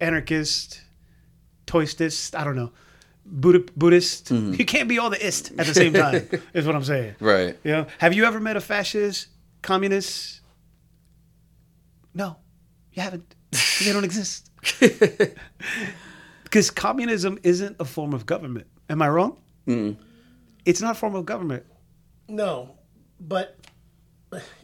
anarchist, 0.01 0.81
toistist. 1.67 2.35
I 2.35 2.45
don't 2.45 2.57
know, 2.57 2.73
Buddha, 3.25 3.71
Buddhist. 3.77 4.27
Mm-hmm. 4.27 4.55
You 4.55 4.65
can't 4.65 4.89
be 4.89 4.99
all 4.99 5.11
the 5.11 5.25
ist 5.25 5.53
at 5.59 5.67
the 5.67 5.75
same 5.75 5.93
time. 5.93 6.29
is 6.55 6.67
what 6.67 6.75
I'm 6.75 6.85
saying. 6.85 7.15
Right. 7.21 7.57
You 7.65 7.73
know, 7.73 7.87
have 7.99 8.15
you 8.15 8.25
ever 8.25 8.41
met 8.41 8.57
a 8.57 8.61
fascist, 8.61 9.29
communist? 9.63 10.41
No, 12.15 12.37
you 12.93 13.03
haven't. 13.03 13.35
they 13.85 13.93
don't 13.93 14.05
exist. 14.05 14.50
because 16.45 16.71
communism 16.71 17.39
isn't 17.43 17.77
a 17.81 17.85
form 17.85 18.13
of 18.13 18.27
government. 18.27 18.67
Am 18.89 19.01
I 19.03 19.09
wrong? 19.09 19.37
Mm. 19.67 19.97
It's 20.65 20.81
not 20.81 20.93
a 20.93 20.99
form 20.99 21.15
of 21.15 21.25
government. 21.27 21.65
No, 22.29 22.77
but 23.19 23.57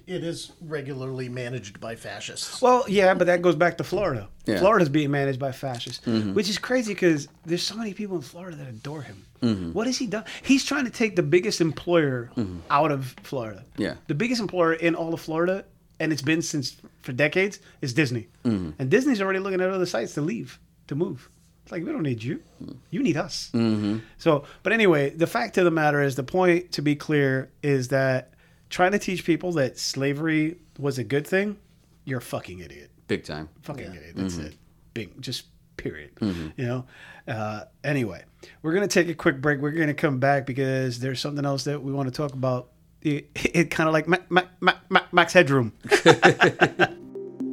it 0.07 0.23
is 0.23 0.53
regularly 0.61 1.29
managed 1.29 1.81
by 1.81 1.97
fascists. 1.97 2.63
Well, 2.63 2.85
yeah, 2.87 3.15
but 3.15 3.27
that 3.27 3.43
goes 3.43 3.57
back 3.57 3.77
to 3.79 3.85
Florida. 3.85 4.29
Yeah. 4.45 4.59
Florida's 4.59 4.89
being 4.89 5.11
managed 5.11 5.41
by 5.41 5.51
fascists, 5.51 6.07
mm-hmm. 6.07 6.35
which 6.35 6.49
is 6.49 6.59
crazy 6.59 6.95
because 6.95 7.27
there's 7.45 7.63
so 7.63 7.75
many 7.75 7.93
people 7.93 8.17
in 8.17 8.23
Florida 8.23 8.57
that 8.57 8.69
adore 8.69 9.03
him. 9.03 9.27
Mm-hmm. 9.43 9.73
What 9.73 9.87
has 9.87 9.99
he 9.99 10.07
done? 10.07 10.25
He's 10.43 10.65
trying 10.65 10.85
to 10.85 10.91
take 10.91 11.17
the 11.17 11.23
biggest 11.23 11.61
employer 11.61 12.31
mm-hmm. 12.37 12.59
out 12.71 12.93
of 12.93 13.17
Florida. 13.23 13.65
Yeah. 13.77 13.95
The 14.07 14.15
biggest 14.15 14.41
employer 14.41 14.75
in 14.75 14.95
all 14.95 15.13
of 15.13 15.21
Florida, 15.21 15.65
and 16.01 16.13
it's 16.13 16.23
been 16.23 16.43
since 16.43 16.77
for 17.03 17.13
decades, 17.13 17.61
is 17.81 17.95
Disney. 17.95 18.29
Mm-hmm. 18.45 18.71
And 18.79 18.91
Disney's 18.91 19.21
already 19.21 19.39
looking 19.39 19.61
at 19.61 19.71
other 19.71 19.87
sites 19.87 20.15
to 20.15 20.21
leave, 20.21 20.59
to 20.89 20.95
move. 20.95 21.31
It's 21.63 21.73
like, 21.73 21.85
we 21.85 21.91
don't 21.91 22.03
need 22.03 22.23
you. 22.23 22.43
Mm-hmm. 22.63 22.73
You 22.91 23.03
need 23.03 23.17
us. 23.17 23.51
Mm-hmm. 23.53 23.99
So, 24.19 24.45
but 24.63 24.73
anyway, 24.73 25.11
the 25.11 25.27
fact 25.27 25.59
of 25.59 25.65
the 25.65 25.71
matter 25.71 26.01
is, 26.01 26.15
the 26.15 26.23
point 26.23 26.73
to 26.73 26.83
be 26.83 26.95
clear 26.95 27.51
is 27.63 27.89
that 27.89 28.35
trying 28.71 28.93
to 28.93 28.99
teach 28.99 29.25
people 29.25 29.53
that 29.53 29.79
slavery 29.79 30.59
was 30.79 30.99
a 30.99 31.05
good 31.05 31.27
thing, 31.27 31.57
you're 32.05 32.19
a 32.19 32.23
fucking 32.23 32.61
idiot. 32.61 32.91
Big 33.09 33.25
time. 33.25 33.49
Fucking 33.63 33.87
idiot. 33.87 34.13
That's 34.15 34.37
it. 34.37 34.55
Big, 34.95 35.21
just 35.21 35.47
period. 35.77 36.11
You 36.21 36.53
know. 36.57 36.87
Uh, 37.29 37.65
anyway, 37.83 38.23
we're 38.63 38.73
gonna 38.73 38.89
take 38.89 39.09
a 39.09 39.15
quick 39.15 39.41
break. 39.41 39.61
We're 39.61 39.73
gonna 39.73 39.95
come 39.95 40.19
back 40.19 40.47
because 40.47 41.01
there's 41.01 41.21
something 41.21 41.45
else 41.45 41.65
that 41.65 41.83
we 41.83 41.93
want 41.93 42.09
to 42.09 42.15
talk 42.15 42.33
about. 42.33 42.69
It, 43.07 43.29
it 43.37 43.71
kind 43.71 43.89
of 43.89 43.93
like 43.93 44.09
Ma- 44.09 44.17
Ma- 44.29 44.43
Ma- 44.61 44.73
Ma- 44.89 45.07
Max 45.13 45.33
Headroom. 45.33 45.73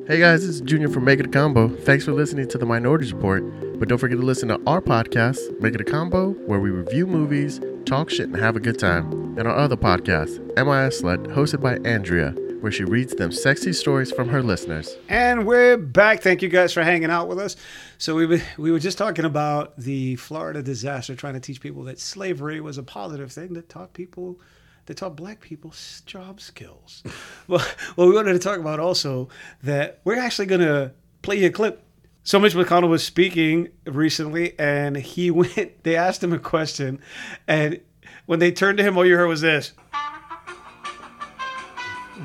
Hey 0.06 0.20
guys, 0.20 0.42
this 0.42 0.56
is 0.56 0.60
Junior 0.60 0.89
from 0.89 1.06
Make 1.06 1.22
It 1.22 1.28
a 1.28 1.30
Combo. 1.30 1.70
Thanks 1.70 2.04
for 2.04 2.12
listening 2.12 2.50
to 2.50 2.58
the 2.58 2.66
Minority 2.66 3.13
Report. 3.13 3.80
But 3.80 3.88
don't 3.88 4.00
forget 4.00 4.20
to 4.20 4.26
listen 4.26 4.50
to 4.50 4.60
our 4.68 4.82
podcast, 4.82 5.38
Make 5.62 5.76
It 5.76 5.80
a 5.80 5.86
Combo, 5.86 6.32
where 6.46 6.60
we 6.60 6.72
review 6.72 7.08
movies, 7.08 7.62
talk 7.86 8.10
shit, 8.10 8.28
and 8.28 8.36
have 8.36 8.58
a 8.58 8.60
good 8.60 8.78
time. 8.78 9.10
And 9.38 9.48
our 9.48 9.56
other 9.56 9.78
podcast, 9.78 10.39
MIS 10.58 11.02
Slut, 11.02 11.28
hosted 11.28 11.62
by 11.62 11.78
Andrea, 11.89 12.32
where 12.60 12.70
she 12.70 12.84
reads 12.84 13.16
them 13.16 13.32
sexy 13.32 13.72
stories 13.72 14.12
from 14.12 14.28
her 14.28 14.44
listeners. 14.44 14.94
And 15.08 15.48
we're 15.48 15.78
back. 15.78 16.22
Thank 16.22 16.42
you 16.42 16.50
guys 16.50 16.74
for 16.74 16.84
hanging 16.84 17.10
out 17.10 17.30
with 17.30 17.39
us. 17.39 17.56
So 17.98 18.13
we 18.13 18.26
were, 18.26 18.42
we 18.58 18.74
were 18.74 18.80
just 18.80 18.98
talking 18.98 19.24
about 19.24 19.78
the 19.78 20.18
Florida 20.18 20.62
disaster, 20.62 21.16
trying 21.16 21.36
to 21.36 21.39
teach 21.39 21.62
people 21.62 21.84
that 21.84 21.98
slavery 21.98 22.60
was 22.60 22.78
a 22.78 22.84
positive 22.84 23.32
thing 23.32 23.54
that 23.54 23.70
taught 23.70 23.94
people, 23.94 24.38
that 24.86 24.98
taught 24.98 25.15
black 25.15 25.39
people 25.39 25.74
job 26.06 26.41
skills. 26.41 27.04
well, 27.48 27.65
well, 27.96 28.08
we 28.08 28.15
wanted 28.15 28.34
to 28.34 28.39
talk 28.39 28.60
about 28.60 28.80
also 28.80 29.30
that 29.62 30.02
we're 30.04 30.19
actually 30.19 30.46
going 30.46 30.62
to 30.62 30.91
play 31.22 31.38
you 31.38 31.48
a 31.48 31.52
clip. 31.52 31.84
So 32.24 32.39
Mitch 32.39 32.54
McConnell 32.54 32.89
was 32.89 33.04
speaking 33.04 33.69
recently, 33.86 34.58
and 34.58 34.96
he 34.96 35.32
went. 35.32 35.84
They 35.84 35.96
asked 35.96 36.24
him 36.24 36.34
a 36.34 36.39
question, 36.39 37.02
and 37.48 37.80
when 38.26 38.39
they 38.39 38.52
turned 38.52 38.78
to 38.78 38.84
him, 38.84 38.98
all 38.98 39.06
you 39.06 39.17
heard 39.17 39.28
was 39.28 39.41
this. 39.41 39.74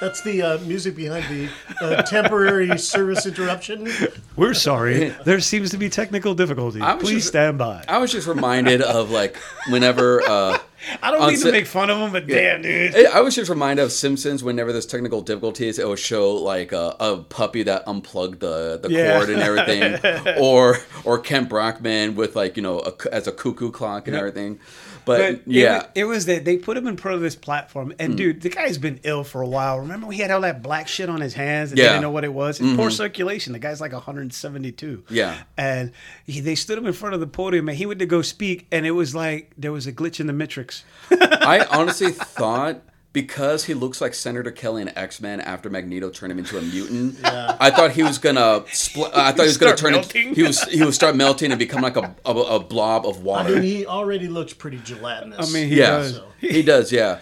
That's 0.00 0.22
the 0.22 0.42
uh, 0.42 0.58
music 0.58 0.96
behind 0.96 1.24
the 1.28 1.48
uh, 1.80 2.02
temporary 2.02 2.76
service 2.92 3.26
interruption. 3.26 3.88
We're 4.36 4.54
sorry. 4.54 5.10
There 5.24 5.40
seems 5.40 5.70
to 5.70 5.78
be 5.78 5.88
technical 5.88 6.34
difficulty. 6.34 6.80
Please 7.00 7.16
just- 7.16 7.28
stand 7.28 7.58
by. 7.58 7.84
I 7.88 7.98
was 7.98 8.12
just 8.12 8.26
reminded 8.26 8.82
of 8.82 9.10
like 9.10 9.36
whenever 9.70 10.20
uh, 10.22 10.58
I 11.02 11.10
don't 11.10 11.22
On 11.22 11.28
mean 11.28 11.36
to 11.36 11.42
se- 11.44 11.50
make 11.52 11.66
fun 11.66 11.88
of 11.90 11.98
him, 11.98 12.12
but 12.12 12.26
damn, 12.26 12.60
dude. 12.60 12.94
I 12.94 13.18
I 13.18 13.20
was 13.20 13.34
just 13.34 13.48
reminded 13.48 13.82
of 13.82 13.92
Simpsons. 13.92 14.44
Whenever 14.44 14.70
there's 14.72 14.84
technical 14.84 15.22
difficulties, 15.22 15.78
it 15.78 15.86
will 15.86 15.96
show 15.96 16.34
like 16.34 16.72
a, 16.72 16.94
a 17.00 17.16
puppy 17.18 17.62
that 17.62 17.84
unplugged 17.86 18.40
the, 18.40 18.78
the 18.82 18.90
Yeah. 18.90 19.16
cord 19.16 19.30
and 19.30 19.40
everything, 19.40 20.36
or 20.38 20.78
or 21.04 21.18
Kent 21.18 21.48
Brockman 21.48 22.16
with 22.16 22.36
like 22.36 22.56
you 22.56 22.62
know 22.62 22.80
a, 22.80 22.92
as 23.14 23.26
a 23.26 23.32
cuckoo 23.32 23.70
clock 23.70 24.06
and 24.08 24.16
everything. 24.16 24.58
But, 25.04 25.44
But 25.44 25.52
yeah, 25.52 25.80
it, 25.94 26.00
it 26.00 26.04
was 26.04 26.26
that 26.26 26.44
they 26.44 26.56
put 26.56 26.76
him 26.76 26.86
in 26.86 26.96
front 26.96 27.16
of 27.16 27.20
this 27.20 27.36
platform, 27.36 27.90
Mm. 27.90 27.96
and 27.98 28.16
dude, 28.16 28.40
the 28.42 28.48
guy's 28.48 28.78
been 28.78 29.00
ill 29.04 29.24
for 29.24 29.42
a 29.42 29.46
while. 29.48 29.78
Remember, 29.80 30.10
he 30.10 30.20
had 30.22 30.30
all 30.30 30.40
that 30.42 30.62
black 30.62 30.88
shit 30.88 31.08
on 31.08 31.20
his 31.20 31.34
hands, 31.34 31.70
and 31.72 31.78
Yeah. 31.78 31.84
they 31.84 31.88
didn't 31.90 32.02
know 32.02 32.10
what 32.10 32.24
it 32.24 32.32
was. 32.32 32.60
And 32.60 32.76
Poor 32.78 32.90
circulation. 32.90 33.52
The 33.52 33.58
guy's 33.58 33.80
like 33.80 33.92
172. 33.92 35.04
Yeah. 35.10 35.36
and 35.56 35.92
he, 36.26 36.40
they 36.40 36.54
stood 36.54 36.78
him 36.78 36.86
in 36.86 36.92
front 36.92 37.14
of 37.14 37.20
the 37.20 37.26
podium, 37.26 37.68
and 37.68 37.76
he 37.78 37.86
went 37.86 37.98
to 38.00 38.06
go 38.06 38.22
speak, 38.22 38.66
and 38.72 38.86
it 38.86 38.92
was 38.92 39.14
like 39.14 39.52
there 39.58 39.72
was 39.72 39.86
a 39.86 39.92
glitch 39.92 40.20
in 40.20 40.26
the 40.26 40.32
matrix. 40.32 40.84
I 41.10 41.66
honestly 41.70 42.12
thought 42.12 42.80
because 43.14 43.64
he 43.64 43.72
looks 43.72 44.02
like 44.02 44.12
Senator 44.12 44.50
Kelly 44.50 44.82
in 44.82 44.88
X 44.98 45.22
Men 45.22 45.40
after 45.40 45.70
Magneto 45.70 46.10
turned 46.10 46.32
him 46.32 46.38
into 46.38 46.58
a 46.58 46.60
mutant. 46.60 47.16
I 47.24 47.70
thought 47.70 47.92
he 47.92 48.02
was 48.02 48.18
gonna. 48.18 48.60
Spl- 48.66 49.10
I 49.14 49.30
thought 49.32 49.42
he 49.44 49.46
was 49.46 49.56
gonna 49.56 49.76
turn. 49.76 49.92
melting. 49.92 50.28
Into, 50.28 50.34
he 50.40 50.46
was. 50.46 50.62
He 50.64 50.84
would 50.84 50.92
start 50.92 51.16
melting 51.16 51.50
and 51.50 51.58
become 51.58 51.80
like 51.80 51.96
a, 51.96 52.14
a, 52.26 52.30
a 52.32 52.60
blob 52.60 53.06
of 53.06 53.22
water. 53.22 53.48
I 53.48 53.52
water. 53.52 53.54
mean, 53.54 53.62
he 53.62 53.86
already 53.86 54.28
looks 54.28 54.52
pretty 54.52 54.78
gelatinous. 54.84 55.48
I 55.48 55.54
mean, 55.54 55.68
he 55.68 55.76
yeah, 55.78 55.86
does. 55.96 56.20
he 56.40 56.62
does. 56.62 56.92
Yeah. 56.92 57.20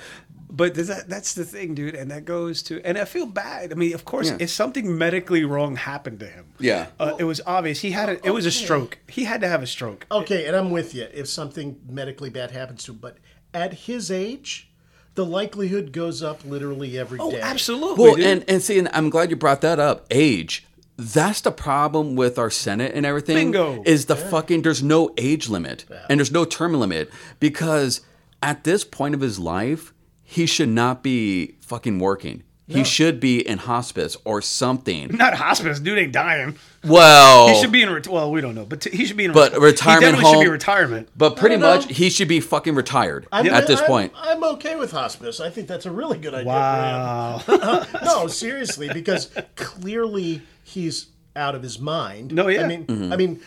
But 0.54 0.74
does 0.74 0.88
that, 0.88 1.08
that's 1.08 1.32
the 1.32 1.46
thing, 1.46 1.74
dude, 1.74 1.94
and 1.94 2.10
that 2.10 2.26
goes 2.26 2.62
to, 2.64 2.82
and 2.84 2.98
I 2.98 3.06
feel 3.06 3.24
bad. 3.24 3.72
I 3.72 3.74
mean, 3.74 3.94
of 3.94 4.04
course, 4.04 4.28
Yeah. 4.28 4.36
if 4.38 4.50
something 4.50 4.98
medically 4.98 5.46
wrong 5.46 5.76
happened 5.76 6.20
to 6.20 6.26
him, 6.26 6.44
Yeah. 6.60 6.88
uh, 7.00 7.14
it 7.18 7.24
was 7.24 7.40
obvious. 7.46 7.80
He 7.80 7.92
had 7.92 8.10
a, 8.10 8.26
it 8.26 8.32
was 8.32 8.44
a 8.44 8.50
stroke. 8.50 8.98
He 9.08 9.24
had 9.24 9.40
to 9.40 9.48
have 9.48 9.62
a 9.62 9.66
stroke. 9.66 10.04
Okay, 10.12 10.44
and 10.44 10.54
I'm 10.54 10.70
with 10.70 10.94
you. 10.94 11.08
If 11.10 11.26
something 11.28 11.80
medically 11.88 12.28
bad 12.28 12.50
happens 12.50 12.84
to 12.84 12.92
him, 12.92 12.98
but 12.98 13.16
at 13.54 13.72
his 13.72 14.10
age, 14.10 14.70
the 15.14 15.24
likelihood 15.24 15.92
goes 15.92 16.22
up 16.22 16.44
literally 16.44 16.98
every 16.98 17.18
oh, 17.18 17.30
day. 17.30 17.40
Oh, 17.40 17.44
absolutely. 17.44 18.04
Well, 18.04 18.20
and 18.20 18.44
and 18.48 18.62
see, 18.62 18.78
and 18.78 18.88
I'm 18.92 19.10
glad 19.10 19.30
you 19.30 19.36
brought 19.36 19.60
that 19.62 19.78
up. 19.78 20.06
Age. 20.10 20.66
That's 20.96 21.40
the 21.40 21.50
problem 21.50 22.16
with 22.16 22.38
our 22.38 22.50
Senate 22.50 22.92
and 22.94 23.04
everything. 23.06 23.50
Bingo. 23.50 23.82
Is 23.84 24.06
the 24.06 24.16
fucking 24.16 24.62
there's 24.62 24.82
no 24.82 25.12
age 25.16 25.48
limit 25.48 25.84
and 26.08 26.20
there's 26.20 26.30
no 26.30 26.44
term 26.44 26.74
limit 26.74 27.10
because 27.40 28.02
at 28.42 28.64
this 28.64 28.84
point 28.84 29.14
of 29.14 29.20
his 29.20 29.38
life, 29.38 29.94
he 30.22 30.46
should 30.46 30.68
not 30.68 31.02
be 31.02 31.56
fucking 31.60 31.98
working. 31.98 32.44
He 32.72 32.84
should 32.84 33.20
be 33.20 33.46
in 33.46 33.58
hospice 33.58 34.16
or 34.24 34.40
something. 34.42 35.08
not 35.16 35.34
hospice, 35.34 35.78
dude 35.80 35.98
ain't 35.98 36.12
dying. 36.12 36.56
Well, 36.84 37.48
He 37.48 37.60
should 37.60 37.70
be 37.72 37.82
in. 37.82 37.90
Ret- 37.92 38.08
well, 38.08 38.30
we 38.32 38.40
don't 38.40 38.54
know, 38.54 38.64
but 38.64 38.80
t- 38.80 38.90
he 38.96 39.04
should 39.04 39.16
be 39.16 39.24
in. 39.26 39.32
But 39.32 39.52
ret- 39.52 39.60
retirement 39.60 40.16
He 40.16 40.22
definitely 40.22 40.32
should 40.32 40.44
be 40.44 40.50
retirement. 40.50 41.08
But 41.16 41.36
pretty 41.36 41.56
No, 41.56 41.68
no, 41.70 41.76
much, 41.76 41.88
no. 41.88 41.94
he 41.94 42.10
should 42.10 42.28
be 42.28 42.40
fucking 42.40 42.74
retired 42.74 43.26
I'm, 43.30 43.46
at 43.46 43.66
this 43.66 43.78
I'm- 43.80 43.86
point. 43.88 44.12
I'm 44.16 44.42
okay 44.54 44.74
with 44.76 44.90
hospice. 44.90 45.38
I 45.40 45.48
think 45.50 45.68
that's 45.68 45.86
a 45.86 45.90
really 45.92 46.18
good 46.18 46.34
idea. 46.34 46.48
Wow. 46.48 47.38
For 47.44 47.52
him. 47.52 47.86
no, 48.04 48.26
seriously, 48.26 48.90
because 48.92 49.30
clearly 49.54 50.42
he's 50.64 51.06
out 51.36 51.54
of 51.54 51.62
his 51.62 51.78
mind. 51.78 52.32
No, 52.34 52.48
yeah. 52.48 52.64
I 52.64 52.66
mean, 52.66 52.84
Mm-hmm. 52.86 53.12
I 53.12 53.16
mean, 53.16 53.40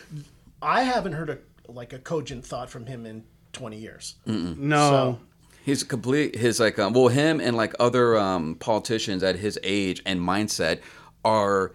I 0.62 0.82
haven't 0.82 1.12
heard 1.12 1.30
a 1.30 1.38
like 1.68 1.92
a 1.92 1.98
cogent 1.98 2.44
thought 2.46 2.70
from 2.70 2.86
him 2.86 3.04
in 3.06 3.24
20 3.52 3.76
years. 3.76 4.14
No. 4.24 5.18
He's 5.66 5.82
complete. 5.82 6.36
His 6.36 6.60
like, 6.60 6.78
um, 6.78 6.92
well, 6.92 7.08
him 7.08 7.40
and 7.40 7.56
like 7.56 7.74
other 7.80 8.16
um, 8.16 8.54
politicians 8.54 9.24
at 9.24 9.34
his 9.34 9.58
age 9.64 10.00
and 10.06 10.20
mindset 10.20 10.78
are 11.24 11.72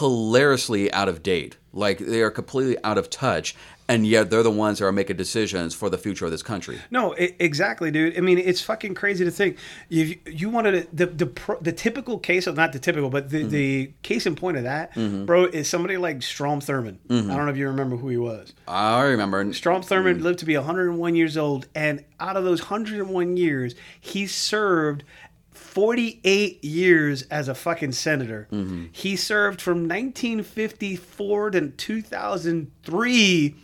hilariously 0.00 0.92
out 0.92 1.08
of 1.08 1.22
date. 1.22 1.56
Like 1.72 1.98
they 1.98 2.20
are 2.22 2.32
completely 2.32 2.82
out 2.82 2.98
of 2.98 3.10
touch, 3.10 3.54
and 3.88 4.06
yet 4.06 4.28
they're 4.28 4.42
the 4.42 4.50
ones 4.50 4.78
that 4.78 4.84
are 4.84 4.92
making 4.92 5.16
decisions 5.16 5.74
for 5.74 5.88
the 5.88 5.96
future 5.96 6.26
of 6.26 6.30
this 6.30 6.42
country. 6.42 6.78
No, 6.90 7.14
i 7.14 7.34
exactly, 7.38 7.90
dude. 7.90 8.18
I 8.18 8.20
mean, 8.20 8.38
it's 8.38 8.60
fucking 8.60 8.94
crazy 8.94 9.24
to 9.24 9.30
think 9.30 9.56
you 9.88 10.18
you 10.26 10.50
wanted 10.50 10.72
to, 10.72 10.88
the 10.94 11.06
the 11.06 11.26
pro, 11.26 11.58
the 11.60 11.72
typical 11.72 12.18
case 12.18 12.46
of 12.46 12.56
not 12.56 12.72
the 12.72 12.78
typical, 12.78 13.08
but 13.08 13.30
the, 13.30 13.40
mm-hmm. 13.40 13.48
the 13.48 13.92
case 14.02 14.26
in 14.26 14.36
point 14.36 14.58
of 14.58 14.64
that, 14.64 14.94
mm-hmm. 14.94 15.24
bro, 15.24 15.46
is 15.46 15.68
somebody 15.68 15.96
like 15.96 16.22
Strom 16.22 16.60
Thurmond. 16.60 16.98
Mm-hmm. 17.08 17.30
I 17.30 17.36
don't 17.36 17.46
know 17.46 17.52
if 17.52 17.56
you 17.56 17.68
remember 17.68 17.96
who 17.96 18.10
he 18.10 18.18
was. 18.18 18.52
I 18.66 19.02
remember. 19.02 19.52
Strom 19.54 19.82
Thurmond 19.82 20.18
mm. 20.18 20.22
lived 20.22 20.40
to 20.40 20.44
be 20.44 20.56
101 20.56 21.14
years 21.14 21.36
old, 21.36 21.66
and 21.74 22.04
out 22.20 22.36
of 22.36 22.44
those 22.44 22.60
101 22.60 23.36
years, 23.36 23.74
he 24.00 24.26
served 24.26 25.04
48 25.50 26.62
years 26.62 27.22
as 27.22 27.48
a 27.48 27.54
fucking 27.54 27.92
senator. 27.92 28.48
He 28.92 29.16
served 29.16 29.60
from 29.60 29.88
1954 29.88 31.50
to 31.52 31.68
2003 31.68 33.54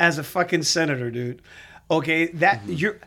as 0.00 0.18
a 0.18 0.24
fucking 0.24 0.64
senator, 0.64 1.10
dude. 1.10 1.42
Okay, 1.90 2.26
that 2.32 2.62
you're 2.66 2.98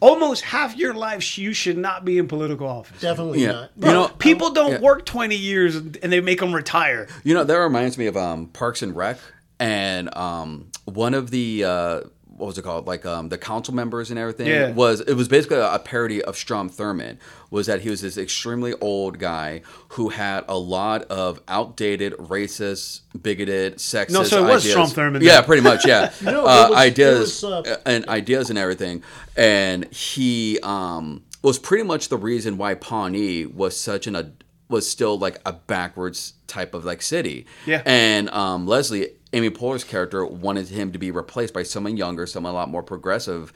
almost 0.00 0.42
half 0.42 0.76
your 0.76 0.94
life 0.94 1.36
you 1.38 1.52
should 1.52 1.76
not 1.78 2.04
be 2.04 2.18
in 2.18 2.26
political 2.28 2.66
office. 2.66 3.00
Definitely 3.00 3.42
Yeah. 3.42 3.52
not. 3.52 3.70
You 3.76 3.92
know, 3.92 4.08
People 4.18 4.50
don't 4.50 4.72
yeah. 4.72 4.80
work 4.80 5.04
20 5.04 5.36
years 5.36 5.76
and 5.76 5.92
they 5.92 6.20
make 6.20 6.40
them 6.40 6.54
retire. 6.54 7.08
You 7.24 7.34
know, 7.34 7.44
that 7.44 7.54
reminds 7.56 7.98
me 7.98 8.06
of 8.06 8.16
um, 8.16 8.46
Parks 8.48 8.82
and 8.82 8.94
Rec, 8.96 9.18
and 9.60 10.14
um, 10.16 10.70
one 10.86 11.14
of 11.14 11.30
the 11.30 11.64
uh, 11.64 12.00
what 12.42 12.48
was 12.48 12.58
it 12.58 12.62
called? 12.62 12.88
Like 12.88 13.06
um, 13.06 13.28
the 13.28 13.38
council 13.38 13.72
members 13.72 14.10
and 14.10 14.18
everything 14.18 14.48
Yeah. 14.48 14.72
was 14.72 15.00
it 15.00 15.14
was 15.14 15.28
basically 15.28 15.58
a, 15.58 15.78
parody 15.78 16.20
of 16.24 16.36
Strom 16.36 16.68
Thurmond. 16.68 17.18
Was 17.50 17.68
that 17.68 17.82
he 17.82 17.88
was 17.90 18.00
this 18.00 18.18
extremely 18.18 18.74
old 18.80 19.20
guy 19.20 19.62
who 19.90 20.08
had 20.08 20.44
a 20.48 20.58
lot 20.58 21.02
of 21.02 21.40
outdated, 21.46 22.14
racist, 22.14 23.02
bigoted, 23.22 23.76
sexist. 23.76 24.10
No, 24.10 24.24
so 24.24 24.44
it 24.44 24.48
was 24.48 24.64
ideas. 24.66 24.90
Strom 24.90 25.12
Thurmond 25.14 25.22
Yeah, 25.22 25.40
pretty 25.42 25.62
much. 25.62 25.86
Yeah, 25.86 26.12
No, 26.22 26.40
uh, 26.40 26.66
was- 26.70 26.78
ideas 26.78 27.42
was, 27.44 27.44
uh, 27.44 27.80
and 27.86 28.08
ideas 28.08 28.50
and 28.50 28.58
everything, 28.58 29.04
and 29.36 29.84
he 29.94 30.58
um, 30.64 31.22
was 31.42 31.60
pretty 31.60 31.84
much 31.84 32.08
the 32.08 32.18
reason 32.18 32.58
why 32.58 32.74
Pawnee 32.74 33.46
was 33.46 33.78
such 33.78 34.08
an 34.08 34.16
a 34.16 34.32
was 34.68 34.88
still 34.88 35.16
like 35.16 35.38
a 35.46 35.52
backwards 35.52 36.32
type 36.48 36.74
of 36.74 36.84
like 36.84 37.02
city. 37.02 37.46
Yeah. 37.66 37.82
And 37.86 38.28
um, 38.30 38.66
Leslie, 38.66 39.10
Amy 39.34 39.48
Poehler's 39.50 39.84
character, 39.84 40.26
wanted 40.26 40.68
him 40.68 40.92
to 40.92 40.98
be 40.98 41.10
replaced 41.10 41.54
by 41.54 41.62
someone 41.62 41.96
younger, 41.96 42.26
someone 42.26 42.52
a 42.52 42.54
lot 42.54 42.68
more 42.68 42.82
progressive, 42.82 43.52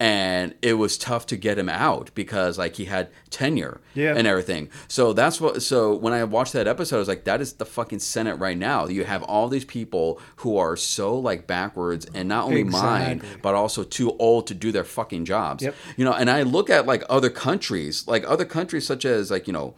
and 0.00 0.54
it 0.62 0.74
was 0.74 0.96
tough 0.98 1.26
to 1.26 1.36
get 1.36 1.58
him 1.58 1.68
out 1.68 2.10
because 2.14 2.58
like 2.58 2.76
he 2.76 2.86
had 2.86 3.10
tenure 3.28 3.80
Yeah. 3.94 4.14
and 4.16 4.26
everything. 4.26 4.70
So 4.88 5.12
that's 5.12 5.40
what. 5.40 5.62
So 5.62 5.94
when 5.94 6.12
I 6.12 6.24
watched 6.24 6.52
that 6.54 6.66
episode, 6.66 6.96
I 6.96 6.98
was 7.00 7.08
like, 7.08 7.24
that 7.24 7.40
is 7.40 7.52
the 7.54 7.64
fucking 7.66 7.98
Senate 8.00 8.36
right 8.36 8.56
now. 8.58 8.86
You 8.88 9.04
have 9.04 9.22
all 9.24 9.48
these 9.48 9.64
people 9.64 10.20
who 10.36 10.56
are 10.56 10.76
so 10.76 11.16
like 11.18 11.46
backwards 11.46 12.06
and 12.14 12.28
not 12.28 12.46
only 12.46 12.62
Exactly. 12.62 13.28
but 13.42 13.54
also 13.54 13.84
too 13.84 14.16
old 14.18 14.46
to 14.48 14.54
do 14.54 14.72
their 14.72 14.84
fucking 14.84 15.26
jobs. 15.26 15.62
Yep. 15.62 15.74
You 15.96 16.04
know, 16.06 16.12
and 16.12 16.30
I 16.30 16.42
look 16.42 16.70
at 16.70 16.86
like 16.86 17.04
other 17.08 17.30
countries, 17.30 18.06
like 18.08 18.24
other 18.26 18.44
countries 18.44 18.86
such 18.86 19.04
as 19.04 19.30
like 19.30 19.46
you 19.46 19.52
know, 19.52 19.74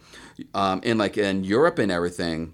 um, 0.55 0.79
in 0.83 0.97
like 0.97 1.17
in 1.17 1.43
Europe 1.43 1.77
and 1.79 1.91
everything. 1.91 2.53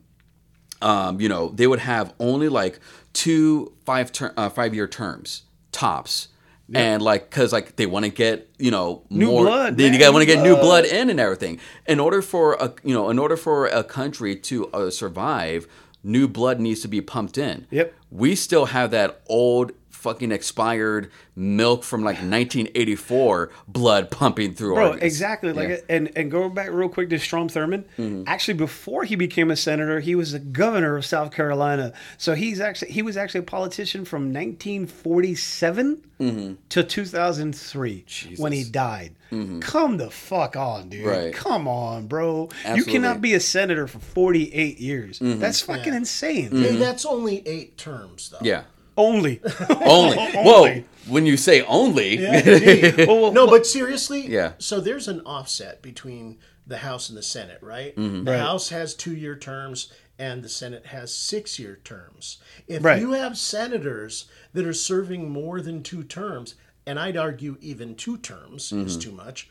Um, 0.81 1.19
you 1.19 1.29
know, 1.29 1.49
they 1.49 1.67
would 1.67 1.79
have 1.79 2.13
only 2.19 2.49
like 2.49 2.79
two 3.13 3.73
five 3.85 4.11
ter- 4.11 4.33
uh, 4.37 4.49
five 4.49 4.73
year 4.73 4.87
terms 4.87 5.43
tops. 5.71 6.29
And 6.71 7.01
like, 7.01 7.31
cause 7.31 7.51
like 7.51 7.77
they 7.77 7.87
want 7.87 8.05
to 8.05 8.11
get 8.11 8.47
you 8.59 8.69
know 8.69 9.01
New 9.09 9.25
more. 9.25 9.43
blood, 9.43 9.75
they 9.75 9.89
man, 9.89 10.13
want 10.13 10.21
to 10.21 10.27
get 10.27 10.43
new 10.43 10.53
blood. 10.53 10.83
blood 10.83 10.85
in 10.85 11.09
and 11.09 11.19
everything. 11.19 11.59
In 11.87 11.99
order 11.99 12.21
for 12.21 12.53
a 12.53 12.71
you 12.83 12.93
know, 12.93 13.09
in 13.09 13.17
order 13.17 13.35
for 13.35 13.65
a 13.65 13.83
country 13.83 14.35
to 14.35 14.67
uh, 14.67 14.91
survive, 14.91 15.67
new 16.03 16.27
blood 16.27 16.59
needs 16.59 16.81
to 16.81 16.87
be 16.87 17.01
pumped 17.01 17.39
in. 17.39 17.65
Yep. 17.71 17.93
We 18.11 18.35
still 18.35 18.65
have 18.67 18.91
that 18.91 19.21
old 19.27 19.71
fucking 19.99 20.31
expired 20.31 21.11
milk 21.35 21.83
from 21.83 22.01
like 22.01 22.15
1984 22.15 23.51
blood 23.67 24.09
pumping 24.09 24.53
through 24.53 24.75
Bro, 24.75 24.91
our 24.91 24.97
exactly. 24.99 25.51
Like, 25.51 25.69
Yeah. 25.69 25.77
and 25.89 26.11
and 26.15 26.31
going 26.31 26.53
back 26.53 26.69
real 26.71 26.87
quick 26.87 27.09
to 27.09 27.19
Strom 27.19 27.49
Thurmond. 27.49 27.83
Mm-hmm. 27.97 28.23
Actually, 28.25 28.53
before 28.53 29.03
he 29.03 29.15
became 29.15 29.51
a 29.51 29.57
senator, 29.57 29.99
he 29.99 30.15
was 30.15 30.31
the 30.31 30.39
governor 30.39 30.95
of 30.95 31.05
South 31.05 31.31
Carolina. 31.31 31.91
So 32.17 32.33
he's 32.33 32.61
actually 32.61 32.91
he 32.91 33.01
was 33.01 33.17
actually 33.17 33.41
a 33.41 33.43
politician 33.43 34.05
from 34.05 34.33
1947 34.33 36.01
mm-hmm. 36.19 36.53
to 36.69 36.83
2003 36.83 38.05
when 38.37 38.51
he 38.53 38.63
died. 38.63 39.15
Mm-hmm. 39.31 39.59
Come 39.59 39.97
the 39.97 40.09
fuck 40.09 40.55
on, 40.55 40.89
dude. 40.89 41.05
Right. 41.05 41.33
Come 41.33 41.67
on, 41.67 42.07
bro. 42.07 42.49
You 42.73 42.85
cannot 42.85 43.19
be 43.21 43.33
a 43.33 43.39
senator 43.39 43.85
for 43.85 43.99
48 43.99 44.79
years. 44.79 45.19
That's 45.21 45.61
fucking 45.61 45.93
insane. 45.93 46.51
Hey, 46.51 46.77
that's 46.77 47.05
only 47.05 47.45
eight 47.45 47.77
terms, 47.77 48.29
though. 48.29 48.39
Yeah. 48.41 48.63
Only. 48.99 49.41
Only. 49.69 50.17
Whoa. 50.35 50.83
When 51.07 51.25
you 51.25 51.37
say 51.37 51.63
only, 51.63 52.19
Well, 53.07 53.21
well, 53.21 53.31
No, 53.31 53.47
but 53.47 53.65
seriously, 53.65 54.27
Yeah. 54.27 54.51
So 54.59 54.79
there's 54.79 55.07
an 55.07 55.21
offset 55.21 55.81
between 55.81 56.37
the 56.67 56.77
House 56.77 57.09
and 57.09 57.17
the 57.17 57.23
Senate, 57.23 57.57
right? 57.63 57.95
Mm-hmm. 57.95 58.25
The 58.25 58.31
Right. 58.33 58.39
House 58.39 58.69
has 58.69 58.93
two-year 58.93 59.35
terms, 59.37 59.91
and 60.19 60.43
the 60.43 60.49
Senate 60.49 60.85
has 60.87 61.11
six-year 61.11 61.79
terms. 61.83 62.37
If 62.67 62.83
Right. 62.83 63.01
you 63.01 63.13
have 63.13 63.39
senators 63.39 64.25
that 64.53 64.67
are 64.67 64.73
serving 64.73 65.31
more 65.31 65.61
than 65.61 65.81
two 65.81 66.03
terms, 66.03 66.53
and 66.85 66.99
I'd 66.99 67.17
argue 67.17 67.57
even 67.59 67.95
two 67.95 68.17
terms 68.17 68.71
is 68.71 68.91
Mm-hmm. 68.97 68.99
too 68.99 69.11
much, 69.11 69.49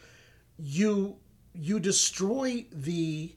you 0.58 1.16
you 1.54 1.80
destroy 1.80 2.66
the 2.70 3.34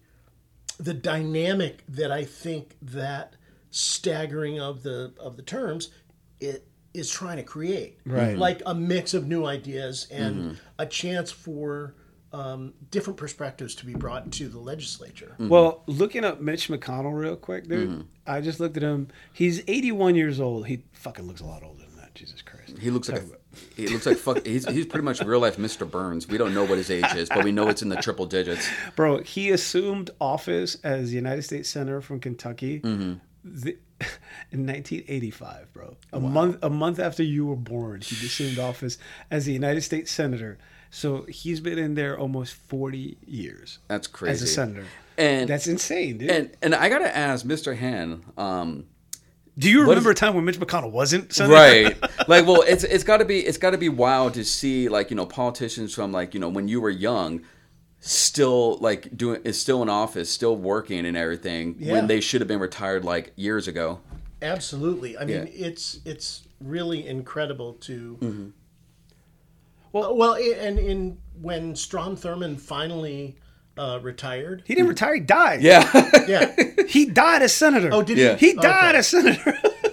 the 0.79 0.93
dynamic 0.93 1.83
that 1.87 2.11
I 2.11 2.23
think 2.25 2.75
that 2.81 3.33
staggering 3.71 4.59
of 4.59 4.83
the 4.83 5.13
of 5.19 5.37
the 5.37 5.41
terms 5.43 5.89
it 6.41 6.67
is 6.93 7.09
trying 7.09 7.37
to 7.37 7.43
create. 7.43 7.99
Right. 8.05 8.37
Like 8.37 8.61
a 8.65 8.75
mix 8.75 9.13
of 9.13 9.25
new 9.27 9.45
ideas 9.45 10.07
and 10.11 10.59
a 10.77 10.85
chance 10.85 11.31
for 11.31 11.95
um, 12.33 12.73
different 12.91 13.17
perspectives 13.17 13.75
to 13.75 13.85
be 13.85 13.93
brought 13.93 14.31
to 14.33 14.47
the 14.49 14.59
legislature. 14.59 15.35
Well, 15.39 15.83
looking 15.87 16.23
up 16.25 16.41
Mitch 16.41 16.67
McConnell 16.69 17.17
real 17.17 17.35
quick, 17.35 17.67
dude. 17.67 17.89
Mm-hmm. 17.89 18.01
I 18.27 18.41
just 18.41 18.59
looked 18.59 18.77
at 18.77 18.83
him. 18.83 19.07
He's 19.33 19.61
81 19.67 20.15
years 20.15 20.39
old. 20.39 20.67
He 20.67 20.83
fucking 20.93 21.25
looks 21.27 21.41
a 21.41 21.45
lot 21.45 21.63
older 21.63 21.83
than 21.83 21.97
that. 21.97 22.13
Jesus 22.15 22.41
Christ. 22.41 22.77
He 22.77 22.89
looks 22.89 23.09
like 23.09 23.21
a, 23.21 23.25
he 23.75 23.87
looks 23.87 24.05
like 24.05 24.17
fuck. 24.17 24.45
He's 24.45 24.65
he's 24.67 24.85
pretty 24.85 25.03
much 25.05 25.21
real 25.21 25.39
life 25.39 25.57
Mr. 25.57 25.89
Burns. 25.89 26.27
We 26.27 26.37
don't 26.37 26.53
know 26.53 26.63
what 26.65 26.77
his 26.77 26.89
age 26.91 27.13
is, 27.15 27.29
but 27.29 27.43
we 27.43 27.51
know 27.51 27.67
it's 27.69 27.81
in 27.81 27.89
the 27.89 27.95
triple 27.97 28.25
digits. 28.25 28.67
Bro, 28.95 29.23
he 29.23 29.49
assumed 29.51 30.09
office 30.21 30.75
as 30.83 31.13
United 31.13 31.41
States 31.43 31.69
Senator 31.69 32.01
from 32.01 32.19
Kentucky 32.19 32.79
Mm-hmm. 32.81 33.13
the, 33.43 33.77
in 34.51 34.65
1985, 34.67 35.73
bro. 35.73 35.95
A 36.13 36.19
month 36.19 36.57
a 36.61 36.69
month 36.69 36.99
after 36.99 37.23
you 37.23 37.45
were 37.45 37.55
born, 37.55 38.01
he 38.01 38.25
assumed 38.25 38.59
office 38.59 38.97
as 39.29 39.45
the 39.45 39.53
United 39.53 39.81
States 39.81 40.11
Senator. 40.11 40.57
So 40.89 41.23
he's 41.23 41.61
been 41.61 41.77
in 41.77 41.95
there 41.95 42.19
almost 42.19 42.53
40 42.53 43.17
years 43.25 43.79
That's 43.87 44.07
crazy. 44.07 44.33
as 44.33 44.41
a 44.41 44.47
senator. 44.47 44.85
And 45.17 45.47
That's 45.49 45.67
insane, 45.67 46.17
dude. 46.17 46.29
and 46.29 46.51
and 46.61 46.75
I 46.75 46.89
gotta 46.89 47.15
ask 47.15 47.45
Mr. 47.45 47.77
Han. 47.77 48.23
Um, 48.37 48.85
Do 49.57 49.69
you 49.69 49.81
remember 49.81 50.11
is- 50.11 50.17
a 50.17 50.19
time 50.19 50.33
when 50.35 50.43
Mitch 50.45 50.59
McConnell 50.59 50.91
wasn't 50.91 51.31
senator? 51.33 51.53
right 51.53 52.01
like 52.27 52.45
well 52.45 52.61
it's 52.67 52.83
it's 52.83 53.03
got 53.05 53.17
to 53.17 53.25
be 53.25 53.39
it's 53.39 53.57
got 53.57 53.71
to 53.71 53.77
be 53.77 53.89
wild 53.89 54.33
to 54.33 54.43
see 54.43 54.89
like 54.89 55.09
you 55.11 55.15
know 55.15 55.25
politicians 55.25 55.93
from 55.93 56.11
like 56.11 56.33
you 56.33 56.39
know 56.39 56.49
when 56.49 56.67
you 56.67 56.81
were 56.81 56.89
young 56.89 57.41
still 58.03 58.77
like 58.79 59.15
doing 59.15 59.39
is 59.43 59.61
still 59.61 59.81
in 59.83 59.87
office 59.89 60.29
still 60.29 60.55
working 60.57 61.05
and 61.05 61.15
everything 61.15 61.75
Yeah. 61.79 61.93
when 61.93 62.07
they 62.07 62.19
should 62.19 62.41
have 62.41 62.47
been 62.47 62.59
retired 62.59 63.05
like 63.05 63.31
years 63.35 63.67
ago 63.67 63.99
Absolutely. 64.43 65.15
I 65.19 65.25
mean, 65.25 65.47
Yeah. 65.53 65.67
it's 65.67 65.99
it's 66.03 66.41
really 66.59 67.07
incredible 67.07 67.73
to. 67.81 68.17
Mm-hmm. 68.19 68.47
Well, 69.93 70.15
well, 70.17 70.33
and 70.35 70.79
in 70.79 71.17
when 71.39 71.75
Strom 71.75 72.15
Thurmond 72.17 72.59
finally 72.59 73.35
uh, 73.77 73.99
retired, 74.01 74.63
He 74.65 74.73
didn't 74.73 74.89
retire. 74.89 75.13
He 75.13 75.19
died. 75.21 75.61
yeah 75.61 75.87
yeah. 76.27 76.55
He 76.87 77.05
died 77.05 77.43
as 77.43 77.53
senator. 77.53 77.89
Oh, 77.91 78.01
did 78.01 78.17
Yeah. 78.17 78.35
he? 78.35 78.47
He 78.47 78.53
died 78.55 78.89
Okay. 78.95 78.97
as 78.97 79.07
senator. 79.07 79.53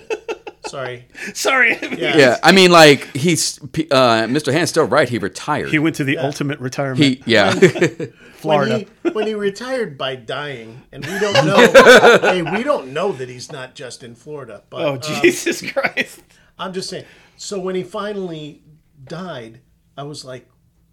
Sorry. 0.68 1.06
Sorry. 1.34 1.76
Yeah. 1.82 2.16
yeah 2.16 2.36
i 2.42 2.52
mean 2.52 2.70
like 2.70 3.14
he's 3.16 3.58
uh 3.60 4.26
mr 4.26 4.52
han's 4.52 4.70
still 4.70 4.84
right 4.84 5.08
he 5.08 5.18
retired 5.18 5.70
He 5.70 5.78
went 5.78 5.96
to 5.96 6.04
the 6.04 6.18
ultimate 6.18 6.60
retirement. 6.60 7.02
he 7.02 7.22
yeah 7.26 7.52
Florida. 8.38 8.72
When 8.74 8.86
he, 9.02 9.10
when 9.10 9.26
he 9.26 9.34
retired 9.34 9.98
by 9.98 10.14
dying, 10.14 10.82
and 10.92 11.04
we 11.04 11.18
don't 11.18 11.44
know. 11.46 12.20
hey, 12.20 12.42
we 12.42 12.62
don't 12.62 12.92
know 12.92 13.10
that 13.10 13.28
he's 13.28 13.50
not 13.50 13.74
just 13.74 14.04
in 14.04 14.14
Florida. 14.14 14.62
But 14.70 14.80
oh, 14.82 14.92
um, 14.94 15.00
Jesus 15.00 15.60
Christ. 15.72 16.20
I'm 16.56 16.72
just 16.72 16.88
saying. 16.88 17.04
So 17.36 17.58
when 17.58 17.74
he 17.74 17.82
finally 17.82 18.62
died, 19.04 19.60
I 19.96 20.04
was 20.04 20.24
like, 20.24 20.48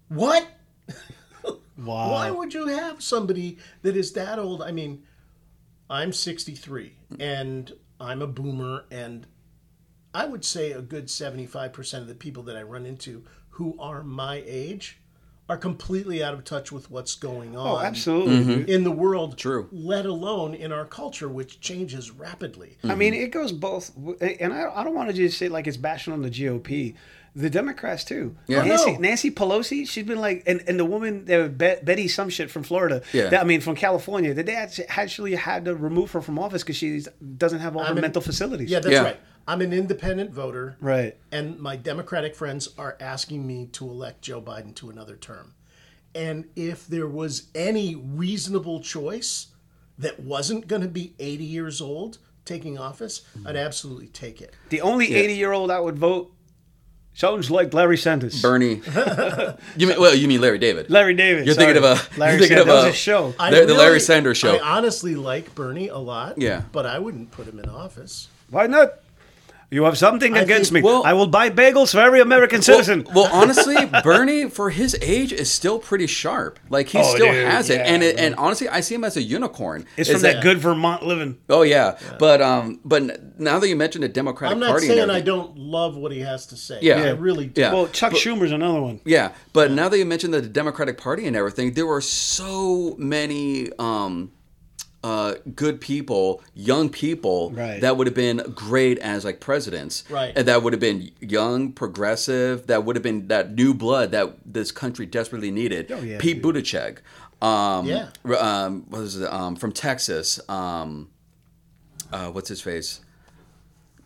"What? 0.08 0.44
Wow. 1.78 2.10
Why 2.10 2.30
would 2.30 2.52
you 2.54 2.66
have 2.68 3.02
somebody 3.02 3.58
that 3.82 3.96
is 3.96 4.12
that 4.14 4.38
old? 4.40 4.62
I 4.62 4.72
mean, 4.72 5.04
I'm 5.90 6.12
63 6.12 6.92
and 7.20 7.70
I'm 8.00 8.22
a 8.22 8.26
boomer, 8.26 8.86
and 8.90 9.26
I 10.22 10.24
would 10.24 10.44
say 10.44 10.72
a 10.72 10.80
good 10.82 11.06
75% 11.06 11.98
of 11.98 12.08
the 12.08 12.14
people 12.14 12.42
that 12.44 12.56
I 12.56 12.62
run 12.62 12.86
into 12.86 13.22
who 13.50 13.76
are 13.78 14.02
my 14.02 14.42
age 14.46 14.98
are 15.48 15.56
completely 15.56 16.24
out 16.24 16.34
of 16.34 16.42
touch 16.44 16.72
with 16.72 16.90
what's 16.90 17.14
going 17.14 17.56
on 17.56 17.68
Oh, 17.68 17.78
absolutely. 17.78 18.44
dude. 18.44 18.70
in 18.70 18.82
the 18.82 18.90
world, 18.90 19.38
True. 19.38 19.68
let 19.70 20.04
alone 20.04 20.54
in 20.54 20.72
our 20.72 20.84
culture, 20.84 21.28
which 21.28 21.60
changes 21.60 22.10
rapidly. 22.10 22.76
I 22.82 22.94
mean, 22.96 23.14
it 23.14 23.30
goes 23.30 23.52
both, 23.52 23.92
and 24.20 24.52
I, 24.52 24.62
I 24.74 24.82
don't 24.84 24.94
want 24.94 25.08
to 25.10 25.14
just 25.14 25.38
say 25.38 25.48
like 25.48 25.66
it's 25.68 25.76
bashing 25.76 26.12
on 26.12 26.22
the 26.22 26.30
GOP. 26.30 26.94
The 27.36 27.50
Democrats 27.50 28.02
too. 28.02 28.34
Yeah. 28.46 28.62
Nancy, 28.64 28.92
no. 28.94 28.98
Nancy 28.98 29.30
Pelosi, 29.30 29.86
she's 29.86 30.06
been 30.06 30.18
like, 30.18 30.42
and, 30.46 30.62
and 30.66 30.80
the 30.80 30.86
woman, 30.86 31.30
uh, 31.30 31.48
Betty 31.48 32.08
some 32.08 32.30
shit 32.30 32.50
from 32.50 32.62
Florida. 32.62 33.02
Yeah. 33.12 33.28
that- 33.28 33.42
I 33.42 33.44
mean, 33.44 33.60
from 33.60 33.76
California. 33.76 34.32
That 34.32 34.46
they 34.46 34.56
actually- 34.56 34.88
actually 34.88 35.34
had 35.34 35.66
to 35.66 35.74
remove 35.76 36.10
her 36.12 36.22
from 36.22 36.38
office 36.38 36.62
because 36.62 36.76
she 36.76 37.02
doesn't 37.36 37.60
have 37.60 37.76
all 37.76 37.84
her 37.84 37.90
I'm 37.90 37.98
an- 37.98 38.02
mental 38.08 38.22
facilities. 38.22 38.70
Yeah, 38.70 38.80
that's 38.80 38.92
Yeah. 38.92 39.02
right. 39.02 39.20
I'm 39.48 39.60
an 39.60 39.72
independent 39.72 40.32
voter. 40.32 40.76
Right. 40.80 41.16
And 41.30 41.58
my 41.60 41.76
Democratic 41.76 42.34
friends 42.34 42.68
are 42.76 42.96
asking 43.00 43.46
me 43.46 43.66
to 43.72 43.84
elect 43.88 44.22
Joe 44.22 44.40
Biden 44.42 44.74
to 44.76 44.90
another 44.90 45.16
term. 45.16 45.54
And 46.14 46.46
if 46.56 46.86
there 46.86 47.06
was 47.06 47.48
any 47.54 47.94
reasonable 47.94 48.80
choice 48.80 49.48
that 49.98 50.18
wasn't 50.20 50.66
going 50.66 50.82
to 50.82 50.88
be 50.88 51.14
80 51.18 51.44
years 51.44 51.80
old 51.80 52.18
taking 52.44 52.78
office, 52.78 53.22
mm-hmm. 53.36 53.46
I'd 53.48 53.56
absolutely 53.56 54.08
take 54.08 54.40
it. 54.40 54.54
The 54.70 54.80
only 54.80 55.14
80 55.14 55.34
year 55.34 55.52
old 55.52 55.70
I 55.70 55.78
would 55.78 55.98
vote 55.98 56.32
sounds 57.12 57.50
like 57.50 57.72
Larry 57.72 57.96
Sanders. 57.96 58.42
bernie 58.42 58.82
you 59.76 59.86
mean 59.86 59.98
well 59.98 60.14
you 60.14 60.28
mean 60.28 60.38
larry 60.42 60.58
david 60.58 60.90
Larry 60.90 61.14
David. 61.14 61.46
You're 61.46 61.54
sorry. 61.54 61.72
thinking 61.72 61.84
of 61.90 61.98
a- 61.98 62.18
Larry 62.20 62.32
you're 62.32 62.40
thinking 62.40 62.56
Sanders. 62.58 62.74
of 62.78 62.84
a- 62.84 62.90
a 62.90 62.92
show. 62.92 63.34
I 63.38 63.50
The- 63.50 63.66
the 63.66 63.74
Larry 63.74 64.00
Sanders 64.00 64.36
show. 64.36 64.56
I 64.56 64.76
honestly 64.76 65.14
like 65.14 65.54
Bernie 65.54 65.88
a 65.88 65.96
lot. 65.98 66.38
Yeah. 66.38 66.62
But 66.72 66.84
I 66.86 66.98
wouldn't 66.98 67.30
put 67.30 67.46
him 67.46 67.58
in 67.58 67.68
office. 67.70 68.28
Why 68.50 68.66
not? 68.66 69.00
You 69.68 69.82
have 69.82 69.98
something 69.98 70.36
I 70.36 70.42
against 70.42 70.70
think- 70.72 70.84
me. 70.84 70.88
well- 70.88 71.02
I 71.04 71.12
will 71.12 71.26
buy 71.26 71.50
bagels 71.50 71.90
for 71.92 71.98
every 72.00 72.20
American 72.20 72.62
citizen. 72.62 73.04
Well, 73.12 73.24
well, 73.24 73.30
honestly, 73.42 73.76
Bernie, 74.04 74.48
for 74.48 74.70
his 74.70 74.96
age, 75.02 75.32
is 75.32 75.50
still 75.50 75.80
pretty 75.80 76.06
sharp. 76.06 76.60
Like 76.70 76.88
he 76.88 76.98
Oh, 76.98 77.02
still 77.02 77.26
dude, 77.32 77.44
has 77.46 77.68
it, 77.68 77.78
yeah, 77.78 77.82
and 77.92 78.02
it, 78.02 78.16
and 78.16 78.36
honestly, 78.36 78.68
I 78.68 78.80
see 78.80 78.94
him 78.94 79.02
as 79.02 79.16
a 79.16 79.22
unicorn. 79.22 79.84
it's 79.96 80.08
Is 80.08 80.14
from 80.14 80.22
that 80.22 80.40
good 80.42 80.58
Vermont 80.58 81.04
living. 81.04 81.38
Oh 81.48 81.62
yeah. 81.62 81.98
but 82.20 82.40
um, 82.40 82.78
but 82.84 83.38
now 83.40 83.58
that 83.58 83.68
you 83.68 83.74
mentioned 83.76 84.04
the 84.04 84.08
Democratic 84.08 84.54
I'm 84.54 84.60
not 84.60 84.70
Party, 84.70 84.86
and 84.86 84.94
saying 84.98 85.10
I 85.10 85.20
don't 85.20 85.58
love 85.58 85.96
what 85.96 86.12
he 86.12 86.20
has 86.20 86.46
to 86.46 86.56
say. 86.56 86.78
Yeah. 86.80 87.02
I 87.02 87.10
really 87.10 87.46
do. 87.46 87.60
Yeah. 87.60 87.72
Well, 87.72 87.88
Chuck 87.88 88.12
Schumer's 88.12 88.52
another 88.52 88.80
one. 88.80 89.00
Yeah, 89.04 89.32
but 89.52 89.72
now 89.72 89.88
that 89.88 89.98
you 89.98 90.06
mentioned 90.06 90.32
the 90.32 90.42
Democratic 90.42 90.96
Party 90.96 91.26
and 91.26 91.34
everything, 91.34 91.72
there 91.74 91.86
were 91.86 92.00
so 92.00 92.94
many 92.98 93.70
um, 93.80 94.30
uh, 95.06 95.34
good 95.54 95.80
people, 95.80 96.42
young 96.54 96.88
people 96.88 97.50
Right. 97.52 97.80
that 97.80 97.96
would 97.96 98.06
have 98.08 98.14
been 98.16 98.38
great 98.54 98.98
as 98.98 99.24
like 99.24 99.38
presidents. 99.40 100.02
Right. 100.10 100.32
And 100.36 100.48
that 100.48 100.62
would 100.62 100.72
have 100.72 100.80
been 100.80 101.10
young, 101.20 101.72
progressive. 101.72 102.66
That 102.66 102.84
would 102.84 102.96
have 102.96 103.02
been 103.04 103.28
that 103.28 103.54
new 103.54 103.72
blood 103.74 104.10
that 104.12 104.34
this 104.44 104.72
country 104.72 105.06
desperately 105.06 105.50
needed. 105.52 105.92
Oh, 105.92 106.00
yeah, 106.00 106.18
Pete 106.18 106.42
Buttigieg. 106.42 106.98
Um, 107.40 107.86
Yeah. 107.86 108.08
Um, 108.38 108.84
what 108.88 109.00
was 109.02 109.20
it? 109.20 109.32
Um, 109.32 109.54
from 109.54 109.70
Texas. 109.72 110.40
Um, 110.48 111.08
uh, 112.12 112.30
what's 112.30 112.48
his 112.48 112.60
face? 112.60 113.00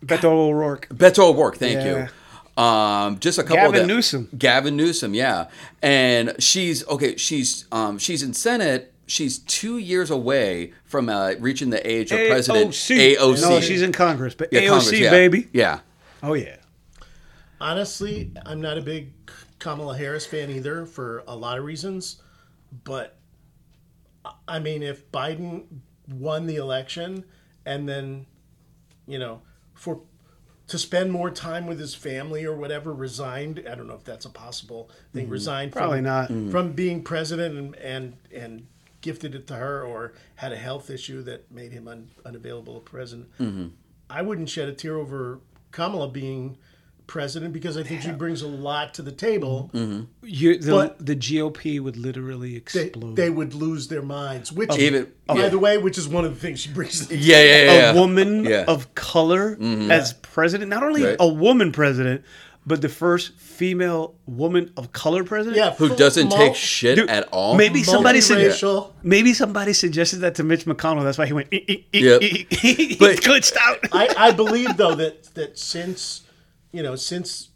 Beto 0.05 0.25
O'Rourke. 0.25 0.87
Beto 0.89 1.29
O'Rourke, 1.29 1.57
thank 1.57 1.79
Yeah. 1.79 2.09
you. 2.57 2.61
Um, 2.63 3.17
just 3.19 3.37
a 3.39 3.43
couple. 3.43 3.65
Of 3.65 3.73
Gavin 3.73 3.87
Newsom. 3.87 4.29
Gavin 4.37 4.75
Newsom, 4.75 5.13
yeah, 5.13 5.47
and 5.81 6.35
she's 6.39 6.85
okay. 6.87 7.15
She's 7.15 7.65
um, 7.71 7.97
she's 7.97 8.21
in 8.23 8.33
Senate. 8.33 8.90
She's 9.11 9.39
two 9.39 9.77
years 9.77 10.09
away 10.09 10.71
from 10.85 11.09
uh, 11.09 11.33
reaching 11.39 11.69
the 11.69 11.85
age 11.85 12.13
of 12.13 12.17
president. 12.29 12.71
AOC. 12.71 13.41
No, 13.41 13.59
she's 13.59 13.81
in 13.81 13.91
Congress, 13.91 14.33
but 14.35 14.53
Yeah, 14.53 14.61
AOC, 14.61 14.69
Congress, 14.69 14.99
yeah. 14.99 15.09
baby. 15.09 15.49
Yeah, 15.51 15.79
Oh, 16.23 16.33
yeah. 16.33 16.55
Honestly, 17.59 18.31
I'm 18.45 18.61
not 18.61 18.77
a 18.77 18.81
big 18.81 19.11
Kamala 19.59 19.97
Harris 19.97 20.25
fan 20.25 20.49
either 20.49 20.85
for 20.85 21.23
a 21.27 21.35
lot 21.35 21.57
of 21.57 21.65
reasons. 21.65 22.21
But 22.85 23.17
I 24.47 24.59
mean, 24.59 24.81
if 24.81 25.11
Biden 25.11 25.65
won 26.07 26.47
the 26.47 26.55
election 26.55 27.25
and 27.65 27.89
then, 27.89 28.25
you 29.07 29.19
know, 29.19 29.41
for 29.73 30.01
to 30.67 30.77
spend 30.77 31.11
more 31.11 31.29
time 31.29 31.67
with 31.67 31.79
his 31.81 31.93
family 31.93 32.45
or 32.45 32.55
whatever, 32.55 32.93
resigned. 32.93 33.65
I 33.69 33.75
don't 33.75 33.87
know 33.87 33.95
if 33.95 34.05
that's 34.05 34.23
a 34.23 34.29
possible 34.29 34.89
thing. 35.13 35.27
Resigned, 35.27 35.73
Probably 35.73 35.97
from, 35.97 36.05
not. 36.05 36.27
from 36.51 36.71
being 36.71 37.03
president 37.03 37.57
and, 37.57 37.75
and 37.75 38.17
and 38.33 38.67
gifted 39.01 39.35
it 39.35 39.47
to 39.47 39.55
her, 39.55 39.83
or 39.83 40.13
had 40.35 40.51
a 40.51 40.57
health 40.57 40.89
issue 40.89 41.21
that 41.23 41.51
made 41.51 41.71
him 41.71 41.87
un, 41.87 42.09
unavailable 42.25 42.77
as 42.77 42.83
president. 42.83 43.29
Mm-hmm. 43.39 43.67
I 44.09 44.21
wouldn't 44.21 44.49
shed 44.49 44.69
a 44.69 44.73
tear 44.73 44.97
over 44.97 45.39
Kamala 45.71 46.09
being 46.09 46.57
president 47.07 47.51
because 47.51 47.75
I 47.75 47.83
think 47.83 48.01
she 48.01 48.11
brings 48.11 48.41
a 48.41 48.47
lot 48.47 48.93
to 48.93 49.01
the 49.01 49.11
table. 49.11 49.69
Mm-hmm. 49.73 50.03
You, 50.23 50.57
the, 50.57 50.71
But- 50.71 51.05
the 51.05 51.15
GOP 51.15 51.79
would 51.81 51.97
literally 51.97 52.55
explode. 52.55 53.15
they 53.17 53.29
would 53.29 53.53
lose 53.53 53.89
their 53.89 54.01
minds. 54.01 54.51
Which, 54.51 54.77
Even- 54.77 55.11
by 55.25 55.35
yeah. 55.35 55.49
the 55.49 55.59
way, 55.59 55.77
which 55.77 55.97
is 55.97 56.07
one 56.07 56.23
of 56.23 56.33
the 56.33 56.39
things 56.39 56.61
she 56.61 56.71
brings. 56.71 57.07
To 57.07 57.17
yeah, 57.17 57.41
yeah, 57.43 57.43
yeah. 57.43 57.71
a 57.71 57.75
yeah. 57.75 57.93
woman 57.93 58.45
Yeah. 58.45 58.63
of 58.67 58.95
color 58.95 59.57
mm-hmm. 59.57 59.91
as 59.91 60.13
president. 60.13 60.69
Not 60.69 60.83
only 60.83 61.03
Right. 61.03 61.17
a 61.19 61.27
woman 61.27 61.73
president, 61.73 62.23
but 62.65 62.81
the 62.81 62.89
first 62.89 63.33
female 63.39 64.15
woman 64.27 64.71
of 64.77 64.91
color 64.91 65.23
president. 65.23 65.57
Yeah, 65.57 65.73
Who 65.73 65.95
doesn't 65.95 66.29
mul- 66.29 66.37
take 66.37 66.55
shit 66.55 66.95
Dude, 66.97 67.09
at 67.09 67.27
all? 67.31 67.55
Maybe 67.55 67.81
somebody 67.83 68.21
said 68.21 68.37
multiracial. 68.37 68.91
maybe 69.03 69.33
somebody 69.33 69.73
suggested 69.73 70.17
that 70.17 70.35
to 70.35 70.43
Mitch 70.43 70.65
McConnell. 70.65 71.03
That's 71.03 71.17
why 71.17 71.25
he 71.25 71.33
went. 71.33 71.47
"Eh, 71.51 71.59
eh, 71.67 71.75
eh, 71.93 71.99
Yep. 71.99 72.21
eh, 72.21 72.25
eh." 72.51 72.55
He 72.55 72.95
But- 72.99 73.15
glitched 73.21 73.55
out. 73.59 73.79
I, 73.91 74.13
I 74.17 74.31
believe 74.43 74.77
though 74.77 74.95
that 74.95 75.33
that 75.35 75.57
since 75.57 76.21
you 76.71 76.83
know 76.83 76.95
since 76.95 77.49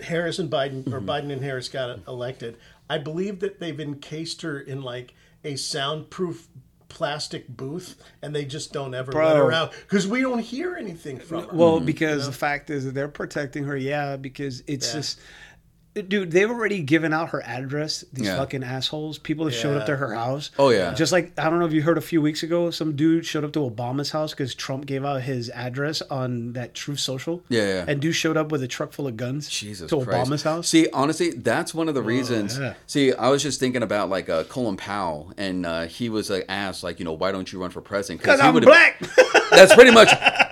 Harris 0.00 0.38
and 0.38 0.50
Biden 0.50 0.92
or 0.92 1.00
Biden 1.00 1.30
and 1.32 1.42
Harris 1.42 1.68
got 1.68 1.98
elected, 2.06 2.56
I 2.88 2.98
believe 2.98 3.40
that 3.40 3.60
they've 3.60 3.78
encased 3.80 4.42
her 4.42 4.58
in 4.60 4.82
like 4.82 5.14
a 5.44 5.56
soundproof 5.56 6.48
plastic 6.88 7.48
booth 7.48 7.96
and 8.22 8.34
they 8.34 8.44
just 8.44 8.72
don't 8.72 8.94
ever 8.94 9.12
Bro. 9.12 9.26
let 9.26 9.36
her 9.36 9.52
out 9.52 9.72
because 9.88 10.06
we 10.06 10.20
don't 10.20 10.38
hear 10.38 10.76
anything 10.76 11.18
from 11.18 11.44
her. 11.48 11.48
Well, 11.52 11.80
because 11.80 12.26
the 12.26 12.32
fact 12.32 12.70
is 12.70 12.84
that 12.84 12.94
they're 12.94 13.08
protecting 13.08 13.64
her, 13.64 13.76
yeah, 13.76 14.16
because 14.16 14.62
it's 14.66 14.88
Yeah. 14.88 14.94
just. 15.00 15.20
Dude, 16.02 16.30
they've 16.30 16.50
already 16.50 16.82
given 16.82 17.12
out 17.12 17.30
her 17.30 17.42
address. 17.42 18.04
These 18.12 18.26
Yeah. 18.26 18.36
fucking 18.36 18.62
assholes. 18.62 19.18
People 19.18 19.46
have 19.46 19.54
showed 19.54 19.76
up 19.78 19.86
to 19.86 19.96
her 19.96 20.14
house. 20.14 20.50
Oh, 20.58 20.68
yeah. 20.70 20.92
Just 20.94 21.12
like 21.12 21.32
I 21.38 21.48
don't 21.48 21.58
know 21.58 21.66
if 21.66 21.72
you 21.72 21.82
heard 21.82 21.96
a 21.98 22.02
few 22.02 22.20
weeks 22.20 22.42
ago, 22.42 22.70
some 22.70 22.94
dude 22.96 23.24
showed 23.24 23.44
up 23.44 23.52
to 23.52 23.60
Obama's 23.60 24.10
house 24.10 24.32
because 24.32 24.54
Trump 24.54 24.86
gave 24.86 25.04
out 25.04 25.22
his 25.22 25.48
address 25.50 26.02
on 26.02 26.52
that 26.52 26.74
Truth 26.74 27.00
Social. 27.00 27.42
Yeah, 27.48 27.62
yeah. 27.62 27.84
And 27.88 28.00
dude 28.00 28.14
showed 28.14 28.36
up 28.36 28.52
with 28.52 28.62
a 28.62 28.68
truck 28.68 28.92
full 28.92 29.06
of 29.06 29.16
guns. 29.16 29.48
Jesus 29.48 29.88
to 29.90 30.04
Christ. 30.04 30.30
Obama's 30.30 30.42
house. 30.42 30.68
See, 30.68 30.88
honestly, 30.92 31.30
that's 31.30 31.72
one 31.74 31.88
of 31.88 31.94
the 31.94 32.02
reasons. 32.02 32.58
yeah. 32.58 32.74
See, 32.86 33.12
I 33.14 33.28
was 33.28 33.42
just 33.42 33.58
thinking 33.60 33.82
about 33.82 34.10
like 34.10 34.28
uh, 34.28 34.44
Colin 34.44 34.76
Powell, 34.76 35.32
and 35.38 35.64
uh, 35.64 35.86
he 35.86 36.08
was 36.08 36.28
like, 36.30 36.44
asked, 36.48 36.82
like, 36.84 36.98
you 36.98 37.04
know, 37.04 37.12
why 37.14 37.32
don't 37.32 37.50
you 37.52 37.60
run 37.60 37.70
for 37.70 37.80
president? 37.80 38.20
Because 38.20 38.40
I'm 38.40 38.54
black. 38.60 39.00
That's 39.50 39.74
pretty 39.74 39.92
much. 39.92 40.10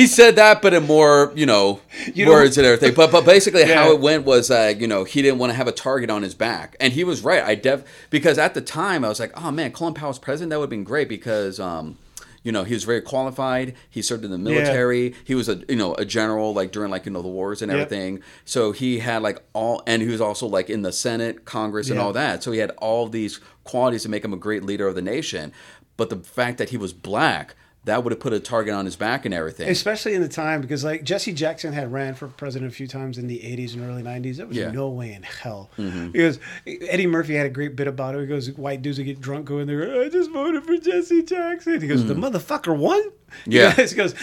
He 0.00 0.06
said 0.06 0.36
that, 0.36 0.62
but 0.62 0.72
in 0.72 0.84
more, 0.86 1.30
you 1.34 1.44
know, 1.44 1.80
You 2.14 2.26
words 2.28 2.56
and 2.56 2.66
everything. 2.66 2.94
But 2.94 3.12
but 3.12 3.26
basically, 3.26 3.64
how 3.64 3.92
it 3.92 4.00
went 4.00 4.24
was, 4.24 4.50
uh, 4.50 4.72
you 4.78 4.86
know, 4.86 5.04
he 5.04 5.20
didn't 5.20 5.38
want 5.38 5.50
to 5.50 5.54
have 5.56 5.68
a 5.68 5.72
target 5.72 6.08
on 6.08 6.22
his 6.22 6.34
back, 6.34 6.74
and 6.80 6.92
he 6.92 7.04
was 7.04 7.22
right. 7.22 7.42
I 7.44 7.54
def 7.54 7.84
because 8.08 8.38
at 8.38 8.54
the 8.54 8.62
time 8.62 9.04
I 9.04 9.08
was 9.08 9.20
like, 9.20 9.32
oh 9.42 9.50
man, 9.50 9.72
Colin 9.72 9.92
Powell's 9.92 10.18
president, 10.18 10.50
that 10.50 10.58
would 10.58 10.64
have 10.64 10.70
been 10.70 10.84
great 10.84 11.08
because, 11.08 11.60
um, 11.60 11.98
you 12.42 12.50
know, 12.50 12.64
he 12.64 12.72
was 12.72 12.84
very 12.84 13.02
qualified. 13.02 13.74
He 13.90 14.00
served 14.00 14.24
in 14.24 14.30
the 14.30 14.38
military. 14.38 15.14
He 15.24 15.34
was 15.34 15.48
a 15.50 15.56
you 15.68 15.76
know 15.76 15.92
a 15.96 16.06
general 16.06 16.54
like 16.54 16.72
during 16.72 16.90
like 16.90 17.04
you 17.04 17.12
know 17.12 17.20
the 17.20 17.28
wars 17.28 17.60
and 17.60 17.70
Yep. 17.70 17.78
everything. 17.80 18.20
So 18.46 18.72
he 18.72 19.00
had 19.00 19.20
like 19.20 19.42
all, 19.52 19.82
and 19.86 20.00
he 20.00 20.08
was 20.08 20.22
also 20.22 20.46
like 20.46 20.70
in 20.70 20.80
the 20.80 20.92
Senate, 20.92 21.44
Congress, 21.44 21.88
and 21.90 21.96
Yeah. 21.98 22.04
all 22.04 22.12
that. 22.14 22.42
So 22.42 22.52
he 22.52 22.60
had 22.60 22.70
all 22.78 23.06
these 23.06 23.38
qualities 23.64 24.04
to 24.04 24.08
make 24.08 24.24
him 24.24 24.32
a 24.32 24.38
great 24.38 24.64
leader 24.64 24.88
of 24.88 24.94
the 24.94 25.02
nation. 25.02 25.52
But 25.98 26.08
the 26.08 26.16
fact 26.16 26.56
that 26.56 26.70
he 26.70 26.78
was 26.78 26.94
black, 26.94 27.54
that 27.84 28.04
would 28.04 28.12
have 28.12 28.20
put 28.20 28.32
a 28.34 28.40
target 28.40 28.74
on 28.74 28.84
his 28.84 28.94
back 28.96 29.24
and 29.24 29.32
everything. 29.32 29.68
Especially 29.68 30.14
in 30.14 30.20
the 30.20 30.28
time, 30.28 30.60
because 30.60 30.84
like 30.84 31.02
Jesse 31.02 31.32
Jackson 31.32 31.72
had 31.72 31.90
ran 31.92 32.14
for 32.14 32.28
president 32.28 32.70
a 32.70 32.74
few 32.74 32.86
times 32.86 33.16
in 33.16 33.26
the 33.26 33.38
80s 33.38 33.72
and 33.74 33.82
early 33.88 34.02
90s. 34.02 34.36
There 34.36 34.46
was 34.46 34.56
Yeah. 34.56 34.66
Mm-hmm. 34.66 34.74
no 34.76 34.88
way 34.90 35.12
in 35.14 35.22
hell. 35.22 35.70
Because 35.76 36.38
Eddie 36.66 37.06
Murphy 37.06 37.34
had 37.34 37.46
a 37.46 37.50
great 37.50 37.76
bit 37.76 37.86
about 37.88 38.14
it. 38.14 38.20
He 38.20 38.26
goes, 38.26 38.50
White 38.52 38.82
dudes 38.82 38.98
would 38.98 39.04
get 39.04 39.20
drunk 39.20 39.46
going 39.46 39.66
there, 39.66 40.02
I 40.02 40.08
just 40.10 40.30
voted 40.30 40.64
for 40.64 40.76
Jesse 40.76 41.22
Jackson. 41.22 41.80
He 41.80 41.88
goes, 41.88 42.04
The 42.04 42.14
motherfucker 42.14 42.76
won? 42.76 43.02
Yeah. 43.46 43.72
He 43.74 43.94
goes, 43.94 44.14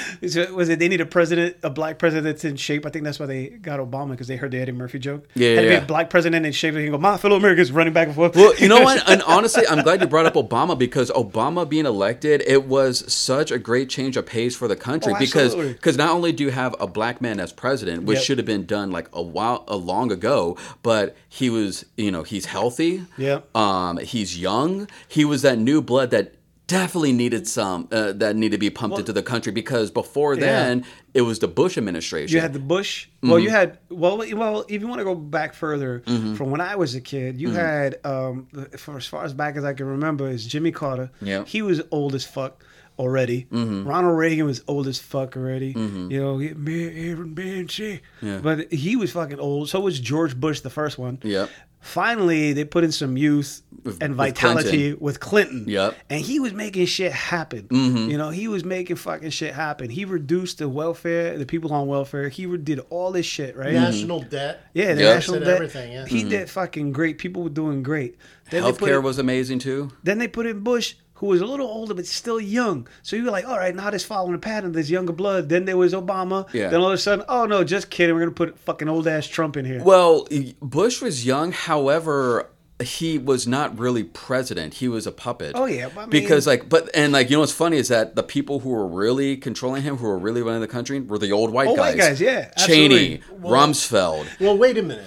Was 0.52 0.70
it 0.70 0.80
they 0.80 0.88
need 0.88 1.02
a 1.02 1.06
president, 1.06 1.58
a 1.64 1.70
black 1.70 2.00
president 2.00 2.26
that's 2.26 2.46
in 2.46 2.56
shape? 2.56 2.86
I 2.86 2.90
think 2.90 3.04
that's 3.06 3.20
why 3.20 3.26
they 3.26 3.48
got 3.50 3.80
Obama, 3.80 4.12
because 4.12 4.28
they 4.28 4.36
heard 4.36 4.52
the 4.52 4.60
Eddie 4.60 4.72
Murphy 4.72 5.00
joke. 5.00 5.28
Yeah, 5.36 5.56
Had 5.56 5.62
to 5.62 5.68
yeah, 5.68 5.80
be 5.80 5.84
a 5.84 5.88
black 5.88 6.10
president 6.10 6.46
in 6.46 6.52
shape. 6.52 6.76
He 6.76 6.84
can 6.84 6.92
go, 6.92 6.98
My 6.98 7.18
fellow 7.18 7.36
Americans 7.36 7.72
running 7.72 7.94
back 7.94 8.08
and 8.08 8.16
forth. 8.16 8.36
Well, 8.36 8.56
you 8.58 8.68
know 8.68 8.82
what? 8.82 9.04
And 9.10 9.22
honestly, 9.24 9.64
I'm 9.68 9.84
glad 9.84 10.02
you 10.02 10.08
brought 10.08 10.26
up 10.26 10.34
Obama 10.36 10.78
because 10.78 11.10
Obama 11.12 11.68
being 11.68 11.86
elected, 11.86 12.44
it 12.46 12.66
was 12.66 13.12
such 13.12 13.52
a 13.52 13.58
great 13.58 13.90
change 13.90 14.18
of 14.18 14.26
pace 14.26 14.56
for 14.56 14.68
the 14.68 14.76
country 14.76 15.14
Oh, 15.16 15.20
because 15.20 15.56
because 15.56 15.98
not 15.98 16.12
only 16.12 16.32
do 16.32 16.44
you 16.44 16.52
have 16.52 16.76
a 16.80 16.88
black 16.88 17.22
man 17.22 17.40
as 17.40 17.52
president, 17.54 18.04
which 18.04 18.18
Yep. 18.18 18.24
should 18.26 18.38
have 18.38 18.46
been 18.46 18.66
done 18.66 18.92
like 18.92 19.08
a 19.14 19.22
while 19.22 19.64
a 19.68 19.76
long 19.78 20.12
ago, 20.12 20.58
but 20.84 21.16
he 21.30 21.50
was 21.50 21.86
you 21.96 22.12
know 22.12 22.24
he's 22.24 22.46
healthy, 22.46 23.04
Yeah. 23.18 23.40
um, 23.56 23.98
he's 23.98 24.38
young, 24.40 24.88
he 25.08 25.24
was 25.26 25.42
that 25.44 25.58
new 25.58 25.82
blood 25.82 26.12
that 26.12 26.34
definitely 26.68 27.14
needed 27.14 27.48
some 27.48 27.88
uh, 27.92 28.12
that 28.14 28.36
needed 28.36 28.56
to 28.56 28.60
be 28.60 28.70
pumped 28.70 29.00
into 29.00 29.14
the 29.14 29.24
country 29.24 29.52
because 29.52 29.90
before 29.90 30.36
then 30.36 30.86
it 31.14 31.22
was 31.22 31.40
the 31.40 31.48
Bush 31.48 31.78
administration. 31.78 32.36
You 32.36 32.42
had 32.42 32.54
the 32.54 32.60
Bush. 32.60 33.08
Mm-hmm. 33.08 33.30
Well, 33.30 33.40
you 33.40 33.50
had 33.50 33.80
well, 33.90 34.18
well. 34.18 34.66
If 34.70 34.82
you 34.82 34.88
want 34.88 35.00
to 35.00 35.06
go 35.06 35.16
back 35.16 35.54
further 35.54 36.02
from 36.06 36.52
when 36.52 36.62
I 36.62 36.76
was 36.76 36.94
a 36.96 37.02
kid, 37.02 37.40
you 37.40 37.48
Mm-hmm. 37.50 37.58
had 37.58 38.00
um, 38.06 38.48
for 38.78 38.98
as 38.98 39.06
far 39.08 39.24
as 39.24 39.34
back 39.34 39.56
as 39.56 39.64
I 39.64 39.74
can 39.74 39.86
remember, 39.88 40.30
is 40.30 40.46
Jimmy 40.46 40.72
Carter. 40.72 41.10
Yeah. 41.22 41.46
he 41.46 41.62
was 41.62 41.82
old 41.92 42.14
as 42.14 42.26
fuck 42.26 42.64
already. 43.00 43.46
Mm-hmm. 43.52 43.88
Ronald 43.88 44.18
Reagan 44.18 44.46
was 44.46 44.64
old 44.68 44.88
as 44.88 44.98
fuck 45.00 45.38
already. 45.38 45.68
You 45.68 46.20
know, 46.20 46.38
me, 46.38 47.10
Aaron 47.10 47.34
Banshee. 47.36 48.02
Yeah. 48.22 48.40
But 48.40 48.74
he 48.74 48.96
was 48.96 49.12
fucking 49.12 49.40
old. 49.40 49.70
So 49.70 49.80
was 49.80 50.00
George 50.00 50.36
Bush, 50.36 50.62
the 50.62 50.72
first 50.72 50.98
one. 50.98 51.20
Yep. 51.24 51.50
Finally, 51.88 52.52
they 52.54 52.66
put 52.66 52.84
in 52.84 52.92
some 52.92 53.16
youth 53.18 53.62
With- 53.84 54.02
and 54.04 54.12
with 54.12 54.18
vitality 54.18 54.70
Clinton. 54.70 54.98
with 55.00 55.20
Clinton. 55.20 55.64
Yep. 55.68 55.92
Mm-hmm. 55.94 56.00
And 56.10 56.22
he 56.22 56.40
was 56.40 56.54
making 56.54 56.86
shit 56.88 57.12
happen. 57.14 57.68
You 57.72 58.18
know, 58.18 58.30
he 58.30 58.48
was 58.50 58.66
making 58.66 58.98
fucking 58.98 59.30
shit 59.30 59.54
happen. 59.54 59.90
He 59.90 60.04
reduced 60.06 60.58
the 60.58 60.68
welfare, 60.68 61.38
the 61.38 61.46
people 61.46 61.74
on 61.74 61.88
welfare. 61.88 62.28
He 62.30 62.46
did 62.58 62.82
all 62.90 63.12
this 63.12 63.26
shit, 63.26 63.56
right? 63.56 63.74
National 63.74 64.20
debt. 64.22 64.62
Yeah, 64.74 64.94
the 64.94 65.02
Yep. 65.04 65.16
national 65.16 65.40
debt. 65.40 65.48
everything, 65.50 65.92
yeah. 65.94 66.06
He 66.06 66.24
did 66.24 66.50
fucking 66.50 66.92
great. 66.92 67.18
People 67.18 67.44
were 67.44 67.50
doing 67.50 67.84
great. 67.84 68.18
Then 68.52 68.64
they 68.64 68.72
put 68.74 68.82
Healthcare 68.90 68.98
in- 68.98 69.04
was 69.04 69.18
amazing 69.20 69.60
too. 69.60 69.92
Then 70.04 70.20
they 70.20 70.28
put 70.28 70.46
in 70.46 70.60
Bush, 70.60 70.96
who 71.18 71.28
was 71.28 71.42
a 71.42 71.46
little 71.46 71.68
older 71.68 71.94
but 71.94 72.06
still 72.08 72.40
young. 72.40 72.88
So 73.04 73.16
you 73.16 73.24
were 73.26 73.32
like, 73.32 73.48
all 73.48 73.58
right, 73.58 73.76
now 73.76 73.90
this 73.90 74.06
following 74.06 74.34
the 74.34 74.40
pattern. 74.40 74.72
There's 74.72 74.90
younger 74.92 75.14
blood. 75.14 75.50
Then 75.50 75.66
there 75.66 75.78
was 75.78 75.94
Obama. 75.94 76.52
Yeah. 76.54 76.70
Then 76.70 76.80
all 76.82 76.88
of 76.88 76.94
a 76.94 76.98
sudden, 76.98 77.26
oh 77.30 77.46
no, 77.46 77.64
just 77.64 77.90
kidding. 77.90 78.16
We're 78.16 78.22
gonna 78.22 78.32
put 78.32 78.58
fucking 78.60 78.88
old 78.90 79.08
ass 79.08 79.28
Trump 79.28 79.58
in 79.58 79.66
here. 79.66 79.84
Well, 79.84 80.28
Bush 80.62 81.02
was 81.02 81.26
young, 81.26 81.52
however, 81.52 82.50
he 82.84 83.18
was 83.18 83.48
not 83.48 83.80
really 83.80 84.04
president. 84.04 84.76
He 84.76 84.88
was 84.88 85.08
a 85.08 85.12
puppet. 85.12 85.54
Oh, 85.56 85.66
yeah, 85.66 85.90
but 85.90 86.02
I 86.02 86.04
mean- 86.04 86.10
because 86.12 86.46
like, 86.46 86.70
but 86.70 86.90
and 86.94 87.12
like, 87.14 87.30
you 87.32 87.36
know 87.38 87.40
what's 87.40 87.52
funny 87.52 87.78
is 87.78 87.88
that 87.88 88.16
the 88.16 88.22
people 88.22 88.60
who 88.60 88.70
were 88.70 88.86
really 88.88 89.36
controlling 89.38 89.82
him, 89.82 89.98
who 89.98 90.06
were 90.06 90.20
really 90.20 90.44
running 90.44 90.62
the 90.62 90.68
country, 90.68 91.00
were 91.00 91.18
the 91.18 91.32
old 91.32 91.50
white 91.52 91.68
Old 91.70 91.78
guys. 91.78 91.96
white 91.96 91.98
guys, 91.98 92.22
yeah, 92.22 92.52
Cheney, 92.58 93.16
absolutely. 93.16 93.50
Rumsfeld. 93.50 94.28
Well, 94.40 94.56
wait 94.56 94.78
a 94.78 94.84
minute. 94.84 95.06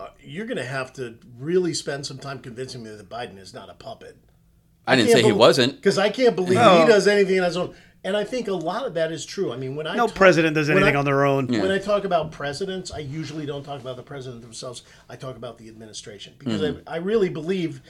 Uh, 0.00 0.08
you're 0.20 0.46
going 0.46 0.56
to 0.58 0.64
have 0.64 0.92
to 0.94 1.18
really 1.38 1.72
spend 1.72 2.04
some 2.04 2.18
time 2.18 2.40
convincing 2.40 2.82
me 2.82 2.90
that 2.90 3.08
Biden 3.08 3.38
is 3.38 3.54
not 3.54 3.70
a 3.70 3.74
puppet. 3.74 4.16
I 4.86 4.96
didn't 4.96 5.12
say 5.12 5.22
he 5.22 5.32
wasn't. 5.32 5.76
Because 5.76 5.98
I 5.98 6.10
can't 6.10 6.36
believe 6.36 6.54
No. 6.54 6.80
he 6.80 6.86
does 6.86 7.06
anything 7.08 7.38
on 7.40 7.46
his 7.46 7.56
own. 7.56 7.74
And 8.04 8.16
I 8.16 8.22
think 8.22 8.46
a 8.46 8.52
lot 8.52 8.86
of 8.86 8.94
that 8.94 9.10
is 9.10 9.26
true. 9.26 9.52
I 9.52 9.56
mean, 9.56 9.74
when 9.74 9.86
I 9.88 9.96
no 9.96 10.06
talk- 10.06 10.14
president 10.14 10.54
does 10.54 10.70
anything 10.70 10.94
I- 10.94 10.98
on 10.98 11.04
their 11.04 11.24
own. 11.24 11.48
When 11.48 11.72
I 11.72 11.78
talk 11.78 12.04
about 12.04 12.30
presidents, 12.30 12.92
I 12.92 12.98
usually 12.98 13.46
don't 13.46 13.64
talk 13.64 13.80
about 13.80 13.96
the 13.96 14.04
president 14.04 14.42
themselves. 14.42 14.82
I 15.08 15.16
talk 15.16 15.36
about 15.36 15.58
the 15.58 15.68
administration 15.68 16.34
because 16.38 16.60
Mm-hmm. 16.60 16.88
I, 16.88 16.94
I 16.94 16.96
really 16.98 17.28
believe 17.30 17.80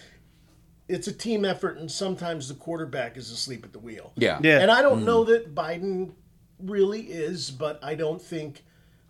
it's 0.88 1.06
a 1.08 1.12
team 1.12 1.44
effort, 1.44 1.76
and 1.78 1.90
sometimes 1.90 2.48
the 2.48 2.54
quarterback 2.54 3.16
is 3.18 3.30
asleep 3.30 3.64
at 3.64 3.72
the 3.72 3.78
wheel. 3.78 4.12
Yeah. 4.16 4.38
Yeah. 4.42 4.60
And 4.60 4.70
I 4.70 4.80
don't 4.82 5.04
know 5.04 5.24
Mm-hmm. 5.24 5.32
that 5.32 5.54
Biden 5.54 6.12
really 6.60 7.00
is, 7.02 7.50
but 7.50 7.78
I 7.82 7.94
don't 7.94 8.22
think, 8.22 8.64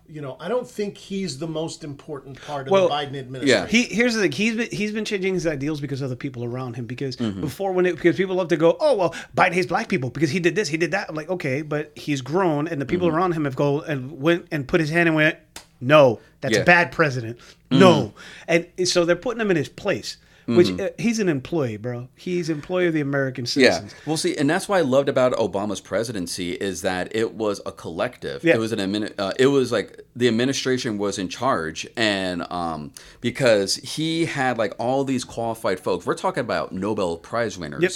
you 0.08 0.20
know, 0.20 0.36
I 0.38 0.48
don't 0.48 0.68
think 0.68 0.96
he's 0.96 1.38
the 1.38 1.46
most 1.48 1.84
important 1.84 2.40
part 2.42 2.66
of 2.66 2.70
Well, 2.72 2.88
the 2.88 2.94
Biden 2.94 3.16
administration. 3.18 3.68
He 3.68 3.82
here's 3.84 4.14
the 4.14 4.22
thing. 4.22 4.32
He's 4.32 4.54
been 4.56 4.68
he's 4.70 4.92
been 4.92 5.04
changing 5.04 5.34
his 5.34 5.46
ideals 5.46 5.80
because 5.80 6.00
of 6.02 6.10
the 6.10 6.16
people 6.16 6.44
around 6.44 6.74
him. 6.76 6.86
Because 6.86 7.16
Mm-hmm. 7.16 7.40
before 7.40 7.72
when 7.72 7.86
it 7.86 7.96
because 7.96 8.16
people 8.16 8.36
love 8.36 8.48
to 8.48 8.56
go, 8.56 8.76
oh 8.80 8.94
well, 8.96 9.14
Biden 9.36 9.52
hates 9.52 9.66
black 9.66 9.88
people 9.88 10.10
because 10.10 10.30
he 10.30 10.40
did 10.40 10.54
this, 10.54 10.68
he 10.68 10.76
did 10.76 10.90
that. 10.92 11.08
I'm 11.08 11.14
like, 11.14 11.28
okay, 11.30 11.62
but 11.62 11.92
he's 11.96 12.20
grown 12.22 12.68
and 12.68 12.80
the 12.80 12.86
people 12.86 13.08
Mm-hmm. 13.08 13.16
around 13.16 13.32
him 13.32 13.44
have 13.44 13.56
go 13.56 13.80
and 13.82 14.20
went 14.20 14.46
and 14.50 14.66
put 14.68 14.80
his 14.80 14.90
hand 14.90 15.08
and 15.08 15.16
went, 15.16 15.38
no, 15.80 16.20
that's 16.40 16.54
Yeah. 16.54 16.62
a 16.62 16.64
bad 16.64 16.92
president. 16.92 17.38
Mm-hmm. 17.38 17.78
No, 17.80 18.12
and 18.46 18.66
so 18.84 19.04
they're 19.04 19.16
putting 19.16 19.40
him 19.40 19.50
in 19.50 19.56
his 19.56 19.68
place. 19.68 20.16
Which 20.46 20.70
uh, 20.78 20.90
he's 20.96 21.18
an 21.18 21.28
employee, 21.28 21.76
bro. 21.76 22.08
He's 22.14 22.48
employee 22.48 22.86
of 22.86 22.94
the 22.94 23.00
American 23.00 23.46
citizens. 23.46 23.92
Yeah. 23.92 23.98
Well, 24.06 24.16
see, 24.16 24.36
and 24.36 24.48
that's 24.48 24.68
what 24.68 24.76
I 24.78 24.82
loved 24.82 25.08
about 25.08 25.32
Obama's 25.32 25.80
presidency 25.80 26.52
is 26.52 26.82
that 26.82 27.14
it 27.16 27.34
was 27.34 27.60
a 27.66 27.72
collective. 27.72 28.44
Yeah. 28.44 28.54
It 28.54 28.58
was 28.58 28.70
an 28.70 28.78
admin. 28.78 29.12
Uh, 29.18 29.32
it 29.40 29.48
was 29.48 29.72
like 29.72 30.02
the 30.14 30.28
administration 30.28 30.98
was 30.98 31.18
in 31.18 31.28
charge, 31.28 31.86
and 31.96 32.46
um, 32.52 32.92
because 33.20 33.74
he 33.76 34.26
had 34.26 34.56
like 34.56 34.74
all 34.78 35.02
these 35.02 35.24
qualified 35.24 35.80
folks. 35.80 36.06
We're 36.06 36.14
talking 36.14 36.42
about 36.42 36.70
Nobel 36.72 37.16
Prize 37.16 37.58
winners, 37.58 37.82
Yep. 37.82 37.92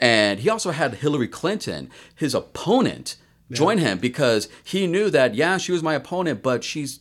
and 0.00 0.40
he 0.40 0.50
also 0.50 0.72
had 0.72 0.94
Hillary 0.96 1.28
Clinton, 1.28 1.90
his 2.14 2.34
opponent, 2.34 3.16
join 3.50 3.78
him 3.78 3.98
because 3.98 4.48
he 4.62 4.86
knew 4.86 5.10
that 5.10 5.34
yeah, 5.34 5.56
she 5.58 5.70
was 5.72 5.82
my 5.82 5.94
opponent, 5.94 6.42
but 6.42 6.64
she's 6.64 6.98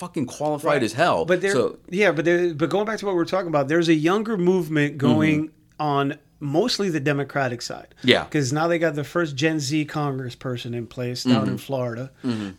fucking 0.00 0.26
qualified 0.26 0.82
as 0.82 0.92
hell. 0.94 1.24
But 1.24 1.40
there, 1.42 1.52
so 1.52 1.78
yeah, 1.88 2.10
but 2.10 2.24
there, 2.24 2.52
but 2.54 2.68
going 2.70 2.86
back 2.86 2.98
to 2.98 3.06
what 3.06 3.14
we 3.14 3.20
are 3.22 3.24
talking 3.26 3.48
about, 3.48 3.68
there's 3.68 3.88
a 3.88 3.94
younger 3.94 4.36
movement 4.36 4.98
going 4.98 5.50
on 5.78 6.18
mostly 6.42 6.88
the 6.88 7.00
Democratic 7.00 7.60
side. 7.62 7.94
Mm-hmm. 7.98 8.08
Yeah. 8.08 8.24
because 8.24 8.52
now 8.52 8.66
they 8.66 8.78
got 8.78 8.94
the 8.94 9.04
first 9.04 9.36
Gen 9.36 9.60
Z 9.60 9.84
Congress 9.84 10.34
person 10.34 10.72
in 10.74 10.86
place 10.86 11.24
down 11.24 11.42
Mm-hmm. 11.42 11.50
in 11.52 11.58
Florida. 11.58 12.10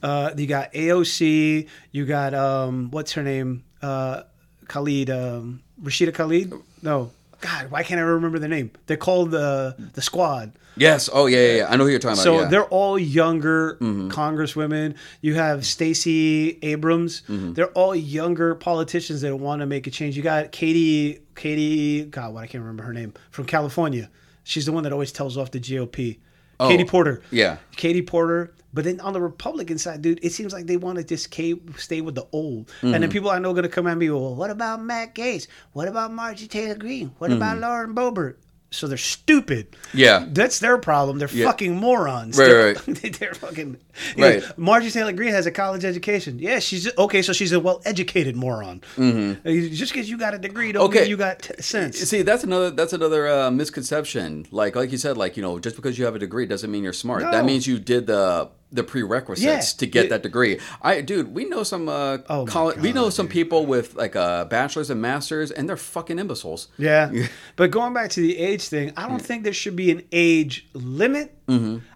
Uh, 0.03 0.31
you 0.37 0.47
got 0.47 0.71
AOC. 0.73 1.67
You 1.91 2.05
got 2.05 2.33
um, 2.33 2.91
what's 2.91 3.11
her 3.13 3.23
name? 3.23 3.63
Uh, 3.81 4.23
Khalid, 4.67 5.09
um, 5.09 5.61
Rashida 5.83 6.13
Khalid. 6.13 6.53
No, 6.83 7.11
God, 7.41 7.71
why 7.71 7.81
can't 7.83 7.99
I 7.99 8.03
remember 8.03 8.37
the 8.39 8.47
name? 8.47 8.69
They're 8.85 8.97
called 8.97 9.31
the 9.31 9.75
the 9.93 10.01
Squad. 10.01 10.53
Yes, 10.77 11.09
oh 11.11 11.25
yeah, 11.25 11.37
yeah, 11.39 11.53
yeah. 11.57 11.67
I 11.69 11.75
know 11.75 11.83
who 11.83 11.89
you're 11.89 11.99
talking 11.99 12.15
So 12.15 12.33
about. 12.35 12.43
yeah. 12.43 12.49
they're 12.49 12.65
all 12.65 12.97
younger 12.97 13.77
Mm-hmm. 13.81 14.09
congresswomen. 14.09 14.95
You 15.21 15.33
have 15.35 15.65
Stacey 15.65 16.59
Abrams. 16.61 17.21
Mm-hmm. 17.27 17.53
They're 17.53 17.71
all 17.71 17.95
younger 17.95 18.55
politicians 18.55 19.21
that 19.21 19.35
want 19.35 19.59
to 19.61 19.65
make 19.65 19.85
a 19.87 19.91
change. 19.91 20.15
You 20.15 20.23
got 20.23 20.51
Katie, 20.51 21.19
Katie, 21.35 22.05
God, 22.05 22.33
what 22.33 22.43
I 22.43 22.47
can't 22.47 22.61
remember 22.63 22.83
her 22.83 22.93
name 22.93 23.13
from 23.31 23.45
California. 23.45 24.09
She's 24.43 24.65
the 24.65 24.71
one 24.71 24.83
that 24.83 24.93
always 24.93 25.11
tells 25.11 25.37
off 25.37 25.51
the 25.51 25.59
GOP. 25.59 26.19
Katie 26.59 26.85
Porter. 26.85 27.21
Oh, 27.23 27.27
yeah. 27.31 27.57
Katie 27.75 28.03
Porter. 28.03 28.53
But 28.73 28.83
then 28.85 28.99
on 29.01 29.11
the 29.13 29.19
Republican 29.21 29.77
side, 29.79 30.01
dude, 30.01 30.19
it 30.23 30.31
seems 30.31 30.53
like 30.53 30.65
they 30.67 30.77
want 30.77 30.97
to 30.99 31.03
just 31.03 31.25
stay 31.25 32.01
with 32.01 32.15
the 32.15 32.25
old. 32.31 32.71
And 32.81 32.91
Mm-hmm. 32.93 33.01
then 33.01 33.09
people 33.09 33.29
I 33.31 33.39
know 33.39 33.49
are 33.49 33.53
going 33.53 33.63
to 33.63 33.69
come 33.69 33.87
at 33.87 33.97
me, 33.97 34.09
well, 34.09 34.35
what 34.35 34.49
about 34.51 34.81
Matt 34.81 35.13
Gaetz? 35.15 35.47
What 35.73 35.87
about 35.87 36.13
Margie 36.13 36.47
Taylor 36.47 36.75
Greene? 36.75 37.11
What 37.17 37.31
about 37.31 37.55
Mm-hmm. 37.57 37.63
Lauren 37.63 37.95
Boebert? 37.95 38.35
So 38.73 38.87
they're 38.87 38.97
stupid. 38.97 39.75
Yeah. 39.93 40.25
That's 40.29 40.59
their 40.59 40.77
problem. 40.77 41.19
They're 41.19 41.27
Yeah. 41.29 41.45
fucking 41.45 41.75
morons. 41.75 42.37
Right, 42.37 42.45
they're, 42.45 42.73
right. 42.73 43.15
they're 43.19 43.33
fucking. 43.33 43.77
Right. 44.17 44.43
Marjorie 44.57 44.91
Taylor 44.91 45.11
Greene 45.11 45.33
has 45.33 45.45
a 45.45 45.51
college 45.51 45.83
education. 45.83 46.39
Yeah, 46.39 46.59
she's 46.59 46.89
okay. 46.97 47.21
So 47.21 47.33
she's 47.33 47.51
a 47.51 47.59
well-educated 47.59 48.35
moron. 48.37 48.81
Mm-hmm. 48.95 49.73
Just 49.73 49.91
because 49.93 50.09
you 50.09 50.17
got 50.17 50.33
a 50.33 50.37
degree, 50.39 50.71
don't 50.71 50.85
Okay. 50.85 51.01
mean 51.01 51.09
you 51.09 51.17
got 51.17 51.39
t- 51.39 51.61
sense. 51.61 51.97
See, 51.99 52.21
that's 52.21 52.43
another 52.45 52.71
that's 52.71 52.93
another 52.93 53.27
uh, 53.27 53.51
misconception. 53.51 54.45
Like 54.51 54.75
like 54.75 54.91
you 54.91 54.97
said, 54.97 55.17
like 55.17 55.35
you 55.35 55.43
know, 55.43 55.59
just 55.59 55.75
because 55.75 55.99
you 55.99 56.05
have 56.05 56.15
a 56.15 56.19
degree 56.19 56.45
doesn't 56.45 56.71
mean 56.71 56.83
you're 56.83 56.93
smart. 56.93 57.23
No. 57.23 57.31
That 57.31 57.43
means 57.45 57.67
you 57.67 57.77
did 57.77 58.07
the 58.07 58.49
the 58.71 58.83
prerequisites 58.83 59.73
Yeah. 59.73 59.77
to 59.79 59.85
get 59.85 60.09
that 60.09 60.23
degree. 60.23 60.59
I 60.81 61.01
dude, 61.01 61.33
we 61.33 61.45
know 61.45 61.63
some 61.63 61.89
uh, 61.89 62.19
Oh 62.29 62.45
college, 62.45 62.77
we 62.79 62.93
know 62.93 63.03
God, 63.05 63.13
some 63.13 63.27
people 63.27 63.65
with 63.65 63.95
like 63.95 64.15
a 64.15 64.47
bachelor's 64.49 64.89
and 64.89 65.01
masters, 65.01 65.51
and 65.51 65.67
they're 65.67 65.77
fucking 65.77 66.17
imbeciles. 66.19 66.67
Yeah. 66.77 67.11
But 67.57 67.71
going 67.71 67.93
back 67.93 68.09
to 68.11 68.21
the 68.21 68.37
age 68.37 68.67
thing, 68.69 68.93
I 68.95 69.07
don't 69.07 69.21
think 69.21 69.43
there 69.43 69.53
should 69.53 69.75
be 69.75 69.91
an 69.91 70.03
age 70.11 70.67
limit. 70.73 71.37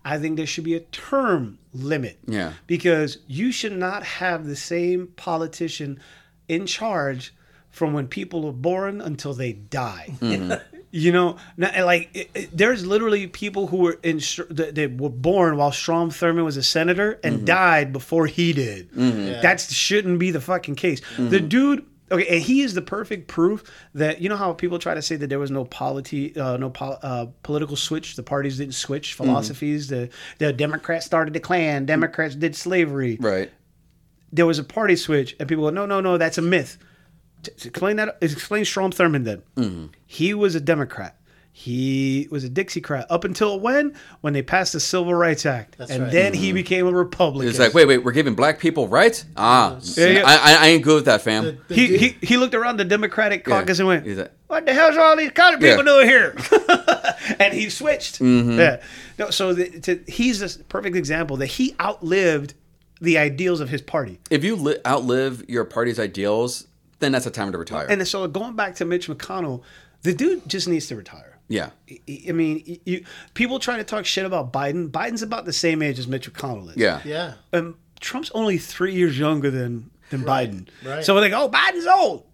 I 0.03 0.19
think 0.19 0.36
there 0.36 0.45
should 0.45 0.65
be 0.65 0.76
a 0.76 0.82
term 0.82 1.59
limit. 1.73 2.21
Mm-hmm. 2.23 2.34
Yeah. 2.34 2.53
Because 2.67 3.19
you 3.28 3.53
should 3.53 3.71
not 3.71 4.03
have 4.03 4.45
the 4.45 4.55
same 4.57 5.07
politician 5.15 5.99
in 6.49 6.65
charge 6.65 7.34
from 7.69 7.93
when 7.93 8.07
people 8.07 8.45
are 8.47 8.51
born 8.51 8.99
until 8.99 9.34
they 9.34 9.53
die. 9.53 10.15
Mm-hmm. 10.19 10.51
You 10.98 11.12
know, 11.12 11.36
now, 11.58 11.86
like 11.86 12.10
it, 12.14 12.30
it- 12.34 12.50
there's 12.58 12.86
literally 12.86 13.28
people 13.28 13.68
who 13.68 13.78
were 13.78 14.00
in 14.02 14.22
Str- 14.22 14.43
that, 14.50 14.76
that 14.76 14.96
were 14.98 15.10
born 15.10 15.58
while 15.58 15.74
Strom 15.74 16.10
Thurmond 16.10 16.46
was 16.46 16.56
a 16.56 16.64
senator 16.64 17.20
and 17.22 17.36
Mm-hmm. 17.36 17.46
died 17.46 17.91
before 17.91 18.28
he 18.28 18.54
did. 18.54 18.89
That 18.93 19.60
shouldn't 19.60 20.20
be 20.20 20.32
the 20.32 20.39
fucking 20.39 20.76
case. 20.76 21.02
The 21.18 21.39
dude 21.41 21.86
Okay, 22.12 22.28
and 22.36 22.39
he 22.41 22.62
is 22.62 22.76
the 22.76 22.84
perfect 22.84 23.28
proof 23.28 23.64
that 23.96 24.22
you 24.22 24.30
know 24.30 24.38
how 24.38 24.54
people 24.54 24.78
try 24.78 24.93
to 24.93 25.02
say 25.02 25.16
that 25.16 25.28
there 25.28 25.39
was 25.39 25.50
no 25.50 25.66
polity, 25.66 26.38
uh, 26.38 26.56
no 26.56 26.70
pol- 26.70 27.00
uh, 27.02 27.26
political 27.41 27.76
switch. 27.76 28.16
The 28.16 28.22
parties 28.22 28.58
didn't 28.60 28.76
switch 28.76 29.16
philosophies. 29.16 29.88
The 29.88 30.10
the 30.38 30.54
Democrats 30.54 31.06
started 31.08 31.34
the 31.34 31.39
Klan. 31.39 31.86
Democrats 31.88 32.36
did 32.36 32.56
slavery. 32.56 33.18
Right. 33.20 33.52
There 34.32 34.46
was 34.46 34.60
a 34.60 34.64
party 34.64 34.96
switch, 34.96 35.36
and 35.39 35.50
people 35.50 35.64
go, 35.64 35.72
no, 35.72 35.86
no, 35.88 36.00
no, 36.00 36.18
that's 36.20 36.38
a 36.38 36.43
myth. 36.43 36.78
T- 37.46 37.52
t- 37.58 37.70
explain 37.70 37.96
that. 37.98 38.18
Explain 38.22 38.66
Strom 38.66 38.91
Thurmond 38.91 39.24
then. 39.24 39.41
Mm-hmm. 39.56 39.86
He 40.06 40.34
was 40.34 40.56
a 40.56 40.60
Democrat. 40.62 41.16
He 41.58 42.28
was 42.32 42.43
a 42.43 42.50
Dixiecrat 42.50 43.06
up 43.10 43.24
until 43.24 43.58
when? 43.62 43.96
When 44.20 44.34
they 44.34 44.41
passed 44.41 44.74
the 44.74 44.82
Civil 44.82 45.14
Rights 45.14 45.46
Act, 45.46 45.78
and 45.80 46.04
right. 46.04 46.12
then 46.12 46.34
he 46.34 46.52
became 46.52 46.86
a 46.86 46.91
Republican. 46.91 47.48
It's 47.48 47.60
like, 47.60 47.74
wait, 47.74 47.88
wait, 47.88 48.00
we're 48.00 48.12
giving 48.12 48.36
black 48.36 48.60
people 48.60 48.89
rights? 48.89 49.24
Ah, 49.38 49.80
Yeah, 49.96 50.08
yeah. 50.08 50.24
I, 50.26 50.36
I, 50.36 50.58
I 50.66 50.68
ain't 50.68 50.84
good 50.84 50.96
with 50.96 51.06
that, 51.06 51.22
fam. 51.22 51.46
The- 51.46 51.58
the 51.70 51.76
he, 51.76 51.88
dude- 51.88 52.00
he 52.02 52.08
he 52.22 52.36
looked 52.38 52.56
around 52.56 52.76
the 52.76 52.84
Democratic 52.84 53.46
caucus 53.46 53.80
and 53.80 53.88
went, 53.88 54.06
He's 54.06 54.18
like- 54.18 54.34
"What 54.48 54.66
the 54.66 54.74
hell's 54.74 54.98
all 54.98 55.16
these 55.16 55.32
colored 55.32 55.62
Yeah. 55.64 55.78
people 55.78 55.86
doing 55.86 56.08
here?" 56.10 56.36
and 57.39 57.54
he 57.54 57.70
switched. 57.70 58.20
Mm-hmm. 58.20 58.60
Yeah. 58.60 58.82
No, 59.18 59.30
so 59.30 59.54
the, 59.54 59.80
to, 59.80 60.04
he's 60.10 60.41
a 60.41 60.62
perfect 60.66 60.98
example 60.98 61.38
that 61.38 61.48
he 61.48 61.74
outlived 61.80 62.54
the 63.00 63.18
ideals 63.18 63.62
of 63.62 63.70
his 63.70 63.82
party. 63.82 64.20
if 64.30 64.43
you 64.43 64.58
li- 64.58 64.78
outlive 64.86 65.46
your 65.50 65.64
party's 65.64 66.00
ideals, 66.02 66.68
then 67.06 67.12
that's 67.14 67.26
a 67.26 67.32
time 67.32 67.51
to 67.53 67.58
retire. 67.58 67.86
And 67.89 68.06
so 68.08 68.28
going 68.28 68.56
back 68.56 68.76
to 68.76 68.86
Mitch 68.86 69.08
McConnell, 69.08 69.62
the 70.01 70.14
dude 70.14 70.47
just 70.49 70.68
needs 70.68 70.88
to 70.88 70.95
retire. 70.95 71.38
yeah. 71.47 71.70
I- 71.89 72.01
I 72.30 72.32
mean, 72.32 72.80
you, 72.86 73.06
people 73.36 73.60
try 73.60 73.78
to 73.78 73.84
talk 73.84 74.06
shit 74.06 74.26
about 74.26 74.51
Biden. 74.51 74.89
Biden's 74.89 75.22
about 75.22 75.45
the 75.45 75.53
same 75.53 75.82
age 75.82 75.99
as 75.99 76.08
Mitch 76.08 76.32
McConnell 76.34 76.70
is. 76.72 76.78
Yeah. 76.78 77.01
yeah. 77.06 77.34
Um, 77.53 77.78
Trump's 77.99 78.32
only 78.34 78.58
three 78.58 78.93
years 78.95 79.18
younger 79.18 79.49
than 79.51 79.89
than 80.10 80.24
Biden. 80.24 80.68
right. 80.84 81.03
So 81.06 81.20
they 81.22 81.30
go, 81.30 81.43
oh, 81.45 81.49
Biden's 81.49 81.88
old. 81.88 82.26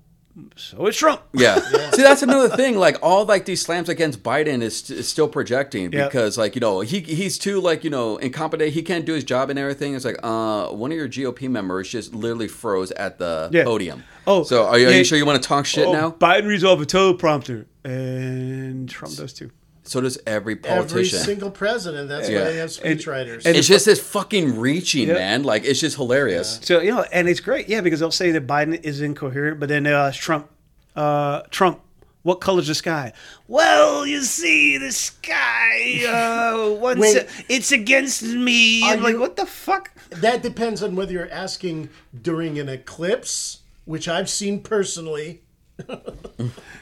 So 0.55 0.85
it's 0.85 0.97
Trump. 0.97 1.21
Yeah. 1.33 1.59
See, 1.91 2.01
that's 2.01 2.21
another 2.21 2.49
thing. 2.55 2.77
Like 2.77 2.97
all 3.01 3.25
like 3.25 3.45
these 3.45 3.61
slams 3.61 3.89
against 3.89 4.23
Biden 4.23 4.61
is, 4.61 4.89
is 4.89 5.07
still 5.07 5.27
projecting 5.27 5.91
Yep. 5.91 6.09
because 6.09 6.37
like 6.37 6.55
you 6.55 6.61
know 6.61 6.79
he 6.81 6.99
he's 7.01 7.37
too 7.37 7.59
like 7.59 7.83
you 7.83 7.89
know 7.89 8.17
incompetent. 8.17 8.71
He 8.73 8.81
can't 8.81 9.05
do 9.05 9.13
his 9.13 9.23
job 9.23 9.49
and 9.49 9.57
everything. 9.59 9.93
It's 9.95 10.05
like 10.05 10.19
uh 10.23 10.67
one 10.69 10.91
of 10.91 10.97
your 10.97 11.09
GOP 11.09 11.49
members 11.49 11.89
just 11.89 12.13
literally 12.15 12.47
froze 12.47 12.91
at 12.91 13.17
the 13.17 13.49
Yeah. 13.51 13.63
podium. 13.63 14.03
Oh, 14.27 14.43
so 14.43 14.65
are 14.67 14.77
you, 14.79 14.87
are 14.87 14.91
you 14.91 15.03
sure 15.03 15.17
you 15.17 15.25
want 15.25 15.41
to 15.41 15.47
talk 15.47 15.65
shit 15.65 15.87
Oh, 15.87 15.93
now? 15.93 16.11
Biden 16.11 16.47
reads 16.47 16.63
off 16.63 16.79
a 16.79 16.85
teleprompter, 16.85 17.65
and 17.83 18.87
Trump 18.87 19.15
does 19.15 19.33
too. 19.33 19.49
So 19.83 19.99
does 20.01 20.19
every 20.27 20.55
politician. 20.55 21.19
Every 21.19 21.33
single 21.33 21.49
president. 21.51 22.07
That's 22.07 22.29
Yeah. 22.29 22.39
why 22.43 22.51
they 22.51 22.57
have 22.57 22.69
speechwriters. 22.69 23.45
and- 23.45 23.57
it's 23.57 23.67
just 23.67 23.85
this 23.85 23.99
fucking 23.99 24.59
reaching, 24.59 25.07
Yeah. 25.07 25.15
man. 25.15 25.43
Like 25.43 25.65
it's 25.65 25.79
just 25.79 25.95
hilarious. 25.97 26.59
So 26.61 26.81
you 26.81 26.91
know, 26.91 27.05
and 27.11 27.27
it's 27.27 27.39
great, 27.39 27.67
yeah, 27.67 27.81
because 27.81 27.99
they'll 27.99 28.11
say 28.11 28.31
that 28.31 28.45
Biden 28.47 28.79
is 28.83 29.01
incoherent, 29.01 29.59
but 29.59 29.69
then 29.69 29.87
uh, 29.87 30.11
Trump, 30.13 30.49
uh, 30.95 31.41
Trump, 31.49 31.79
what 32.23 32.35
color's 32.41 32.67
the 32.67 32.75
sky? 32.75 33.13
Well, 33.47 34.05
you 34.05 34.21
see, 34.21 34.77
the 34.77 34.91
sky, 34.91 36.03
uh, 36.07 36.69
once 36.79 36.99
Wait. 36.99 37.25
it's 37.49 37.71
against 37.71 38.21
me. 38.23 38.83
I'm 38.83 39.01
like, 39.01 39.13
you- 39.13 39.19
what 39.19 39.35
the 39.35 39.45
fuck? 39.47 39.89
that 40.11 40.43
depends 40.43 40.83
on 40.83 40.95
whether 40.95 41.13
you're 41.13 41.31
asking 41.31 41.89
during 42.21 42.59
an 42.59 42.69
eclipse, 42.69 43.59
which 43.85 44.07
I've 44.07 44.29
seen 44.29 44.59
personally. 44.61 45.41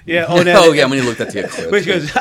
Yeah. 0.05 0.25
Oh, 0.27 0.43
that, 0.43 0.55
Oh 0.57 0.71
yeah, 0.71 0.85
when 0.85 0.99
he 0.99 1.05
looked 1.05 1.21
at 1.21 1.31
the 1.31 1.45
eclipse. 1.45 1.71
Which 1.71 1.85
goes, 1.85 2.11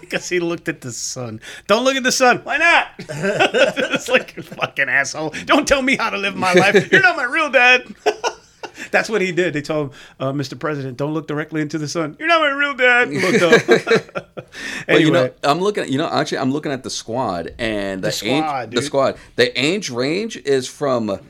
because 0.00 0.28
he 0.30 0.40
looked 0.40 0.68
at 0.68 0.80
the 0.80 0.92
sun. 0.92 1.40
Don't 1.66 1.84
look 1.84 1.96
at 1.96 2.02
the 2.02 2.12
sun. 2.12 2.38
Why 2.38 2.56
not? 2.56 2.88
it's 2.98 4.08
like 4.08 4.36
you 4.36 4.42
fucking 4.42 4.88
asshole. 4.88 5.34
Don't 5.44 5.68
tell 5.68 5.82
me 5.82 5.96
how 5.96 6.10
to 6.10 6.16
live 6.16 6.36
my 6.36 6.52
life. 6.54 6.90
You're 6.90 7.02
not 7.02 7.16
my 7.16 7.24
real 7.24 7.50
dad. 7.50 7.94
That's 8.92 9.10
what 9.10 9.20
he 9.20 9.32
did. 9.32 9.54
They 9.54 9.60
told 9.60 9.90
him, 9.90 9.98
uh, 10.20 10.32
Mr. 10.32 10.58
President, 10.58 10.96
don't 10.96 11.12
look 11.12 11.26
directly 11.26 11.60
into 11.60 11.78
the 11.78 11.88
sun. 11.88 12.16
You're 12.18 12.28
not 12.28 12.40
my 12.40 12.50
real 12.50 12.74
dad. 12.74 13.10
Looked 13.10 13.42
up. 13.42 14.44
Anyway, 14.86 15.04
you 15.04 15.10
know, 15.10 15.30
I'm 15.42 15.58
looking 15.58 15.82
at 15.82 15.90
you 15.90 15.98
know 15.98 16.08
actually 16.08 16.38
I'm 16.38 16.52
looking 16.52 16.72
at 16.72 16.82
the 16.82 16.90
squad 16.90 17.54
and 17.58 18.02
the, 18.02 18.10
squad, 18.10 18.68
age, 18.68 18.74
the 18.74 18.82
squad. 18.82 19.18
The 19.36 19.60
age 19.60 19.90
range 19.90 20.36
is 20.38 20.66
from 20.66 21.20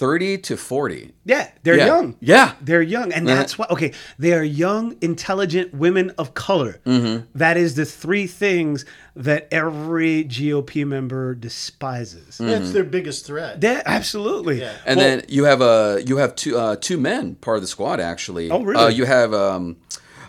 30 0.00 0.38
to 0.38 0.56
40. 0.56 1.12
yeah, 1.26 1.48
they're 1.62 1.76
Yeah. 1.76 1.86
young. 1.92 2.16
Yeah. 2.20 2.52
They're 2.62 2.80
young. 2.96 3.12
And 3.12 3.28
that's 3.28 3.58
why, 3.58 3.66
okay, 3.70 3.92
they 4.18 4.32
are 4.32 4.42
young, 4.42 4.96
intelligent 5.02 5.74
women 5.74 6.10
of 6.16 6.32
color. 6.32 6.80
Mm-hmm. 6.86 7.26
That 7.34 7.56
is 7.58 7.74
the 7.74 7.84
three 7.84 8.26
things 8.26 8.86
that 9.14 9.46
every 9.52 10.24
GOP 10.24 10.86
member 10.86 11.34
despises. 11.34 12.38
That's 12.38 12.70
their 12.72 12.84
biggest 12.84 13.26
threat. 13.26 13.58
Yeah, 13.62 13.82
absolutely. 13.84 14.60
Yeah. 14.60 14.72
And 14.86 14.96
Well, 14.96 15.06
then 15.08 15.24
you 15.28 15.44
have 15.44 15.60
uh, 15.60 15.98
you 16.06 16.16
have 16.16 16.34
two 16.34 16.56
uh, 16.56 16.76
two 16.80 16.96
men 16.98 17.34
part 17.34 17.56
of 17.58 17.62
the 17.62 17.68
squad 17.68 18.00
actually. 18.00 18.50
Oh, 18.50 18.62
really? 18.64 18.82
Uh, 18.82 18.88
you 18.88 19.04
have 19.04 19.34
um, 19.34 19.76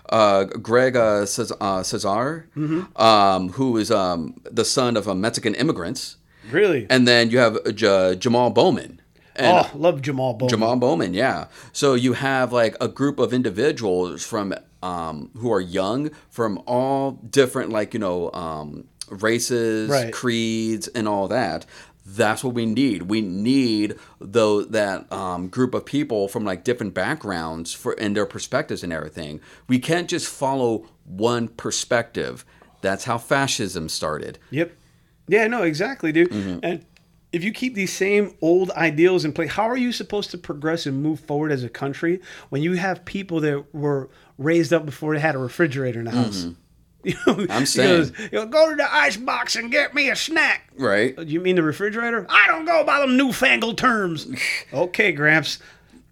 uh, 0.09 0.43
Greg 0.43 0.95
uh, 0.97 1.23
uh, 1.23 1.83
Casar, 1.83 2.43
Mm-hmm. 2.57 3.01
um, 3.01 3.49
who 3.53 3.77
is 3.77 3.89
um, 3.89 4.35
the 4.51 4.65
son 4.65 4.97
of 4.97 5.07
uh, 5.07 5.15
Mexican 5.15 5.55
immigrants, 5.55 6.17
really. 6.51 6.85
and 6.89 7.07
then 7.07 7.29
you 7.31 7.37
have 7.39 7.55
uh, 7.65 7.71
J- 7.71 8.15
Jamal 8.19 8.49
Bowman. 8.49 9.00
And 9.35 9.65
oh, 9.65 9.77
love 9.77 10.01
Jamal 10.01 10.33
Bowman. 10.33 10.49
Jamal 10.49 10.75
Bowman, 10.75 11.13
yeah. 11.13 11.47
So 11.71 11.93
you 11.93 12.13
have 12.13 12.51
like 12.51 12.75
a 12.81 12.87
group 12.87 13.19
of 13.19 13.33
individuals 13.33 14.25
from 14.25 14.53
um, 14.83 15.31
who 15.37 15.51
are 15.51 15.61
young 15.61 16.09
from 16.29 16.61
all 16.65 17.11
different 17.11 17.69
like 17.69 17.93
you 17.93 17.99
know 17.99 18.31
um, 18.33 18.85
races, 19.09 19.89
Right. 19.89 20.13
creeds, 20.13 20.87
and 20.89 21.07
all 21.07 21.27
that. 21.29 21.65
That's 22.05 22.43
what 22.43 22.55
we 22.55 22.65
need. 22.65 23.03
We 23.03 23.21
need 23.21 23.95
though 24.19 24.63
that 24.63 25.11
um, 25.13 25.47
group 25.49 25.73
of 25.73 25.85
people 25.85 26.27
from 26.27 26.43
like 26.43 26.63
different 26.63 26.93
backgrounds 26.93 27.73
for 27.73 27.93
and 27.93 28.15
their 28.15 28.25
perspectives 28.25 28.83
and 28.83 28.91
everything. 28.91 29.39
We 29.67 29.79
can't 29.79 30.09
just 30.09 30.27
follow 30.27 30.87
one 31.05 31.47
perspective. 31.47 32.43
That's 32.81 33.03
how 33.03 33.17
fascism 33.19 33.87
started. 33.87 34.39
Yep. 34.49 34.71
Yeah, 35.27 35.47
no, 35.47 35.61
exactly, 35.63 36.11
dude. 36.11 36.31
Mm-hmm. 36.31 36.59
And 36.63 36.85
if 37.33 37.43
you 37.43 37.51
keep 37.53 37.75
these 37.75 37.93
same 37.93 38.35
old 38.41 38.71
ideals 38.71 39.23
in 39.25 39.31
place, 39.33 39.51
how 39.51 39.63
are 39.63 39.77
you 39.77 39.91
supposed 39.91 40.31
to 40.31 40.37
progress 40.37 40.85
and 40.85 41.01
move 41.01 41.19
forward 41.21 41.51
as 41.51 41.63
a 41.63 41.69
country 41.69 42.19
when 42.49 42.61
you 42.61 42.73
have 42.73 43.05
people 43.05 43.39
that 43.41 43.73
were 43.73 44.09
raised 44.37 44.73
up 44.73 44.85
before 44.85 45.13
they 45.13 45.21
had 45.21 45.35
a 45.35 45.37
refrigerator 45.37 45.99
in 45.99 46.05
the 46.05 46.11
house? 46.11 46.47
You 47.03 47.13
know, 47.25 47.33
Mm-hmm. 47.33 47.51
I'm 47.51 47.65
saying. 47.65 47.89
goes, 47.89 48.19
you 48.19 48.29
know, 48.33 48.45
go 48.45 48.69
to 48.69 48.75
the 48.75 48.93
ice 48.93 49.17
box 49.17 49.55
and 49.55 49.71
get 49.71 49.95
me 49.95 50.11
a 50.11 50.15
snack. 50.15 50.69
Right. 50.77 51.17
You 51.17 51.39
mean 51.39 51.55
the 51.55 51.63
refrigerator? 51.63 52.27
I 52.29 52.45
don't 52.45 52.63
go 52.65 52.83
by 52.83 52.99
them 52.99 53.17
newfangled 53.17 53.79
terms. 53.79 54.27
okay, 54.73 55.11
Gramps. 55.11 55.57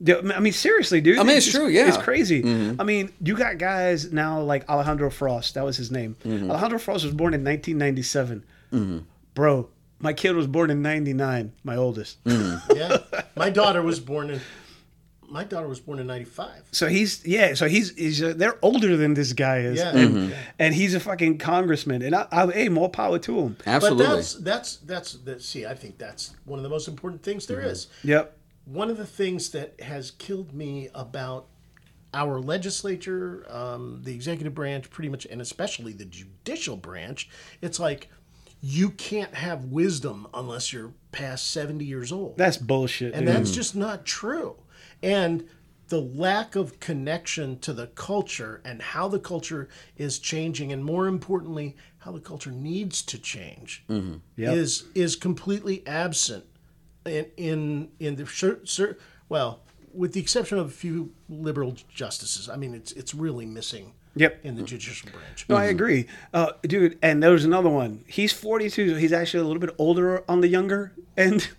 I 0.07 0.39
mean, 0.39 0.51
seriously, 0.51 0.99
dude. 0.99 1.20
I 1.20 1.24
mean, 1.24 1.38
it's 1.38 1.51
true, 1.51 1.67
yeah. 1.67 1.82
Mm-hmm. 1.82 1.89
It's 1.89 1.97
crazy. 2.03 2.39
I 2.80 2.84
mean, 2.84 3.11
you 3.24 3.38
got 3.38 3.59
guys 3.59 4.11
now 4.11 4.41
like 4.41 4.67
Alejandro 4.67 5.11
Frost. 5.11 5.53
That 5.53 5.63
was 5.63 5.78
his 5.78 5.91
name. 5.91 6.15
Mm-hmm. 6.26 6.49
Alejandro 6.49 6.80
Frost 6.80 7.03
was 7.05 7.13
born 7.13 7.36
in 7.36 7.43
1997. 7.43 9.05
Bro, 9.36 9.70
my 10.00 10.14
kid 10.14 10.36
was 10.36 10.47
born 10.47 10.70
in 10.70 10.82
99, 10.82 11.52
my 11.64 11.76
oldest. 11.76 12.24
Mm-hmm. 12.24 12.76
Yeah. 12.78 12.97
My 13.36 13.50
daughter 13.50 13.82
was 13.82 14.00
born 14.00 14.30
in. 14.30 14.41
My 15.32 15.43
daughter 15.43 15.68
was 15.68 15.80
born 15.80 16.00
in 16.00 16.08
'95. 16.08 16.50
So 16.72 16.88
he's, 16.88 17.24
yeah, 17.24 17.54
so 17.54 17.68
he's, 17.68 17.95
he's 17.95 18.24
uh, 18.24 18.34
they're 18.36 18.58
older 18.64 18.97
than 18.97 19.14
this 19.14 19.32
guy 19.34 19.60
is. 19.60 19.78
Yeah. 19.78 19.95
And, 19.95 20.16
Mm-hmm. 20.16 20.34
and 20.58 20.74
he's 20.74 20.95
a 20.95 21.00
fucking 21.00 21.38
congressman. 21.38 22.02
And 22.02 22.16
I, 22.16 22.28
I, 22.32 22.47
hey, 22.47 22.70
more 22.70 22.89
power 22.89 23.20
to 23.20 23.39
him. 23.39 23.56
Absolutely. 23.68 24.06
But 24.08 24.16
that's 24.16 24.34
that's 24.34 24.76
that's 24.78 25.14
that. 25.26 25.43
See, 25.43 25.68
I 25.68 25.76
think 25.76 26.00
that's 26.00 26.34
one 26.45 26.58
of 26.58 26.64
the 26.64 26.70
most 26.70 26.88
important 26.88 27.22
things 27.22 27.45
there 27.45 27.62
is. 27.62 27.88
Yep. 28.04 28.36
One 28.66 28.89
of 28.89 28.97
the 28.97 29.06
things 29.06 29.52
that 29.52 29.80
has 29.82 30.10
killed 30.12 30.52
me 30.54 30.89
about 30.95 31.45
our 32.12 32.39
legislature, 32.39 33.45
um, 33.50 34.02
the 34.04 34.14
executive 34.16 34.56
branch, 34.56 34.89
pretty 34.89 35.10
much, 35.10 35.28
and 35.28 35.41
especially 35.41 35.93
the 35.93 36.06
judicial 36.06 36.76
branch, 36.76 37.30
it's 37.62 37.80
like 37.80 38.10
you 38.62 38.89
can't 38.91 39.36
have 39.36 39.66
wisdom 39.66 40.28
unless 40.34 40.74
you're 40.74 40.93
past 41.12 41.51
70 41.51 41.86
years 41.86 42.12
old. 42.12 42.38
That's 42.38 42.57
bullshit. 42.57 43.14
and 43.14 43.26
dude. 43.26 43.36
that's 43.36 43.51
mm. 43.51 43.55
just 43.55 43.76
not 43.76 44.05
true. 44.05 44.57
And 45.01 45.47
the 45.88 46.01
lack 46.01 46.55
of 46.55 46.80
connection 46.80 47.57
to 47.60 47.74
the 47.74 47.88
culture 47.88 48.62
and 48.64 48.82
how 48.82 49.07
the 49.07 49.20
culture 49.20 49.68
is 49.97 50.20
changing, 50.20 50.72
and 50.72 50.86
more 50.86 51.07
importantly, 51.07 51.76
how 51.99 52.12
the 52.12 52.20
culture 52.20 52.51
needs 52.51 53.01
to 53.01 53.18
change, 53.18 53.84
mm-hmm. 53.89 54.18
Yep. 54.38 54.53
is 54.55 54.86
is 54.93 55.16
completely 55.16 55.86
absent 55.88 56.45
in 57.05 57.26
in 57.38 57.89
in 57.99 58.16
the 58.16 58.28
cer- 58.28 58.66
cer- 58.66 58.97
well, 59.30 59.62
with 59.93 60.14
the 60.14 60.20
exception 60.20 60.60
of 60.60 60.68
a 60.68 60.72
few 60.72 61.12
liberal 61.28 61.76
justices. 61.93 62.49
I 62.49 62.55
mean, 62.55 62.76
it's 62.76 62.91
it's 62.91 63.16
really 63.16 63.45
missing. 63.45 63.93
Yep. 64.20 64.41
In 64.43 64.55
the 64.55 64.63
judicial 64.63 65.09
branch. 65.11 65.45
No, 65.47 65.55
I 65.55 65.65
agree, 65.65 66.05
uh, 66.34 66.51
dude. 66.63 66.99
And 67.01 67.24
there's 67.24 67.45
another 67.45 67.70
one. 67.70 68.03
He's 68.05 68.34
42. 68.34 68.95
He's 68.95 69.13
actually 69.13 69.39
a 69.39 69.43
little 69.45 69.61
bit 69.61 69.74
older 69.78 70.30
on 70.30 70.41
the 70.41 70.49
younger 70.49 70.91
end. 71.20 71.49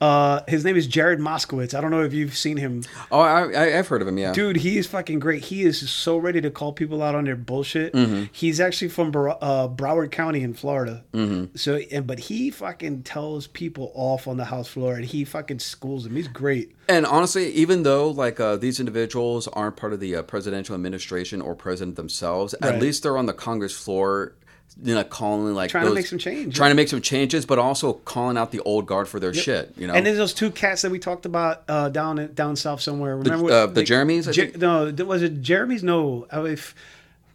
Uh, 0.00 0.40
his 0.48 0.64
name 0.64 0.76
is 0.76 0.86
Jared 0.86 1.18
Moskowitz. 1.20 1.74
I 1.74 1.80
don't 1.80 1.90
know 1.90 2.02
if 2.02 2.12
you've 2.12 2.36
seen 2.36 2.56
him, 2.56 2.82
Oh, 3.10 3.20
I, 3.20 3.50
I, 3.52 3.78
I've 3.78 3.88
heard 3.88 4.02
of 4.02 4.08
him. 4.08 4.18
Yeah. 4.18 4.32
dude. 4.32 4.56
He 4.56 4.78
is 4.78 4.86
fucking 4.86 5.18
great. 5.18 5.44
He 5.44 5.62
is 5.62 5.88
so 5.90 6.16
ready 6.16 6.40
to 6.40 6.50
call 6.50 6.72
people 6.72 7.02
out 7.02 7.14
on 7.14 7.24
their 7.24 7.36
bullshit. 7.36 7.92
Mm-hmm. 7.92 8.24
He's 8.32 8.60
actually 8.60 8.88
from 8.88 9.10
Bro- 9.10 9.32
uh, 9.40 9.68
Broward 9.68 10.10
County 10.10 10.42
in 10.42 10.54
Florida. 10.54 11.04
Mm-hmm. 11.12 11.56
So, 11.56 11.76
and 11.76 12.06
but 12.06 12.18
he 12.18 12.50
fucking 12.50 13.02
tells 13.02 13.46
people 13.46 13.92
off 13.94 14.26
on 14.26 14.36
the 14.36 14.46
house 14.46 14.68
floor, 14.68 14.94
and 14.94 15.04
he 15.04 15.24
fucking 15.24 15.58
schools 15.60 16.04
them. 16.04 16.16
He's 16.16 16.28
great. 16.28 16.74
And 16.88 17.06
honestly, 17.06 17.50
even 17.52 17.84
though 17.84 18.08
like 18.10 18.40
uh, 18.40 18.56
these 18.56 18.80
individuals 18.80 19.46
aren't 19.48 19.76
part 19.76 19.92
of 19.92 20.00
the 20.00 20.16
uh, 20.16 20.22
presidential 20.22 20.74
administration 20.74 21.40
or 21.40 21.54
president 21.54 21.96
themselves, 21.96 22.54
Right. 22.60 22.74
at 22.74 22.80
least 22.80 23.02
they're 23.02 23.16
on 23.18 23.26
the 23.26 23.32
Congress 23.32 23.72
floor, 23.76 24.34
you 24.82 24.94
know, 24.94 25.02
calling 25.04 25.54
like 25.54 25.70
Trying 25.70 25.86
to 25.86 25.94
make 25.94 26.06
some 26.06 26.18
change. 26.18 26.54
trying 26.56 26.70
to 26.70 26.74
make 26.74 26.88
some 26.88 27.00
changes, 27.00 27.44
but 27.46 27.58
also 27.58 27.94
calling 27.94 28.36
out 28.38 28.52
the 28.52 28.60
old 28.60 28.86
guard 28.86 29.08
for 29.08 29.18
their 29.20 29.34
shit. 29.34 29.72
You 29.76 29.86
know, 29.86 29.94
And 29.94 30.06
then 30.06 30.16
those 30.16 30.32
two 30.34 30.50
cats 30.50 30.82
that 30.82 30.90
we 30.90 30.98
talked 30.98 31.26
about 31.26 31.62
uh, 31.68 31.88
down 31.88 32.32
down 32.34 32.56
south 32.56 32.80
somewhere. 32.80 33.16
Remember 33.16 33.50
uh, 33.50 33.66
the 33.66 33.82
Jeremys, 33.82 34.28
I 34.28 34.32
Je- 34.32 34.46
think? 34.48 34.58
no, 34.58 34.92
was 35.04 35.22
it 35.22 35.42
Jeremy's? 35.42 35.82
No, 35.82 36.26
if, 36.32 36.74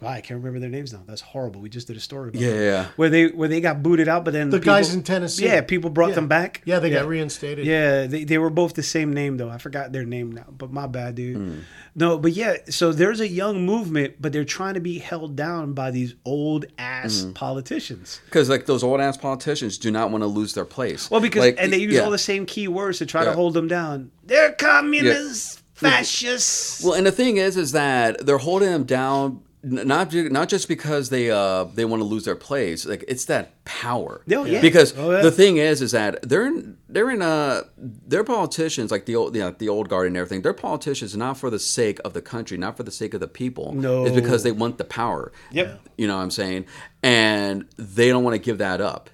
wow, 0.01 0.09
I 0.09 0.21
can't 0.21 0.37
remember 0.39 0.59
their 0.59 0.69
names 0.69 0.93
now. 0.93 1.01
That's 1.07 1.21
horrible. 1.21 1.61
We 1.61 1.69
just 1.69 1.87
did 1.87 1.97
a 1.97 1.99
story 1.99 2.29
about 2.29 2.41
Yeah, 2.41 2.49
them. 2.49 2.57
yeah, 2.59 2.63
yeah. 2.63 2.85
Where 2.95 3.09
they 3.09 3.27
where 3.27 3.47
they 3.49 3.61
got 3.61 3.81
booted 3.83 4.07
out, 4.07 4.23
but 4.25 4.31
then 4.33 4.49
The 4.49 4.57
people- 4.59 4.73
guys 4.73 4.93
in 4.93 5.03
Tennessee. 5.03 5.45
Yeah, 5.45 5.61
people 5.61 5.89
brought 5.89 6.09
Yeah. 6.09 6.15
them 6.15 6.27
back. 6.27 6.61
Yeah, 6.65 6.79
they 6.79 6.89
yeah. 6.91 6.99
got 6.99 7.07
reinstated. 7.07 7.65
Yeah, 7.65 8.05
they, 8.07 8.23
they 8.23 8.37
were 8.37 8.49
both 8.49 8.73
the 8.73 8.83
same 8.83 9.13
name 9.13 9.37
though. 9.37 9.49
I 9.49 9.57
forgot 9.57 9.91
their 9.91 10.05
name 10.05 10.31
now, 10.31 10.45
but 10.57 10.71
my 10.71 10.87
bad, 10.87 11.15
dude. 11.15 11.37
Hmm. 11.37 11.53
No, 11.95 12.19
but 12.19 12.33
yeah, 12.33 12.57
so 12.69 12.91
there's 12.91 13.19
a 13.19 13.27
young 13.27 13.65
movement, 13.65 14.15
but 14.21 14.31
they're 14.31 14.45
trying 14.45 14.75
to 14.75 14.79
be 14.79 14.99
held 14.99 15.35
down 15.35 15.73
by 15.73 15.89
these 15.89 16.13
old 16.25 16.65
ass 16.77 17.23
Hmm. 17.23 17.31
politicians. 17.31 18.19
because 18.25 18.49
like 18.49 18.65
those 18.67 18.83
old 18.83 19.01
ass 19.01 19.17
politicians 19.17 19.77
do 19.79 19.89
not 19.89 20.11
want 20.11 20.21
to 20.21 20.27
lose 20.27 20.53
their 20.53 20.65
place. 20.65 21.09
Well, 21.09 21.21
because 21.21 21.41
Like, 21.41 21.55
and 21.59 21.73
they 21.73 21.77
use 21.79 21.95
yeah. 21.95 22.01
all 22.01 22.11
the 22.11 22.17
same 22.19 22.45
key 22.45 22.67
words 22.67 22.99
to 22.99 23.05
try 23.07 23.25
to 23.25 23.33
hold 23.33 23.55
them 23.55 23.67
down. 23.67 24.11
They're 24.25 24.51
communists, 24.51 25.63
fascists. 25.73 26.83
Well, 26.83 26.93
and 26.93 27.05
the 27.05 27.11
thing 27.11 27.37
is, 27.37 27.57
is 27.57 27.71
that 27.71 28.25
they're 28.25 28.37
holding 28.37 28.69
them 28.71 28.83
down 28.83 29.25
n- 29.25 29.39
not 29.71 30.13
not 30.13 30.49
just 30.49 30.67
because 30.67 31.09
they 31.09 31.29
uh 31.31 31.65
they 31.65 31.85
want 31.85 31.99
to 32.01 32.05
lose 32.05 32.25
their 32.25 32.35
place. 32.35 32.85
Like 32.85 33.03
it's 33.07 33.25
that 33.25 33.63
power. 33.65 34.21
Oh, 34.31 34.45
yeah. 34.45 34.61
Because 34.61 34.93
Oh, 34.97 35.11
yeah. 35.11 35.21
the 35.21 35.31
thing 35.31 35.57
is, 35.57 35.81
is 35.81 35.91
that 35.91 36.27
they're 36.27 36.45
in, 36.47 36.77
they're 36.87 37.09
in 37.09 37.21
uh 37.21 37.63
they're 37.77 38.23
politicians 38.23 38.91
like 38.91 39.05
the 39.05 39.15
old 39.15 39.35
you 39.35 39.41
know, 39.41 39.51
the 39.51 39.69
old 39.69 39.89
guard 39.89 40.07
and 40.07 40.17
everything. 40.17 40.41
They're 40.41 40.53
politicians 40.53 41.15
not 41.17 41.37
for 41.37 41.49
the 41.49 41.59
sake 41.59 41.99
of 42.05 42.13
the 42.13 42.21
country, 42.21 42.57
not 42.57 42.77
for 42.77 42.83
the 42.83 42.91
sake 42.91 43.13
of 43.13 43.19
the 43.19 43.27
people. 43.27 43.73
No. 43.73 44.05
it's 44.05 44.15
because 44.15 44.43
they 44.43 44.51
want 44.51 44.77
the 44.77 44.85
power. 44.85 45.31
Yep. 45.51 45.79
You 45.97 46.07
know 46.07 46.15
what 46.17 46.23
I'm 46.23 46.31
saying? 46.31 46.65
And 47.03 47.65
they 47.77 48.09
don't 48.09 48.23
want 48.23 48.35
to 48.35 48.39
give 48.41 48.57
that 48.59 48.81
up. 48.81 49.09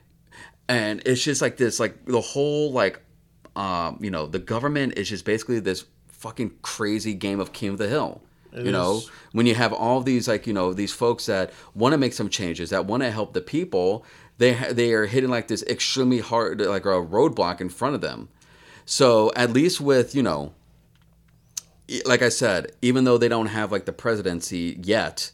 And 0.70 1.01
it's 1.06 1.24
just 1.24 1.41
like 1.41 1.58
this, 1.58 1.80
like 1.80 2.06
the 2.06 2.22
whole 2.22 2.72
like 2.72 3.01
um, 3.56 3.99
you 4.01 4.10
know, 4.10 4.26
the 4.26 4.39
government 4.39 4.97
is 4.97 5.10
just 5.10 5.26
basically 5.26 5.60
this 5.60 5.86
fucking 6.08 6.51
crazy 6.62 7.14
game 7.14 7.39
of 7.39 7.54
King 7.54 7.70
of 7.72 7.78
the 7.78 7.88
Hill. 7.88 8.22
You 8.56 8.72
know, 8.72 8.97
is. 8.97 9.10
when 9.32 9.45
you 9.45 9.56
have 9.56 9.74
all 9.74 10.01
these 10.01 10.28
like 10.28 10.45
you 10.47 10.54
know 10.54 10.74
these 10.74 10.93
folks 10.93 11.26
that 11.28 11.51
want 11.74 11.93
to 11.93 11.97
make 11.97 12.14
some 12.14 12.30
changes, 12.30 12.70
that 12.72 12.86
want 12.86 13.04
to 13.04 13.12
help 13.12 13.34
the 13.34 13.41
people, 13.41 14.06
they 14.38 14.54
ha- 14.54 14.72
they 14.72 14.93
are 14.93 15.06
hitting 15.06 15.30
like 15.30 15.47
this 15.47 15.64
extremely 15.64 16.20
hard 16.20 16.62
like 16.62 16.86
a 16.86 16.89
roadblock 16.89 17.62
in 17.62 17.70
front 17.70 17.95
of 17.95 18.01
them. 18.01 18.30
So 18.86 19.32
at 19.36 19.51
least 19.51 19.80
with 19.82 20.14
you 20.16 20.24
know, 20.24 20.54
like 22.06 22.22
I 22.22 22.30
said, 22.30 22.72
even 22.82 23.04
though 23.04 23.18
they 23.18 23.28
don't 23.30 23.47
have 23.47 23.72
like 23.72 23.86
the 23.86 23.93
presidency 23.93 24.80
yet, 24.84 25.32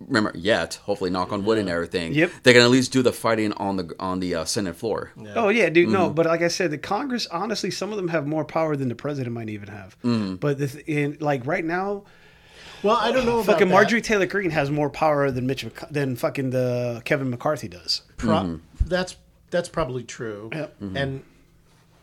remember 0.00 0.32
yet, 0.34 0.74
hopefully 0.84 1.10
knock 1.10 1.30
on 1.32 1.44
wood 1.44 1.58
and 1.58 1.68
everything, 1.68 2.12
Yep. 2.14 2.30
they 2.42 2.52
can 2.52 2.62
at 2.62 2.70
least 2.70 2.92
do 2.92 3.02
the 3.02 3.12
fighting 3.12 3.52
on 3.54 3.76
the 3.76 3.94
on 4.00 4.20
the 4.20 4.34
uh, 4.34 4.44
Senate 4.44 4.76
floor. 4.76 5.12
Oh 5.34 5.48
yeah, 5.50 5.68
dude. 5.68 5.88
No, 5.90 6.06
Mm-hmm. 6.06 6.14
but 6.14 6.26
like 6.26 6.42
I 6.42 6.48
said, 6.48 6.70
the 6.70 6.78
Congress, 6.78 7.26
honestly, 7.28 7.70
some 7.70 7.90
of 7.90 7.96
them 7.96 8.08
have 8.08 8.26
more 8.26 8.44
power 8.44 8.76
than 8.76 8.88
the 8.88 8.94
president 8.94 9.34
might 9.34 9.48
even 9.50 9.68
have. 9.68 9.96
Mm-hmm. 10.02 10.36
But 10.36 10.58
the 10.58 10.68
th- 10.68 10.84
in 10.86 11.16
like 11.20 11.46
right 11.46 11.64
now, 11.64 12.04
Well, 12.84 12.96
I 12.96 13.10
don't 13.12 13.24
know 13.26 13.36
about 13.40 13.46
fucking 13.46 13.68
that. 13.68 13.74
Marjorie 13.74 14.00
Taylor 14.02 14.26
Greene 14.26 14.50
has 14.50 14.70
more 14.70 14.90
power 14.90 15.30
than 15.30 15.46
Mitch 15.46 15.64
Mc- 15.64 15.88
than 15.90 16.16
fucking 16.16 16.50
the 16.50 17.02
Kevin 17.04 17.30
McCarthy 17.30 17.66
does. 17.68 18.02
Pro- 18.18 18.60
That's 18.80 19.16
that's 19.50 19.68
probably 19.68 20.04
true. 20.04 20.50
Yep. 20.52 20.76
And 20.94 21.24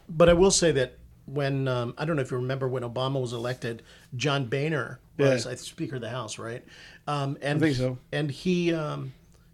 but 0.10 0.28
I 0.30 0.34
will 0.34 0.52
say 0.52 0.72
that 0.74 0.98
when 1.26 1.68
um, 1.68 1.94
I 1.98 2.06
don't 2.06 2.16
know 2.16 2.22
if 2.24 2.32
you 2.32 2.38
remember 2.38 2.68
when 2.68 2.84
Obama 2.84 3.22
was 3.22 3.32
elected, 3.34 3.84
John 4.16 4.46
Boehner 4.46 5.00
was 5.18 5.46
Yeah. 5.46 5.52
I 5.52 5.56
Speaker 5.56 5.96
of 5.96 6.02
the 6.02 6.10
House, 6.10 6.38
right? 6.40 6.66
Um, 7.08 7.38
and 7.42 7.60
think 7.62 7.76
so. 7.76 7.98
And 8.12 8.32
he 8.32 8.74
um, 8.74 9.14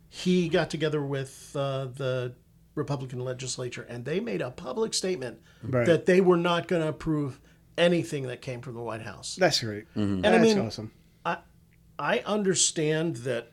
he 0.09 0.47
got 0.49 0.69
together 0.69 1.03
with 1.03 1.51
uh, 1.55 1.88
the 1.95 2.34
Republican 2.75 3.19
legislature, 3.19 3.86
and 3.89 4.05
they 4.05 4.19
made 4.19 4.41
a 4.41 4.49
public 4.51 4.93
statement 4.93 5.39
Right. 5.63 5.86
that 5.88 6.05
they 6.05 6.21
were 6.21 6.38
not 6.38 6.67
going 6.67 6.84
to 6.84 6.88
approve 6.88 7.39
anything 7.78 8.28
that 8.28 8.41
came 8.41 8.61
from 8.61 8.75
the 8.75 8.82
White 8.82 9.01
House. 9.01 9.36
That's 9.36 9.59
great. 9.61 9.86
And 9.95 10.23
That's 10.23 10.36
I 10.38 10.39
mean, 10.41 10.59
awesome. 10.59 10.91
I 11.99 12.17
I 12.17 12.23
understand 12.25 13.17
that 13.17 13.51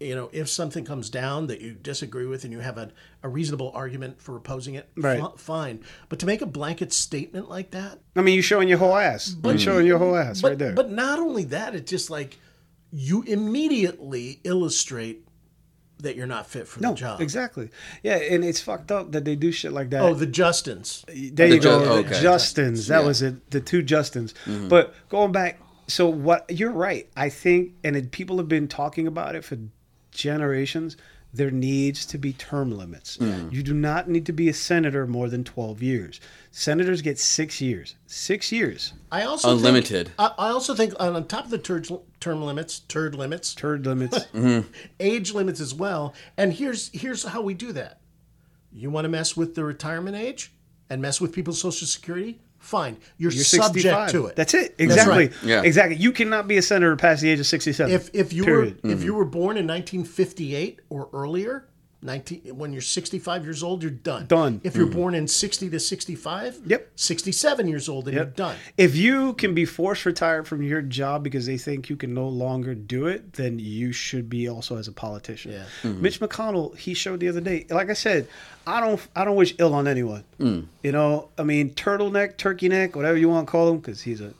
you 0.00 0.14
know 0.14 0.28
if 0.32 0.48
something 0.48 0.84
comes 0.84 1.08
down 1.10 1.46
that 1.48 1.60
you 1.60 1.72
disagree 1.72 2.26
with 2.26 2.44
and 2.44 2.52
you 2.52 2.60
have 2.60 2.78
a, 2.78 2.90
a 3.22 3.28
reasonable 3.28 3.70
argument 3.74 4.20
for 4.20 4.36
opposing 4.36 4.74
it, 4.74 4.88
Right. 4.96 5.20
fi- 5.20 5.32
fine. 5.36 5.84
But 6.08 6.18
to 6.20 6.26
make 6.26 6.42
a 6.42 6.46
blanket 6.46 6.92
statement 6.92 7.48
like 7.48 7.70
that, 7.72 8.00
I 8.16 8.22
mean, 8.22 8.34
you're 8.34 8.42
showing 8.42 8.68
your 8.68 8.78
whole 8.78 8.96
ass. 8.96 9.34
You're 9.44 9.58
showing 9.58 9.86
your 9.86 9.98
whole 9.98 10.16
ass 10.16 10.40
but 10.42 10.48
right 10.50 10.58
there. 10.58 10.72
but 10.72 10.90
not 10.90 11.18
only 11.18 11.44
that, 11.44 11.74
it's 11.74 11.90
just 11.90 12.10
like 12.10 12.38
you 12.90 13.22
immediately 13.22 14.40
illustrate 14.44 15.26
that 15.98 16.16
you're 16.16 16.26
not 16.26 16.46
fit 16.46 16.68
for 16.68 16.80
no, 16.80 16.90
the 16.90 16.96
job. 16.96 17.20
exactly. 17.20 17.70
Yeah, 18.02 18.16
and 18.16 18.44
it's 18.44 18.60
fucked 18.60 18.90
up 18.92 19.12
that 19.12 19.24
they 19.24 19.36
do 19.36 19.50
shit 19.52 19.72
like 19.72 19.90
that. 19.90 20.02
Oh, 20.02 20.12
the 20.12 20.26
Justins. 20.26 21.04
There 21.06 21.46
you 21.46 21.54
The 21.54 21.58
Ju- 21.60 21.62
go. 21.62 21.80
okay. 21.98 22.08
The 22.08 22.14
Justins. 22.16 22.88
That 22.88 23.00
Yeah. 23.00 23.06
was 23.06 23.22
it. 23.22 23.50
The 23.50 23.60
two 23.60 23.82
Justins. 23.82 24.34
Mm-hmm. 24.44 24.68
But 24.68 24.94
going 25.08 25.32
back, 25.32 25.60
so 25.86 26.08
what 26.08 26.50
you're 26.50 26.70
right. 26.72 27.08
I 27.16 27.28
think, 27.28 27.72
and 27.84 27.96
it, 27.96 28.10
people 28.10 28.36
have 28.38 28.48
been 28.48 28.68
talking 28.68 29.06
about 29.06 29.34
it 29.34 29.44
for 29.44 29.58
generations. 30.10 30.96
There 31.32 31.50
needs 31.50 32.06
to 32.06 32.18
be 32.18 32.32
term 32.32 32.70
limits. 32.70 33.16
Hmm. 33.16 33.48
You 33.50 33.64
do 33.64 33.74
not 33.74 34.08
need 34.08 34.24
to 34.26 34.32
be 34.32 34.48
a 34.48 34.52
senator 34.54 35.04
more 35.04 35.28
than 35.28 35.42
12 35.42 35.82
years. 35.82 36.20
Senators 36.52 37.02
get 37.02 37.18
six 37.18 37.60
years. 37.60 37.96
Six 38.06 38.52
years. 38.52 38.92
I 39.10 39.22
also 39.22 39.48
think- 39.48 39.58
Unlimited. 39.58 40.12
I, 40.16 40.26
I 40.38 40.48
also 40.50 40.76
think 40.76 40.94
on, 41.00 41.16
on 41.16 41.26
top 41.26 41.46
of 41.46 41.50
the 41.50 41.58
turd, 41.58 41.88
term 42.20 42.42
limits, 42.44 42.78
turd 42.78 43.16
limits, 43.16 43.52
Turd 43.52 43.84
limits. 43.84 44.18
Mm-hmm. 44.32 44.68
age 45.00 45.34
limits 45.34 45.60
as 45.60 45.74
well. 45.74 46.14
And 46.36 46.52
here's 46.52 46.90
here's 46.92 47.24
how 47.24 47.40
we 47.42 47.54
do 47.54 47.72
that. 47.72 47.98
You 48.72 48.90
want 48.90 49.04
to 49.04 49.08
mess 49.08 49.36
with 49.36 49.56
the 49.56 49.64
retirement 49.64 50.16
age 50.16 50.52
and 50.88 51.02
mess 51.02 51.20
with 51.20 51.32
people's 51.32 51.60
social 51.60 51.86
security? 51.88 52.40
Fine. 52.64 52.96
You're, 53.18 53.30
You're 53.30 53.44
subject 53.44 53.84
65. 53.84 54.10
to 54.12 54.26
it. 54.26 54.36
That's 54.36 54.54
it. 54.54 54.74
Exactly. 54.78 55.14
right. 55.14 55.32
Yeah. 55.44 55.60
Exactly. 55.62 55.96
You 55.96 56.12
cannot 56.12 56.48
be 56.48 56.56
a 56.56 56.62
senator 56.62 56.96
past 56.96 57.20
the 57.20 57.28
age 57.28 57.38
of 57.38 57.46
67. 57.46 57.92
if 57.92 58.08
if 58.14 58.32
you 58.32 58.42
Period. 58.42 58.80
were 58.82 58.90
if 58.90 59.04
you 59.04 59.10
mm-hmm. 59.10 59.18
were 59.18 59.24
born 59.26 59.58
in 59.58 59.66
1958 59.66 60.80
or 60.88 61.10
earlier, 61.12 61.68
19 62.04 62.56
when 62.56 62.72
you're 62.72 62.82
65 62.82 63.44
years 63.44 63.62
old, 63.62 63.82
you're 63.82 63.90
done. 63.90 64.26
Done. 64.26 64.60
If 64.62 64.76
you're 64.76 64.86
mm-hmm. 64.86 64.96
born 64.96 65.14
in 65.14 65.26
60 65.26 65.70
to 65.70 65.80
65, 65.80 66.60
Yep. 66.66 66.90
67 66.96 67.66
years 67.66 67.88
old, 67.88 68.06
and 68.08 68.16
you're 68.16 68.26
done. 68.26 68.56
If 68.76 68.94
you 68.94 69.32
can 69.34 69.54
be 69.54 69.64
forced 69.64 70.04
retired 70.04 70.46
from 70.46 70.62
your 70.62 70.82
job 70.82 71.24
because 71.24 71.46
they 71.46 71.56
think 71.56 71.88
you 71.88 71.96
can 71.96 72.12
no 72.12 72.28
longer 72.28 72.74
do 72.74 73.06
it, 73.06 73.32
then 73.32 73.58
you 73.58 73.92
should 73.92 74.28
be 74.28 74.48
also 74.48 74.76
as 74.76 74.86
a 74.86 74.92
politician. 74.92 75.52
Yeah. 75.52 75.64
Mm-hmm. 75.82 76.02
Mitch 76.02 76.20
McConnell, 76.20 76.76
he 76.76 76.92
showed 76.92 77.20
the 77.20 77.28
other 77.28 77.40
day. 77.40 77.66
Like 77.70 77.88
I 77.88 77.94
said, 77.94 78.28
I 78.66 78.80
don't, 78.80 79.00
I 79.16 79.24
don't 79.24 79.36
wish 79.36 79.54
ill 79.58 79.74
on 79.74 79.88
anyone. 79.88 80.24
Mm. 80.38 80.66
You 80.82 80.92
know, 80.92 81.30
I 81.38 81.42
mean, 81.42 81.70
turtleneck, 81.70 82.36
turkey 82.36 82.68
neck, 82.68 82.96
whatever 82.96 83.16
you 83.16 83.30
want 83.30 83.46
to 83.46 83.50
call 83.50 83.70
him, 83.70 83.78
because 83.78 84.02
he's 84.02 84.20
a 84.20 84.34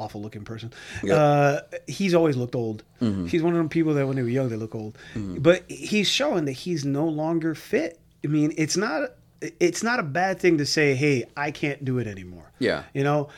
awful 0.00 0.20
looking 0.22 0.44
person. 0.44 0.72
Uh, 1.10 1.60
he's 1.86 2.14
always 2.14 2.36
looked 2.36 2.54
old. 2.54 2.82
He's 3.28 3.42
one 3.42 3.52
of 3.52 3.58
them 3.58 3.68
people 3.68 3.94
that 3.94 4.06
when 4.06 4.16
they 4.16 4.22
were 4.22 4.28
young 4.28 4.48
they 4.48 4.56
look 4.56 4.74
old. 4.74 4.96
But 5.14 5.70
he's 5.70 6.08
showing 6.08 6.46
that 6.46 6.52
he's 6.52 6.84
no 6.84 7.06
longer 7.06 7.54
fit. 7.54 8.00
I 8.24 8.28
mean, 8.28 8.52
it's 8.56 8.76
not. 8.76 9.10
It's 9.58 9.82
not 9.82 10.00
a 10.00 10.02
bad 10.02 10.38
thing 10.38 10.58
to 10.58 10.66
say, 10.66 10.94
"Hey, 10.94 11.24
I 11.36 11.50
can't 11.50 11.82
do 11.84 11.98
it 11.98 12.06
anymore." 12.06 12.52
Yeah. 12.58 12.82
You 12.92 13.04
know, 13.04 13.28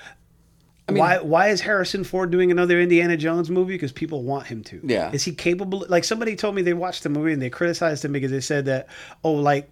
why 0.88 1.18
why 1.20 1.48
is 1.48 1.60
Harrison 1.60 2.02
Ford 2.04 2.30
doing 2.30 2.50
another 2.50 2.80
Indiana 2.80 3.16
Jones 3.16 3.50
movie? 3.50 3.74
Because 3.74 3.92
people 3.92 4.24
want 4.24 4.46
him 4.48 4.64
to. 4.64 4.80
Yeah. 4.82 5.12
Is 5.12 5.22
he 5.24 5.32
capable? 5.32 5.84
Like 5.88 6.04
somebody 6.04 6.34
told 6.34 6.54
me 6.56 6.62
they 6.62 6.74
watched 6.74 7.04
the 7.04 7.08
movie 7.08 7.32
and 7.32 7.40
they 7.40 7.50
criticized 7.50 8.04
him 8.04 8.12
because 8.12 8.30
they 8.30 8.40
said 8.40 8.64
that 8.66 8.88
oh 9.22 9.32
like. 9.32 9.70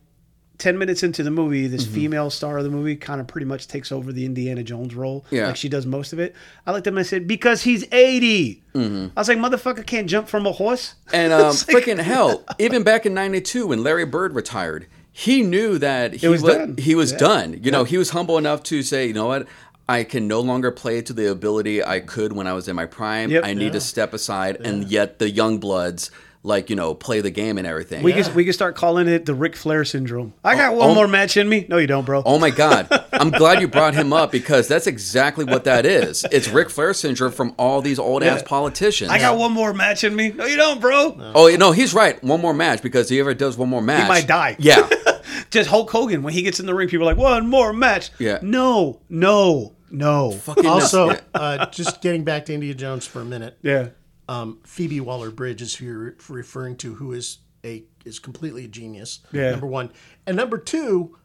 10 0.61 0.79
minutes 0.79 1.03
into 1.03 1.25
the 1.25 1.31
movie, 1.33 1.67
this 1.67 1.85
Mm-hmm. 1.85 1.95
female 1.95 2.31
star 2.31 2.59
of 2.59 2.65
the 2.65 2.71
movie 2.71 2.95
kind 2.95 3.21
of 3.21 3.27
pretty 3.27 3.47
much 3.47 3.67
takes 3.67 3.91
over 3.91 4.13
the 4.13 4.25
Indiana 4.25 4.63
Jones 4.63 4.95
role. 4.95 5.25
Yeah. 5.31 5.47
Like 5.49 5.57
she 5.57 5.69
does 5.69 5.87
most 5.87 6.13
of 6.13 6.21
it. 6.21 6.37
I 6.67 6.71
looked 6.73 6.87
at 6.87 6.93
him 6.93 6.99
and 6.99 7.05
I 7.05 7.09
said, 7.09 7.27
because 7.27 7.63
he's 7.63 7.85
80. 7.93 8.63
Mm-hmm. 8.75 9.07
I 9.17 9.21
was 9.21 9.29
like, 9.29 9.39
motherfucker 9.39 9.85
can't 9.85 10.09
jump 10.09 10.29
from 10.29 10.47
a 10.47 10.53
horse. 10.53 10.95
And 11.13 11.33
um, 11.33 11.47
like- 11.49 11.55
freaking 11.57 11.99
hell, 11.99 12.45
even 12.61 12.85
back 12.85 13.05
in 13.05 13.15
'92 13.15 13.67
when 13.67 13.83
Larry 13.83 14.07
Bird 14.07 14.33
retired, 14.35 14.87
he 15.11 15.43
knew 15.43 15.77
that 15.79 16.15
he 16.15 16.29
was 16.29 16.43
was, 16.43 16.55
done. 16.55 16.77
he 16.79 16.95
was 16.95 17.11
Yeah. 17.13 17.19
done. 17.19 17.61
You 17.63 17.73
know, 17.73 17.83
he 17.83 17.99
was 17.99 18.11
humble 18.11 18.39
enough 18.39 18.63
to 18.65 18.83
say, 18.85 19.07
you 19.09 19.13
know 19.15 19.27
what. 19.27 19.49
I 19.89 20.05
can 20.05 20.29
no 20.29 20.39
longer 20.41 20.71
play 20.71 21.03
to 21.03 21.13
the 21.13 21.29
ability 21.29 21.83
I 21.83 21.99
could 21.99 22.33
when 22.33 22.47
I 22.47 22.53
was 22.53 22.69
in 22.69 22.77
my 22.77 22.87
prime. 22.87 23.29
Yep. 23.33 23.45
I 23.45 23.55
need 23.55 23.73
to 23.73 23.81
step 23.81 24.15
aside, 24.15 24.59
and 24.65 24.89
yet 24.89 25.19
the 25.19 25.29
young 25.29 25.59
bloods, 25.59 26.13
like 26.43 26.71
you 26.71 26.77
know, 26.77 26.95
play 26.95 27.21
the 27.21 27.31
game 27.31 27.59
and 27.59 27.67
everything. 27.67 28.03
We 28.03 28.13
can 28.13 28.35
we 28.35 28.45
can 28.45 28.53
start 28.53 28.77
calling 28.77 29.09
it 29.09 29.27
the 29.27 29.35
Ric 29.35 29.57
Flair 29.57 29.85
syndrome. 29.85 30.33
I 30.43 30.57
got 30.57 30.75
one 30.75 30.91
oh. 30.91 30.95
more 30.95 31.09
match 31.09 31.37
in 31.37 31.49
me. 31.49 31.67
No, 31.69 31.77
you 31.77 31.87
don't, 31.87 32.05
bro. 32.07 32.23
Oh 32.25 32.39
my 32.39 32.51
God. 32.51 32.89
I'm 33.13 33.31
glad 33.31 33.61
you 33.61 33.69
brought 33.69 33.95
him 33.95 34.13
up 34.13 34.33
because 34.33 34.67
that's 34.69 34.87
exactly 34.87 35.45
what 35.45 35.65
that 35.65 35.85
is. 35.85 36.25
It's 36.33 36.49
Ric 36.49 36.71
Flair 36.71 36.95
syndrome 36.95 37.33
from 37.33 37.55
all 37.59 37.83
these 37.83 37.99
old 37.99 38.23
ass 38.23 38.43
politicians. 38.43 39.11
I 39.11 39.19
got 39.19 39.37
one 39.37 39.53
more 39.53 39.75
match 39.75 40.05
in 40.05 40.17
me. 40.17 40.31
No, 40.31 40.47
you 40.47 40.57
don't, 40.57 40.81
bro. 40.81 41.33
Oh, 41.35 41.55
no, 41.57 41.73
he's 41.73 41.93
right. 41.93 42.23
One 42.25 42.41
more 42.41 42.55
match 42.55 42.83
because 42.83 43.09
he 43.09 43.21
ever 43.21 43.35
does 43.35 43.59
one 43.59 43.69
more 43.69 43.83
match. 43.83 44.03
He 44.03 44.09
might 44.09 44.27
die. 44.27 44.57
Yeah. 44.59 44.89
Just 45.51 45.69
Hulk 45.69 45.91
Hogan 45.91 46.23
when 46.23 46.33
he 46.33 46.43
gets 46.43 46.61
in 46.61 46.67
the 46.67 46.75
ring, 46.75 46.89
people 46.89 47.09
are 47.09 47.15
like 47.15 47.23
one 47.23 47.49
more 47.49 47.73
match. 47.73 48.11
Yeah. 48.19 48.39
No, 48.41 49.01
no, 49.09 49.75
no. 49.91 50.31
Fucking 50.33 50.67
Also, 50.67 51.11
yeah. 51.11 51.21
uh, 51.35 51.67
just 51.67 52.01
getting 52.01 52.25
back 52.25 52.47
to 52.47 52.55
India 52.55 52.75
Jones 52.75 53.07
for 53.07 53.21
a 53.21 53.25
minute. 53.25 53.59
Yeah. 53.63 53.89
Um, 54.31 54.61
Phoebe 54.63 55.01
Waller 55.01 55.33
Bridge 55.33 55.61
is 55.61 55.75
who 55.75 55.85
you're 55.87 56.15
referring 56.29 56.77
to, 56.77 56.95
who 56.95 57.13
is 57.13 57.39
a 57.65 57.83
is 58.05 58.21
completely 58.21 58.65
a 58.65 58.69
genius. 58.69 59.21
Yeah. 59.33 59.51
Number 59.51 59.67
one, 59.67 59.91
and 60.25 60.37
number 60.37 60.57
two, 60.57 61.19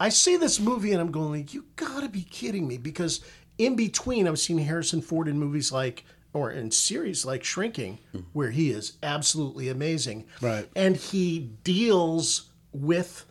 I 0.00 0.08
see 0.08 0.38
this 0.38 0.58
movie 0.58 0.92
and 0.92 1.00
I'm 1.02 1.12
going 1.12 1.32
like, 1.32 1.52
you 1.52 1.66
gotta 1.76 2.08
be 2.08 2.22
kidding 2.22 2.66
me, 2.66 2.78
because 2.78 3.20
in 3.58 3.76
between 3.76 4.26
I've 4.26 4.38
seen 4.38 4.56
Harrison 4.56 5.02
Ford 5.02 5.28
in 5.28 5.38
movies 5.38 5.70
like 5.70 6.04
or 6.32 6.50
in 6.50 6.70
series 6.70 7.26
like 7.26 7.44
Shrinking, 7.44 7.98
where 8.32 8.50
he 8.50 8.70
is 8.70 8.94
absolutely 9.02 9.68
amazing. 9.68 10.24
Right. 10.40 10.66
And 10.74 10.96
he 10.96 11.50
deals 11.62 12.48
with 12.72 13.26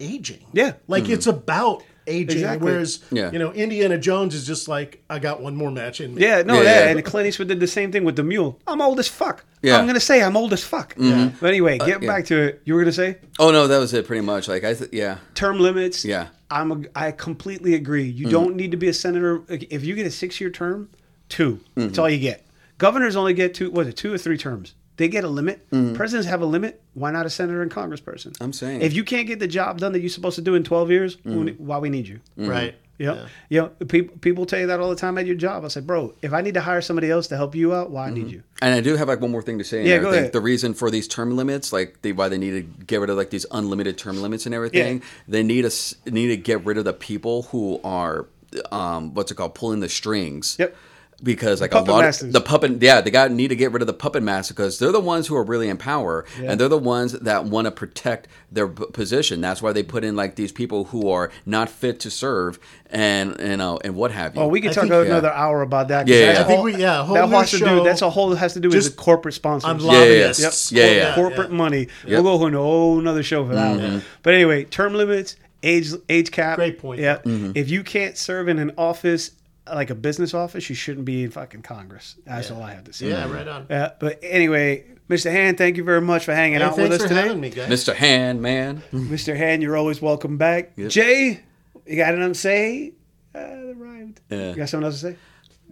aging. 0.00 0.46
Yeah. 0.54 0.72
Like 0.88 1.10
it's 1.10 1.26
about 1.26 1.84
aging. 2.06 2.38
Exactly. 2.38 2.72
Whereas 2.72 3.00
Yeah. 3.10 3.30
you 3.32 3.38
know, 3.38 3.52
Indiana 3.52 3.98
Jones 3.98 4.34
is 4.34 4.46
just 4.46 4.68
like, 4.68 5.02
I 5.08 5.18
got 5.18 5.40
one 5.40 5.56
more 5.56 5.70
match 5.70 6.00
in 6.00 6.14
me. 6.14 6.22
Yeah, 6.22 6.42
no, 6.42 6.54
Yeah, 6.54 6.62
yeah, 6.62 6.84
yeah. 6.84 6.90
and 6.90 7.04
Clint 7.04 7.28
Eastwood 7.28 7.48
did 7.48 7.60
the 7.60 7.66
same 7.66 7.92
thing 7.92 8.04
with 8.04 8.16
the 8.16 8.22
mule. 8.22 8.58
I'm 8.66 8.80
old 8.80 8.98
as 8.98 9.08
fuck. 9.08 9.44
Yeah. 9.62 9.78
I'm 9.78 9.86
gonna 9.86 10.00
say 10.00 10.22
I'm 10.22 10.36
old 10.36 10.52
as 10.52 10.64
fuck. 10.64 10.94
Mm-hmm. 10.94 11.36
But 11.40 11.48
anyway, 11.48 11.78
uh, 11.78 11.86
get 11.86 12.02
yeah. 12.02 12.08
back 12.08 12.24
to 12.26 12.40
it. 12.40 12.62
You 12.64 12.74
were 12.74 12.80
gonna 12.80 12.92
say 12.92 13.18
Oh 13.38 13.50
no, 13.50 13.66
that 13.66 13.78
was 13.78 13.92
it 13.94 14.06
pretty 14.06 14.24
much. 14.24 14.48
Like 14.48 14.64
I, 14.64 14.74
th- 14.74 14.92
yeah, 14.92 15.18
term 15.34 15.58
limits. 15.58 16.04
Yeah. 16.04 16.28
I'm. 16.50 16.72
A, 16.72 16.82
I 16.96 17.12
completely 17.12 17.74
agree. 17.74 18.04
You 18.04 18.24
mm-hmm. 18.24 18.32
don't 18.32 18.56
need 18.56 18.72
to 18.72 18.76
be 18.76 18.88
a 18.88 18.94
senator 18.94 19.42
if 19.48 19.84
you 19.84 19.94
get 19.94 20.06
a 20.06 20.10
six 20.10 20.40
year 20.40 20.50
term. 20.50 20.90
2 21.30 21.60
That's 21.74 21.92
mm-hmm. 21.92 22.00
all 22.00 22.10
you 22.10 22.18
get. 22.18 22.44
Governors 22.78 23.16
only 23.16 23.34
get 23.34 23.54
two. 23.54 23.70
Was 23.70 23.86
it 23.86 23.96
two 23.96 24.12
or 24.12 24.18
three 24.18 24.36
terms? 24.36 24.74
They 25.00 25.08
get 25.08 25.24
a 25.24 25.28
limit. 25.28 25.66
Mm-hmm. 25.70 25.94
Presidents 25.94 26.28
have 26.28 26.42
a 26.42 26.44
limit. 26.44 26.82
Why 26.92 27.10
not 27.10 27.24
a 27.24 27.30
senator 27.30 27.62
and 27.62 27.70
congressperson? 27.70 28.36
I'm 28.38 28.52
saying. 28.52 28.82
if 28.82 28.92
you 28.92 29.02
can't 29.02 29.26
get 29.26 29.38
the 29.38 29.48
job 29.48 29.78
done 29.78 29.92
that 29.92 30.00
you're 30.00 30.10
supposed 30.10 30.36
to 30.36 30.42
do 30.42 30.54
in 30.54 30.62
12 30.62 30.90
years, 30.90 31.16
mm-hmm. 31.16 31.64
why 31.64 31.78
we 31.78 31.88
need 31.88 32.06
you? 32.06 32.20
Mm-hmm. 32.38 32.48
Right. 32.50 32.74
You 32.98 33.06
know, 33.06 33.26
you 33.48 33.60
know, 33.62 33.68
people 33.86 34.14
people 34.18 34.44
tell 34.44 34.60
you 34.60 34.66
that 34.66 34.78
all 34.78 34.90
the 34.90 34.94
time 34.96 35.16
at 35.16 35.24
your 35.24 35.34
job. 35.36 35.64
I 35.64 35.68
say, 35.68 35.80
bro, 35.80 36.12
if 36.20 36.34
I 36.34 36.42
need 36.42 36.52
to 36.52 36.60
hire 36.60 36.82
somebody 36.82 37.10
else 37.10 37.28
to 37.28 37.36
help 37.38 37.54
you 37.54 37.72
out, 37.72 37.90
why 37.90 38.08
I 38.08 38.10
need 38.10 38.30
you? 38.30 38.42
and 38.60 38.74
I 38.74 38.82
do 38.82 38.94
have 38.94 39.08
like 39.08 39.22
one 39.22 39.30
more 39.30 39.40
thing 39.40 39.56
to 39.56 39.64
say. 39.64 39.78
and 39.78 39.88
Yeah, 39.88 39.96
go 39.96 40.08
everything. 40.08 40.18
ahead. 40.24 40.32
The 40.34 40.40
reason 40.42 40.74
for 40.74 40.90
these 40.90 41.08
term 41.08 41.34
limits, 41.34 41.72
like 41.72 42.02
they, 42.02 42.12
why 42.12 42.28
they 42.28 42.36
need 42.36 42.50
to 42.50 42.84
get 42.84 43.00
rid 43.00 43.08
of 43.08 43.16
like 43.16 43.30
these 43.30 43.46
unlimited 43.52 43.96
term 43.96 44.20
limits 44.20 44.44
and 44.44 44.54
everything, 44.54 44.98
Yeah. 44.98 45.04
they 45.28 45.42
need 45.42 45.64
us 45.64 45.94
need 46.04 46.26
to 46.26 46.36
get 46.36 46.62
rid 46.66 46.76
of 46.76 46.84
the 46.84 46.92
people 46.92 47.44
who 47.44 47.80
are, 47.82 48.26
um, 48.70 49.14
what's 49.14 49.32
it 49.32 49.36
called, 49.36 49.54
pulling 49.54 49.80
the 49.80 49.88
strings. 49.88 50.56
Yep. 50.58 50.76
Because 51.22 51.60
like 51.60 51.72
puppet 51.72 51.88
a 51.88 51.92
lot 51.92 52.04
masters. 52.04 52.28
of 52.28 52.32
the 52.32 52.40
puppet, 52.40 52.80
yeah, 52.82 53.00
they 53.02 53.10
got 53.10 53.30
need 53.30 53.48
to 53.48 53.56
get 53.56 53.72
rid 53.72 53.82
of 53.82 53.86
the 53.86 53.92
puppet 53.92 54.22
master 54.22 54.54
because 54.54 54.78
they're 54.78 54.90
the 54.92 55.00
ones 55.00 55.26
who 55.26 55.36
are 55.36 55.44
really 55.44 55.68
in 55.68 55.76
power 55.76 56.24
and 56.38 56.58
they're 56.58 56.68
the 56.68 56.78
ones 56.78 57.12
that 57.12 57.44
want 57.44 57.66
to 57.66 57.70
protect 57.70 58.26
their 58.50 58.66
p- 58.68 58.86
position. 58.92 59.40
That's 59.42 59.60
why 59.60 59.72
they 59.72 59.82
put 59.82 60.02
in 60.02 60.16
like 60.16 60.36
these 60.36 60.50
people 60.50 60.84
who 60.84 61.10
are 61.10 61.30
not 61.44 61.68
fit 61.68 62.00
to 62.00 62.10
serve 62.10 62.58
and 62.86 63.36
you 63.38 63.56
know 63.58 63.78
and 63.84 63.94
what 63.94 64.12
have 64.12 64.34
you. 64.34 64.40
Oh, 64.42 64.48
we 64.48 64.60
could 64.62 64.70
I 64.70 64.74
talk 64.74 64.82
think- 64.88 65.06
another 65.06 65.30
hour 65.32 65.60
about 65.62 65.88
that 65.88 66.08
Yeah, 66.08 66.26
that's 66.32 66.38
yeah. 66.38 66.42
a 66.42 66.44
I 66.44 66.48
think 66.48 66.64
we- 66.64 66.76
yeah, 66.76 67.00
a 67.00 67.04
whole 67.04 67.14
that 67.16 67.28
has 67.28 67.50
to 67.50 67.58
do. 67.58 67.84
That's 67.84 68.02
a 68.02 68.10
whole 68.10 68.34
has 68.34 68.54
to 68.54 68.60
do 68.60 68.70
with 68.70 68.84
the 68.84 68.90
corporate 68.96 69.34
sponsors. 69.34 69.68
on 69.68 69.80
Yeah, 69.80 69.92
yeah, 69.92 69.98
yeah. 69.98 70.26
lobbyists. 70.28 70.72
Yeah, 70.72 70.90
yeah. 70.90 71.14
corporate 71.14 71.50
money. 71.52 71.88
Yep. 72.06 72.22
We'll 72.24 72.38
go 72.38 72.46
into 72.46 72.58
a 72.58 72.62
whole 72.62 72.98
another 72.98 73.22
show 73.22 73.46
for 73.46 73.54
that. 73.54 73.78
one. 73.78 74.02
But 74.22 74.34
anyway, 74.34 74.64
term 74.64 74.94
limits, 74.94 75.36
age 75.62 75.90
age 76.08 76.30
cap. 76.30 76.56
Great 76.56 76.78
point. 76.78 77.00
Yeah. 77.00 77.18
Mm-hmm. 77.18 77.52
If 77.54 77.68
you 77.68 77.82
can't 77.84 78.16
serve 78.16 78.48
in 78.48 78.58
an 78.58 78.72
office 78.78 79.32
like 79.66 79.90
a 79.90 79.94
business 79.94 80.34
office, 80.34 80.68
you 80.68 80.74
shouldn't 80.74 81.04
be 81.04 81.24
in 81.24 81.30
fucking 81.30 81.62
Congress. 81.62 82.16
That's 82.24 82.50
all 82.50 82.62
I 82.62 82.72
have 82.72 82.84
to 82.84 82.92
say. 82.92 83.08
Yeah, 83.08 83.30
right 83.32 83.46
on. 83.46 83.66
Yeah, 83.70 83.92
but 84.00 84.18
anyway, 84.22 84.84
Mr. 85.08 85.30
Hand, 85.30 85.58
thank 85.58 85.76
you 85.76 85.84
very 85.84 86.00
much 86.00 86.24
for 86.24 86.34
hanging 86.34 86.58
Hey, 86.58 86.64
out 86.64 86.76
with 86.76 86.88
thanks 86.90 86.96
us 86.96 87.02
for 87.02 87.08
today. 87.08 87.20
having 87.28 87.40
me, 87.40 87.50
guys. 87.50 87.68
Mr. 87.68 87.94
Hand 87.94 88.40
Man. 88.42 88.82
Mr. 88.92 89.36
Hand, 89.36 89.62
you're 89.62 89.76
always 89.76 90.00
welcome 90.02 90.36
back. 90.38 90.76
Jay, 90.88 91.40
you 91.86 91.96
got 91.96 92.14
anything 92.14 92.32
to 92.32 92.38
say? 92.38 92.92
Uh, 93.34 93.38
that 93.38 93.74
rhymed. 93.76 94.20
Yeah. 94.28 94.50
You 94.50 94.56
got 94.56 94.68
something 94.68 94.86
else 94.86 95.00
to 95.00 95.12
say? 95.12 95.16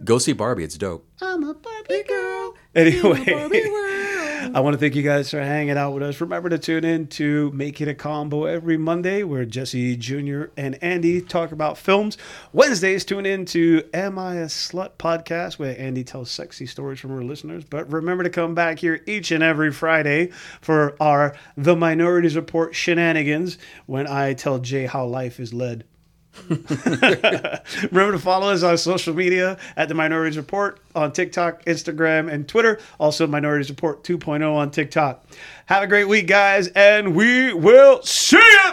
Go 0.03 0.17
see 0.17 0.31
Barbie. 0.33 0.63
It's 0.63 0.77
dope. 0.77 1.05
I'm 1.21 1.43
a 1.43 1.53
Barbie 1.53 2.03
girl. 2.07 2.55
Anyway, 2.73 3.25
I 4.51 4.61
want 4.61 4.73
to 4.73 4.79
thank 4.79 4.95
you 4.95 5.03
guys 5.03 5.29
for 5.29 5.39
hanging 5.39 5.77
out 5.77 5.91
with 5.93 6.01
us. 6.01 6.19
Remember 6.19 6.49
to 6.49 6.57
tune 6.57 6.83
in 6.83 7.05
to 7.07 7.51
Make 7.51 7.81
It 7.81 7.87
a 7.87 7.93
Combo 7.93 8.45
every 8.45 8.77
Monday, 8.77 9.21
where 9.21 9.45
Jesse 9.45 9.95
Jr. 9.95 10.45
and 10.57 10.81
Andy 10.83 11.21
talk 11.21 11.51
about 11.51 11.77
films. 11.77 12.17
Wednesdays, 12.51 13.05
tune 13.05 13.27
in 13.27 13.45
to 13.45 13.83
Am 13.93 14.17
I 14.17 14.35
a 14.37 14.45
Slut 14.45 14.93
podcast, 14.97 15.59
where 15.59 15.79
Andy 15.79 16.03
tells 16.03 16.31
sexy 16.31 16.65
stories 16.65 16.99
from 16.99 17.11
her 17.11 17.23
listeners. 17.23 17.63
But 17.63 17.91
remember 17.91 18.23
to 18.23 18.31
come 18.31 18.55
back 18.55 18.79
here 18.79 19.01
each 19.05 19.29
and 19.29 19.43
every 19.43 19.71
Friday 19.71 20.31
for 20.61 20.95
our 20.99 21.35
The 21.55 21.75
Minorities 21.75 22.35
Report 22.35 22.73
shenanigans, 22.73 23.59
when 23.85 24.07
I 24.07 24.33
tell 24.33 24.57
Jay 24.57 24.87
how 24.87 25.05
life 25.05 25.39
is 25.39 25.53
led. 25.53 25.83
Remember 26.49 28.11
to 28.13 28.19
follow 28.19 28.51
us 28.51 28.63
on 28.63 28.77
social 28.77 29.13
media 29.13 29.57
at 29.75 29.89
the 29.89 29.95
Minorities 29.95 30.37
Report 30.37 30.79
on 30.95 31.11
TikTok, 31.11 31.65
Instagram, 31.65 32.31
and 32.31 32.47
Twitter. 32.47 32.79
Also, 32.99 33.27
Minorities 33.27 33.69
Report 33.69 34.03
2.0 34.03 34.53
on 34.55 34.71
TikTok. 34.71 35.25
Have 35.65 35.83
a 35.83 35.87
great 35.87 36.07
week, 36.07 36.27
guys, 36.27 36.67
and 36.69 37.15
we 37.15 37.53
will 37.53 38.01
see 38.03 38.37
you. 38.37 38.71